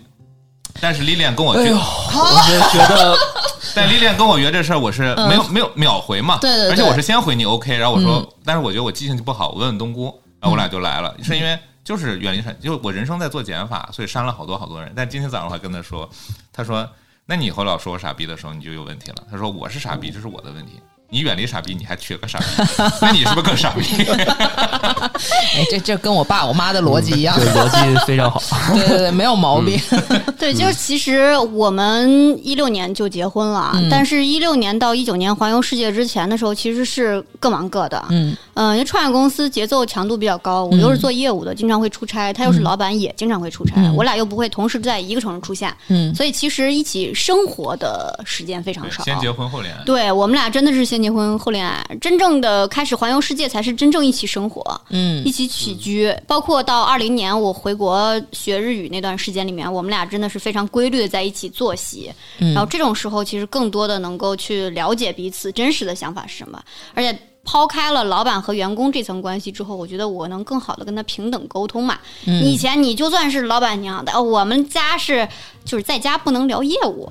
[0.81, 3.19] 但是历练跟我约，我就觉得，
[3.75, 10.05] 但丽丽跟我约这事儿，我是没有没有秒回嘛，对对，而且我是先回你 OK，然后我说，但是我觉得我记性就不好，我问问冬菇，
[10.41, 16.09] 然后我俩就来了，是因为就是远离删，就我人生在做减法，所以删了好多好多人，但今天早上我还跟他说，
[16.53, 16.89] 他说，
[17.27, 20.81] 那你以后老说我傻逼的时候，你就有问题了，他说我是傻逼，这是我的问题。
[21.13, 22.45] 你远离傻逼，你还缺个傻逼，
[23.03, 23.83] 那你是不是更傻逼？
[25.57, 28.41] 哎，这这跟我爸我妈的逻辑一样，对逻辑非常好，
[28.73, 29.79] 对对对，没有毛病。
[30.39, 38.03] 对，就是其实我们一六年就结婚了，但是一六年到一九年环游世界之前的时候，其实是各忙各的。
[38.11, 49.03] 嗯嗯，因为创业公司节奏强度比较高，我又是做业务的，经常会出差，他又是老板，也经常会出差，我俩又不会同时在一个城市出现，嗯，所以其实一起生活的时间非常少。
[49.03, 51.00] 先结婚后恋爱，对我们俩真的是先。
[51.03, 66.63] 结婚后恋爱，真正的开始环游世界才是真正一起生活，嗯，一起起居，包括到二零年我回国学日语那段时间里面，我们俩真的是非常规律的在一起作息，然后这种时候其实更多的能够去了解彼此真实的想法是什么，
[66.95, 67.19] 而且。
[67.43, 71.99] 抛开了老板和员工这层关系之后，我觉得我能更好的跟他平等沟通嘛。
[72.27, 75.27] 以前你就算是老板娘的，我们家是
[75.65, 77.11] 就是在家不能聊业务。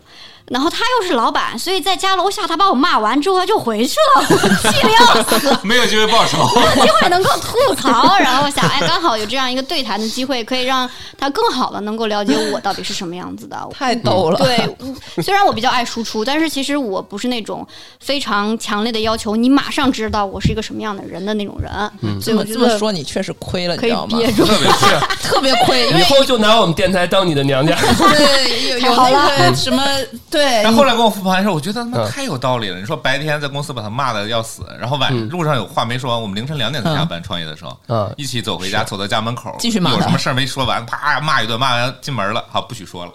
[0.50, 8.18] 然后他又是老板，所以在家楼下他把我骂完之后他就回去了， 我气得要死， 没有机会报仇，没有机会能够吐槽。
[8.18, 13.58] 然后我想，哎，刚好有这样一个对谈的机会，可以让他更好的能够了解我到底是什么样子的。
[13.78, 14.38] 太逗了。
[14.40, 14.76] 对，
[15.22, 17.66] 虽然我比较爱输出，但是其实我不是那种
[18.00, 21.72] 非常强烈的要求你马上知道我是一个什么样的人的那种人。
[22.02, 24.18] 嗯，所以我这么说你确实亏了，你知道吗？
[24.18, 24.90] 特别亏，
[25.22, 25.90] 特别亏。
[26.00, 27.76] 以后就拿我们电台当你的娘家。
[27.76, 29.84] 对，有有那个什么。
[30.30, 32.80] 对，但后来跟我复盘的时候，我觉得他妈太有道理了。
[32.80, 43.12] 你说白天在公司把他骂的要死，然后晚路上有话没说完，我们凌晨两点才下班，创业的时候，嗯，一起走回家，走到家门口，继续骂，有什么事儿没说完，啪骂一顿，骂完进门了，好不许说了，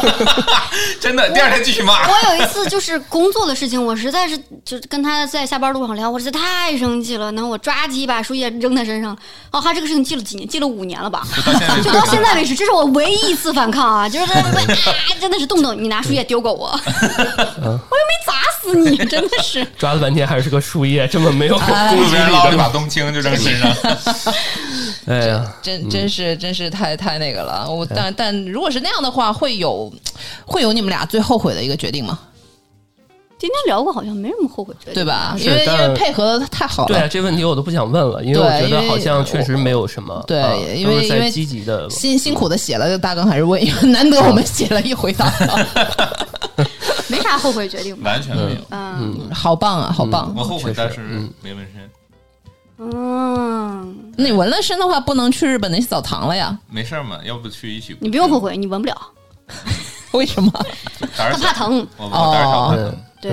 [1.00, 2.06] 真的，第二天继续骂。
[2.08, 9.16] 我有一次就是工作的事情，我实在是就跟他在下班路上聊，我实在太生气了，然后我抓起一把树叶扔他身上。
[9.50, 11.26] 哦，他这个事情记了几年，记了五年了吧？
[11.82, 14.08] 就到现在为止，这是我唯一一次反抗啊！
[14.08, 14.40] 就是他
[15.20, 16.68] 真的是动动，你拿树叶丢过我。
[16.86, 18.32] 我又没砸
[18.62, 21.66] 死你， 真的是抓了半天还是个树叶，这么没有攻
[22.08, 23.68] 击力的把冬青就扔身上。
[25.06, 27.68] 哎呀，真真是真是太太那个了。
[27.68, 29.92] 我但但如果是那样的话，会有
[30.46, 32.16] 会有你们俩最后悔的一个决定吗？
[33.40, 35.34] 今天聊过，好像没什么后悔决定，对吧？
[35.38, 36.88] 因为因为配合的太好了。
[36.88, 40.22] 对啊这问题我都不想问了，因为我觉得好像确实没有什么。
[40.26, 43.58] 对，因为因为积极的辛辛苦的写了大纲，还是问，
[43.90, 45.32] 难得我们写了一回答。
[47.08, 48.60] 没啥后悔决定，完全没有。
[48.72, 50.34] 嗯，好棒啊，好棒！
[50.36, 51.00] 我后悔，但是
[51.42, 51.90] 没纹身。
[52.78, 56.56] 嗯，那你纹了身的话，不能去日本那些澡堂了呀？
[56.70, 57.96] 没事嘛，要不去一起？
[58.00, 58.94] 你不用后悔，你纹不了。
[60.18, 60.50] 为什么？
[61.16, 61.86] 他怕疼。
[61.98, 63.32] 哦，对。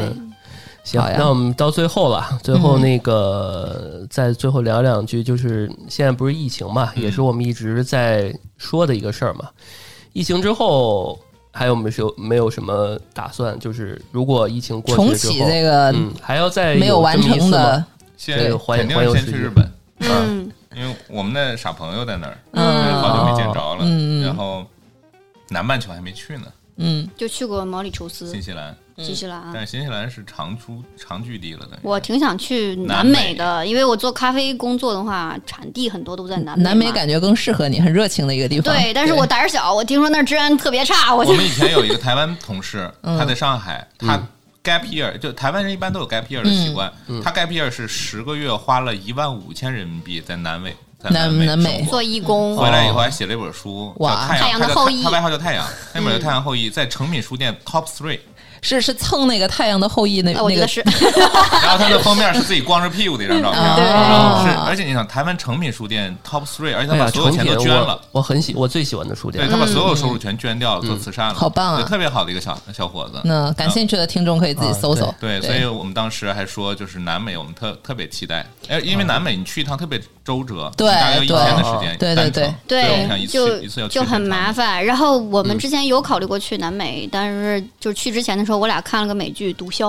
[0.83, 9.49] 行，那我们到最后了，最后那个再最后聊两句，就是现在不是疫情嘛，也是我们一直在说的一个事儿嘛。
[10.13, 11.19] 疫情之后。
[11.53, 13.57] 还有没有没有什么打算？
[13.59, 17.83] 就是如果疫情过去重启这个，嗯，还要再没有完成的，
[18.15, 24.63] 现在肯定先去日本，嗯，因为我们的傻朋友在那儿，嗯，好久没见着了，嗯，然后
[25.49, 26.45] 南半球还没去呢，
[26.77, 28.75] 嗯，就去过毛里求斯，新西兰。
[28.99, 31.77] 新西兰，但是新西兰是长出长距离了的。
[31.83, 36.63] 我挺想去南美的，因为我做咖啡工作的话，产地很多都在南美。
[36.63, 38.73] 南美感觉更适合你，很热情的一个地方。
[38.73, 41.13] 对，但是我胆儿小，我听说那儿治安特别差。
[41.13, 44.17] 我我们以前有一个台湾同事，他在上海，他
[44.63, 46.91] gap year，就台湾人一般都有 gap year 的习惯。
[47.23, 51.85] 他 gap year 是十个月花了一万五千人民币在南美，在南南美。
[51.89, 58.19] 做义工，回来以后还写了一本书，叫《太阳的后裔》，他外号叫太阳，那本叫《太阳后裔》，在诚品书店 top three。
[58.61, 60.81] 是是蹭那个太阳的后裔那那个是，
[61.61, 63.63] 然后它的封面是自己光着屁股的一张照片，
[64.45, 73.21] 是而且你想台湾成品书店 top three，而且他把所有钱都捐了，我很喜我最喜欢的书店，对他把所有收入全捐掉了做慈善了，好棒啊，特别好的一个小小伙子。
[73.23, 75.13] 那感兴趣的听众可以自己搜搜。
[75.19, 84.85] 对，所以我们当时还说就是南美，我们特特别期待，哎，因为南美你去一趟特别周折，对，大概要一天的时间，对对对对，就一次要就很麻烦。
[84.85, 89.27] 然后我们之前有考虑过去南美，但是就去之前的时候，我俩看了个美。
[89.37, 89.83] 剧《毒枭》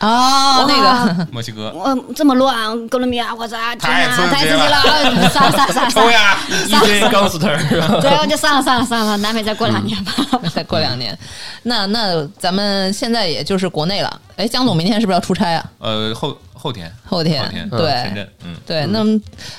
[0.00, 5.30] 哦，那个墨西哥，我这么乱，哥伦比亚，我操，太刺激了！
[5.30, 7.98] 算了算了算了，抽呀，一堆钢丝腿是吧？
[8.02, 10.12] 对，我就算了算了算了，南美再过两年吧，
[10.54, 11.16] 再过两年。
[11.62, 14.20] 那那咱们现在也就是国内了。
[14.36, 15.70] 哎，江总明天是不是要出差啊？
[15.78, 18.84] 呃，后后天，后天，对，深圳，嗯，对。
[18.86, 19.02] 那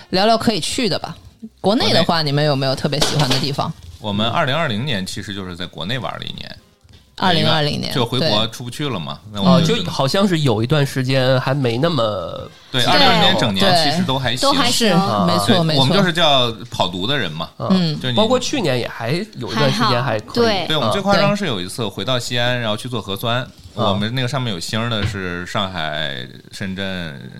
[0.10, 1.15] 聊聊可以去的吧。
[1.61, 3.72] 国内的话，你们有没有特别喜欢的地方？
[3.99, 6.56] 我们二零二零年其实就是在国内玩了一年。
[7.22, 9.19] 二零二零年就回国出不去了嘛？
[9.35, 12.84] 哦，就好像是有一段时间还没那么对。
[12.84, 14.89] 二零二零年整年其实都还行，都还是
[15.26, 15.81] 没错没错。
[15.81, 20.68] 我们就是叫跑毒的人嘛，嗯，就包括去年也还有一段时间还可以。
[20.68, 23.48] 对我们最夸张是有一次回到西安，然后去做核酸。
[23.73, 26.85] 我们那个上面有星的是上海、深圳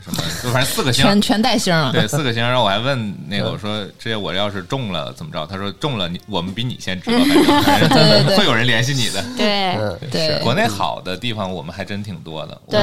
[0.04, 1.92] 什么，就反正四个星，全 全带星了。
[1.92, 2.42] 对，四个星。
[2.42, 7.18] 然后我还问那个我说：“这些我要是中了怎么着？”他说：“中了，你我们比你先知道，
[8.38, 9.78] 会有人联系你的。”对
[10.10, 12.62] 对，国内好的地方我们还真挺多的。
[12.70, 12.80] 对，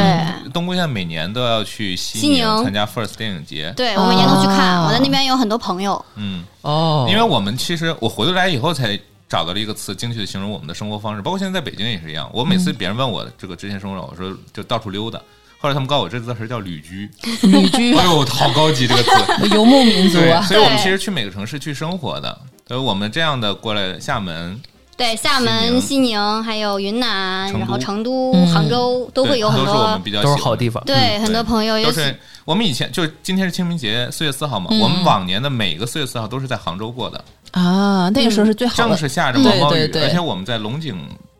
[0.52, 3.72] 东姑现在每年都要去西宁参加 First 电影节。
[3.76, 6.04] 对，我每年都去看，我在那边有很多朋友。
[6.16, 8.98] 嗯哦，因为我们其实我回来以后才。
[9.28, 12.30] 找到了一个词，精确的形容我们的生活方式，包括现在在北京也是一样。
[12.32, 15.20] 我每次别人问我这个之前生活，我说就到处溜达。
[15.58, 17.10] 后来他们告诉我，这个词叫旅居。
[17.42, 20.40] 旅居， 哎呦，好高级这个词，游牧民族啊。
[20.42, 22.40] 所以我们其实去每个城市去生活的。
[22.66, 24.60] 所以我们这样的过来厦门，
[24.98, 30.82] 对，厦门、西宁，还有云南，然后成都、杭州都会有很多，都是好地方。
[30.84, 32.14] 对，很多朋友都是
[32.44, 37.24] 我们以前就是今天是清明节，四月四号嘛，我们往年的每个四月四号都是在杭州过的。
[37.52, 40.98] 啊，那个时候是最好的，正是下着毛毛雨，而且我们在龙井。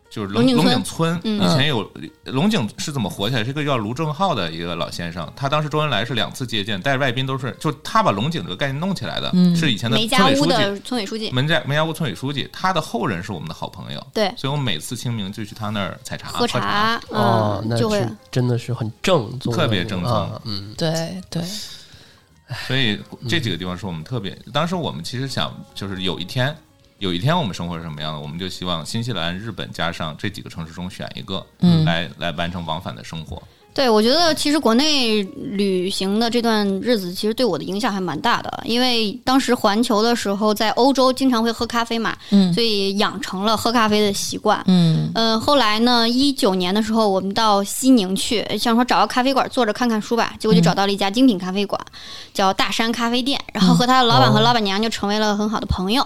[0.09, 1.87] 就是龙龙井村以前有
[2.25, 3.43] 龙井是怎么活起来？
[3.43, 21.43] 是一个叫卢正浩的一个老先生，他当时周恩来是两次接见，带着外宾都是就他把龙井这个概念弄起来的，是以前的梅家屋的村委书记，门家梅家坞村委书记，他的后人是我们的好朋友，对，所以我们每次清明就去他那儿采茶喝茶，哦，那是真的是很正宗，特别正宗，嗯，对对，
[22.67, 26.55] 所以这几个地方是我们特别，当时我们其实想就是有一天。
[26.99, 33.41] 有一天我们生活是什么样的，我们就希望新西兰、日本加上这几个城市中选一个，嗯，来来完成往返的生活。
[33.73, 38.61] 对，我觉得其实国内旅行的这段日子，其实对我的影响还蛮大的。
[38.65, 45.39] 因为当时环球的时候，在欧洲经常会喝咖啡嘛，嗯，所以养成了喝咖啡的习惯，嗯嗯。
[45.39, 51.79] 后来呢，一九年的时候，我们到西宁去，想说找个咖啡馆坐着看看书吧，结果就找到了一家精品咖啡馆，
[52.33, 56.05] 叫大山咖啡店，然后和他的老板和老板娘就成为了很好的朋友。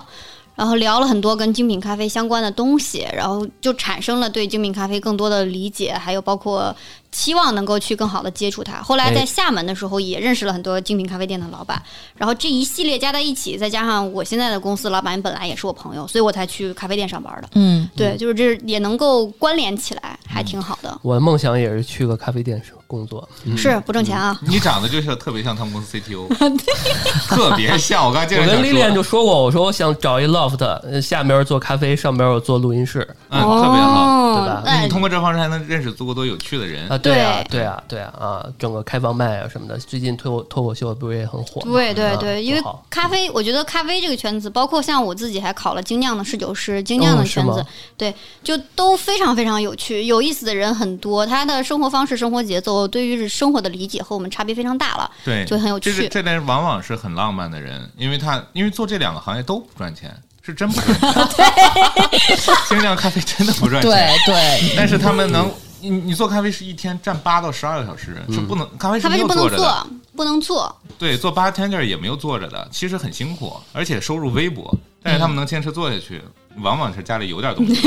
[0.56, 6.76] 然后聊了很多跟精品咖啡相关的东西，然后就产生了对精品咖啡更多的理解，还有包括。
[7.14, 8.82] 期望能够去更好的接触他。
[8.82, 11.82] 后来在厦门的时候也认识了很多精品咖啡店的老板，
[12.18, 17.50] 然后这一系列加在一起，再加上我现在的公司老板本来也是我朋友，所以我才去咖啡店上班的。
[17.54, 21.00] 嗯，对，就是这也能够关联起来，还挺好的。
[21.04, 24.40] 我的梦想也是去个咖啡店工作，是不挣钱啊？
[24.42, 26.28] 你长得就是特别像他们公司 CTO，
[27.30, 28.06] 特别像。
[28.06, 34.82] 我刚见我跟丽莲就说过，我说我想找一 loft，下面做咖啡，上边我做录音室，嗯，特别好，对吧？
[34.82, 36.98] 你通过这方式还能认识足够多有趣的人啊。
[37.04, 41.62] 对啊，对啊，对啊，啊，整个开放麦啊什么的，最近脱脱口秀不是也很火？
[41.62, 47.64] 对对对，因为咖啡，我觉得咖啡这个圈子，包括像我自己还考了精酿的侍酒师，精酿的圈子，
[47.98, 48.14] 对，
[48.44, 56.08] 就都非常非常有趣，有意思的人很多，他的生活方式、生活节奏，对于生活的理解和我们差别非常大了，对，就很有趣。
[56.08, 61.14] 这类人往往是很浪漫的人，因为他因为做这两个行业都不赚钱，是真不赚钱。
[61.36, 62.38] 对，
[62.70, 65.52] 精酿咖啡真的不赚钱，对对，但是他们能。
[65.90, 70.76] 你你做咖啡是一天站八到十二个小时，是不能咖啡咖啡是不能坐，不能坐。
[70.98, 74.76] 对，做八天店也没有坐着的，其实很辛苦，而且收入微薄。
[75.02, 76.22] 但是他们能坚持做下去，
[76.62, 77.76] 往往是家里有点东西，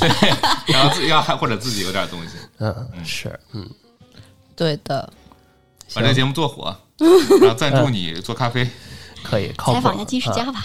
[0.00, 2.32] 对，然后自己要还或者自己有点东西。
[2.58, 2.74] 嗯，
[3.04, 3.64] 是，嗯，
[4.56, 5.08] 对的，
[5.94, 6.76] 把这节目做火，
[7.40, 8.68] 然后赞助你做咖啡。
[9.28, 10.62] 可以采访一下金世佳吧。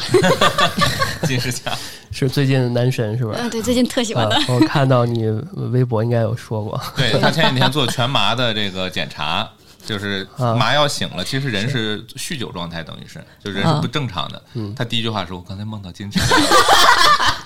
[1.28, 1.72] 金世佳
[2.12, 3.36] 是最近男神是吧？
[3.38, 4.40] 嗯，对，最近特喜欢的。
[4.48, 5.28] 我看到你
[5.72, 6.80] 微博应该有说过。
[6.96, 9.48] 对他前几天做全麻的这个检查，
[9.86, 10.28] 就是
[10.58, 14.42] 麻药醒了，其实人是酗酒状态，等于是就人是不正常的。
[14.76, 16.26] 他第一句话说我刚才梦到金世佳。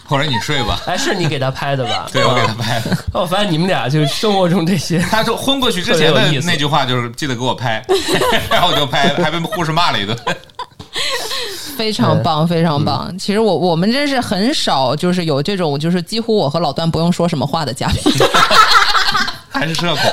[0.07, 0.79] 我说你睡吧。
[0.85, 2.07] 哎，是你给他拍的吧？
[2.13, 2.95] 对，我给他拍的。
[3.11, 4.99] 我发现你们俩就是生活中这些。
[4.99, 7.83] 他说昏过去之前的那句话就是记得给我拍，
[8.49, 10.15] 然后我就拍，还被护士骂了一顿。
[11.75, 13.13] 非常棒，非常棒。
[13.17, 18.01] 其实我我们真是很少，就是有这种，就是几乎我和老段不用说什么话的嘉宾，
[19.49, 20.03] 还是社恐，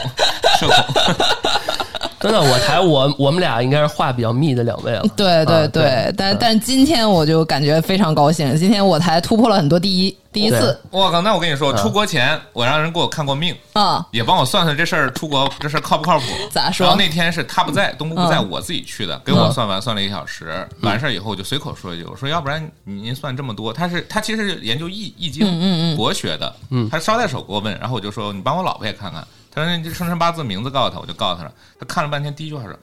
[0.58, 1.81] 社恐。
[2.22, 5.02] 真的，我台我我们俩应该是话比较密的两位了。
[5.16, 10.16] 对对对，但但今天我就感觉非常高兴，今天我台突破了很多第一。
[10.32, 11.20] 第一次，我靠！
[11.20, 13.54] 那我跟你说，出国前我让人给我看过命。
[13.74, 16.24] 啊，也帮我算算这事儿出国这事儿靠不靠谱？
[16.50, 16.86] 咋说？
[16.86, 29.22] 然后那天是他不在，东姑不在，我自己去的，给我算完算了一个小时，完事儿以后我就随口说一句，我说要不然您算这么多，他是他其实是研究易易经博学的，嗯，他捎带手给我问，然后我就说你帮我老婆也看看，
[29.54, 32.74] 他说你生辰八字名字告诉他，我就告诉他了，他看了半天，第一句话说。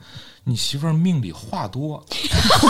[0.42, 2.02] 你媳妇儿命里话多，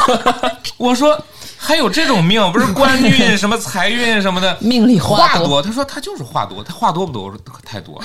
[0.77, 1.17] 我说
[1.57, 5.63] 还有这种命，不是官运什么财运什么的， 命里话多。
[5.63, 7.23] 他说他就是话多，他话多不多？
[7.23, 8.05] 我说可太多了。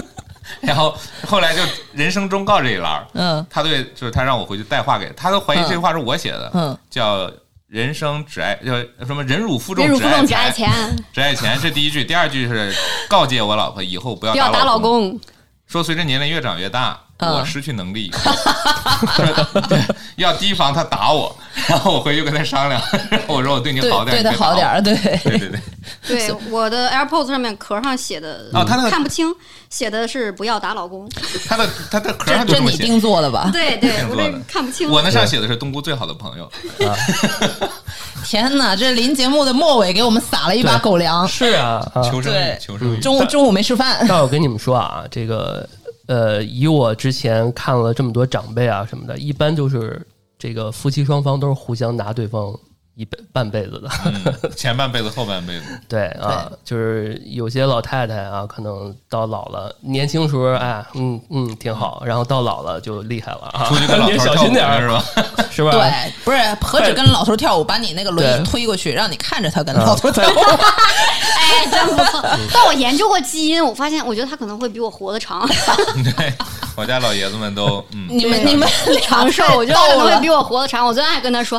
[0.60, 0.94] 然后
[1.26, 1.62] 后来就
[1.94, 7.28] 人生忠告这一栏，嗯，他对就是他让我回去带话给他，都怀疑这句话是我写的，嗯，叫
[7.70, 8.72] 人生只爱叫
[9.06, 10.68] 什么忍辱负重只爱钱，
[11.12, 11.56] 只爱钱。
[11.62, 12.74] 这第一句，第二句是
[13.08, 15.16] 告诫我老婆以后不要打老公，
[15.68, 16.98] 说随着年龄越长越大。
[17.22, 18.10] 我失去能力，
[20.16, 21.36] 要提防他打我，
[21.68, 22.80] 然后我回去跟他商量，
[23.28, 24.94] 我说我对你好点，对他好点，对。
[24.96, 25.60] 对对对。
[26.06, 29.32] 对我的 AirPods 上面壳上写的哦，他那个看不清，
[29.68, 31.08] 写的是不要打老公。
[31.46, 33.50] 他的他的壳上就这么写，定做的吧？
[33.52, 34.90] 对对，我这看不清。
[34.90, 36.50] 我那上写的是东姑最好的朋友。
[38.24, 41.26] 天哪，这临节目的末尾给我们撒了一把狗粮。
[41.26, 42.98] 是啊，求生欲，求生欲。
[43.00, 44.04] 中午中午没吃饭。
[44.08, 45.68] 但我跟你们说啊，这个。
[46.06, 50.04] 呃，以我之前看了这么多长辈啊什么的，一般就是
[50.40, 52.52] 这个夫妻双方都是互相拿对方
[53.00, 55.64] 一辈半辈子的，前半辈子后半辈子。
[55.88, 65.02] 对啊，就是有些老太太啊，可能到老了，年轻时候哎，嗯嗯挺好，然后到老了就厉害了啊，出去跟老头 小心点是吧？
[65.50, 65.70] 是吧？
[65.70, 70.38] 对，不是何止跟老头跳舞，把你那个轮椅推过去，让你看着他跟老头跳舞。
[70.38, 72.22] 哎，真不错。
[72.52, 75.48] 但我研究过基因，我发现，我觉得他可能会比我活得长。
[76.18, 76.34] 对，
[76.76, 78.68] 我家老爷子们都嗯，你们你们
[79.00, 80.86] 长寿，我觉得他可能会比我活得长。
[80.86, 81.58] 我昨天还跟他说。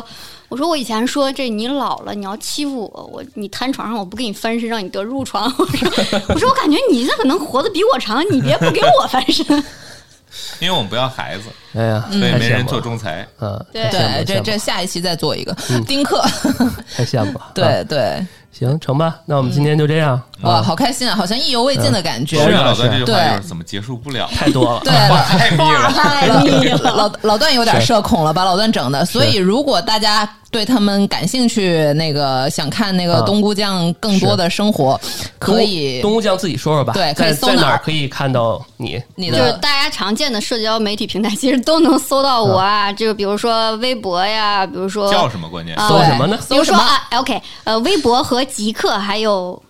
[0.52, 5.44] 我说我以前说这你老了你要欺负我我你瘫床上我不给你翻身让你得褥疮。
[5.58, 5.90] 我说
[6.28, 9.46] 我说我感觉你这可能活得比我长你别不给我翻身，
[10.60, 16.22] 因为我们不要孩子，哎呀，所以没人做仲裁，嗯，对对，这这下一期再做一个丁克，
[16.96, 18.24] 太羡慕了， 对对。
[18.52, 20.20] 行，成吧，那我们今天就这样。
[20.42, 22.36] 哇，好开心啊，好像意犹未尽的感觉。
[22.44, 24.92] 是老段这句话就是怎么结束不了，太多了，对，
[25.24, 26.92] 太密了，太密了。
[26.94, 29.06] 老老段有点社恐了，把老段整的。
[29.06, 35.00] 所以，如果大家对他们感兴趣，那个想看那个冬菇酱更多的生活，
[35.38, 36.92] 可以冬菇酱自己说说吧。
[36.92, 39.02] 对，可以在哪可以看到你？
[39.14, 42.92] 你的就是大家常见的社交媒体平台，其实都能搜到我啊。
[42.92, 46.38] 就比如说微博呀，比如说叫什么关键搜什么呢？
[46.48, 49.62] 比如说啊，OK，呃，微博和极客还有。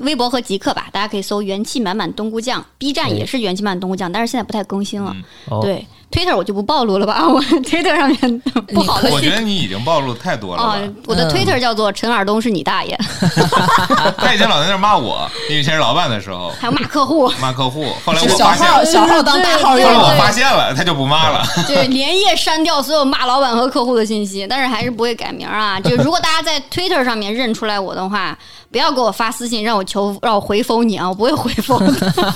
[0.00, 2.66] 微博和极客吧，大家可以搜“元气满满冬菇酱”。
[2.78, 5.14] B 站也是“元气满满冬菇酱”，但是现在不太更新了。
[5.62, 8.40] 对，Twitter 我就不暴露了吧， 我 Twitter 上面
[8.72, 9.10] 不好的。
[9.10, 10.62] 我觉得你已经暴露太多了。
[10.62, 12.96] 啊，我的 Twitter 叫做“陈尔东是你大爷
[14.16, 17.92] ”。他以前老在那骂我，因为以前是老板的时候，还有骂客户，骂客户。
[18.04, 21.44] 后来我小号小号当大号用，后来我发现了，他就不骂了。
[21.66, 25.80] 对，连夜删掉所有骂老板和客户的信息，但是还是不会改名啊。
[25.80, 28.38] 就如果大家在 Twitter 上面认出来我的话。
[28.74, 31.08] 不要给我发私信让我求让我回封你啊！
[31.08, 31.78] 我不会回封。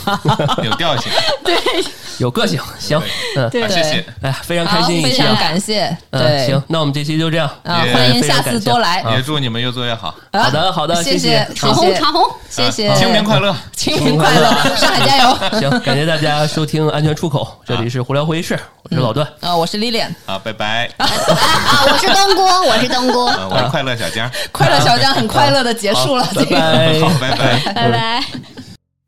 [0.62, 1.10] 有调性，
[1.44, 1.56] 对，
[2.18, 3.02] 有个性，行，
[3.36, 7.50] 嗯，谢谢，哎，非常开心，非常感谢，对，行，那我们这期就这样。
[7.64, 10.14] 啊，欢迎下次多来，也祝你们越做越好。
[10.32, 15.36] 好的，好的，谢谢，长虹，长虹，谢谢，清明快乐，清明快乐，上海加油。
[15.58, 20.88] 行，感谢大家收听《安全出口》，这里是胡聊会议室，我是老段，啊，我是 Lilian，好，拜拜。
[20.98, 21.08] 啊，
[21.90, 27.00] 我是冬菇，我是冬菇，我是快乐小江，快乐小江很快乐的结束了，拜拜。
[27.00, 28.22] 好，拜拜，拜拜。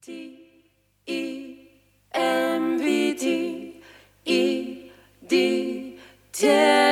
[0.04, 0.08] T
[1.06, 1.10] E
[2.12, 3.24] M V T
[4.24, 4.90] E
[5.28, 5.98] D
[6.32, 6.90] tempted.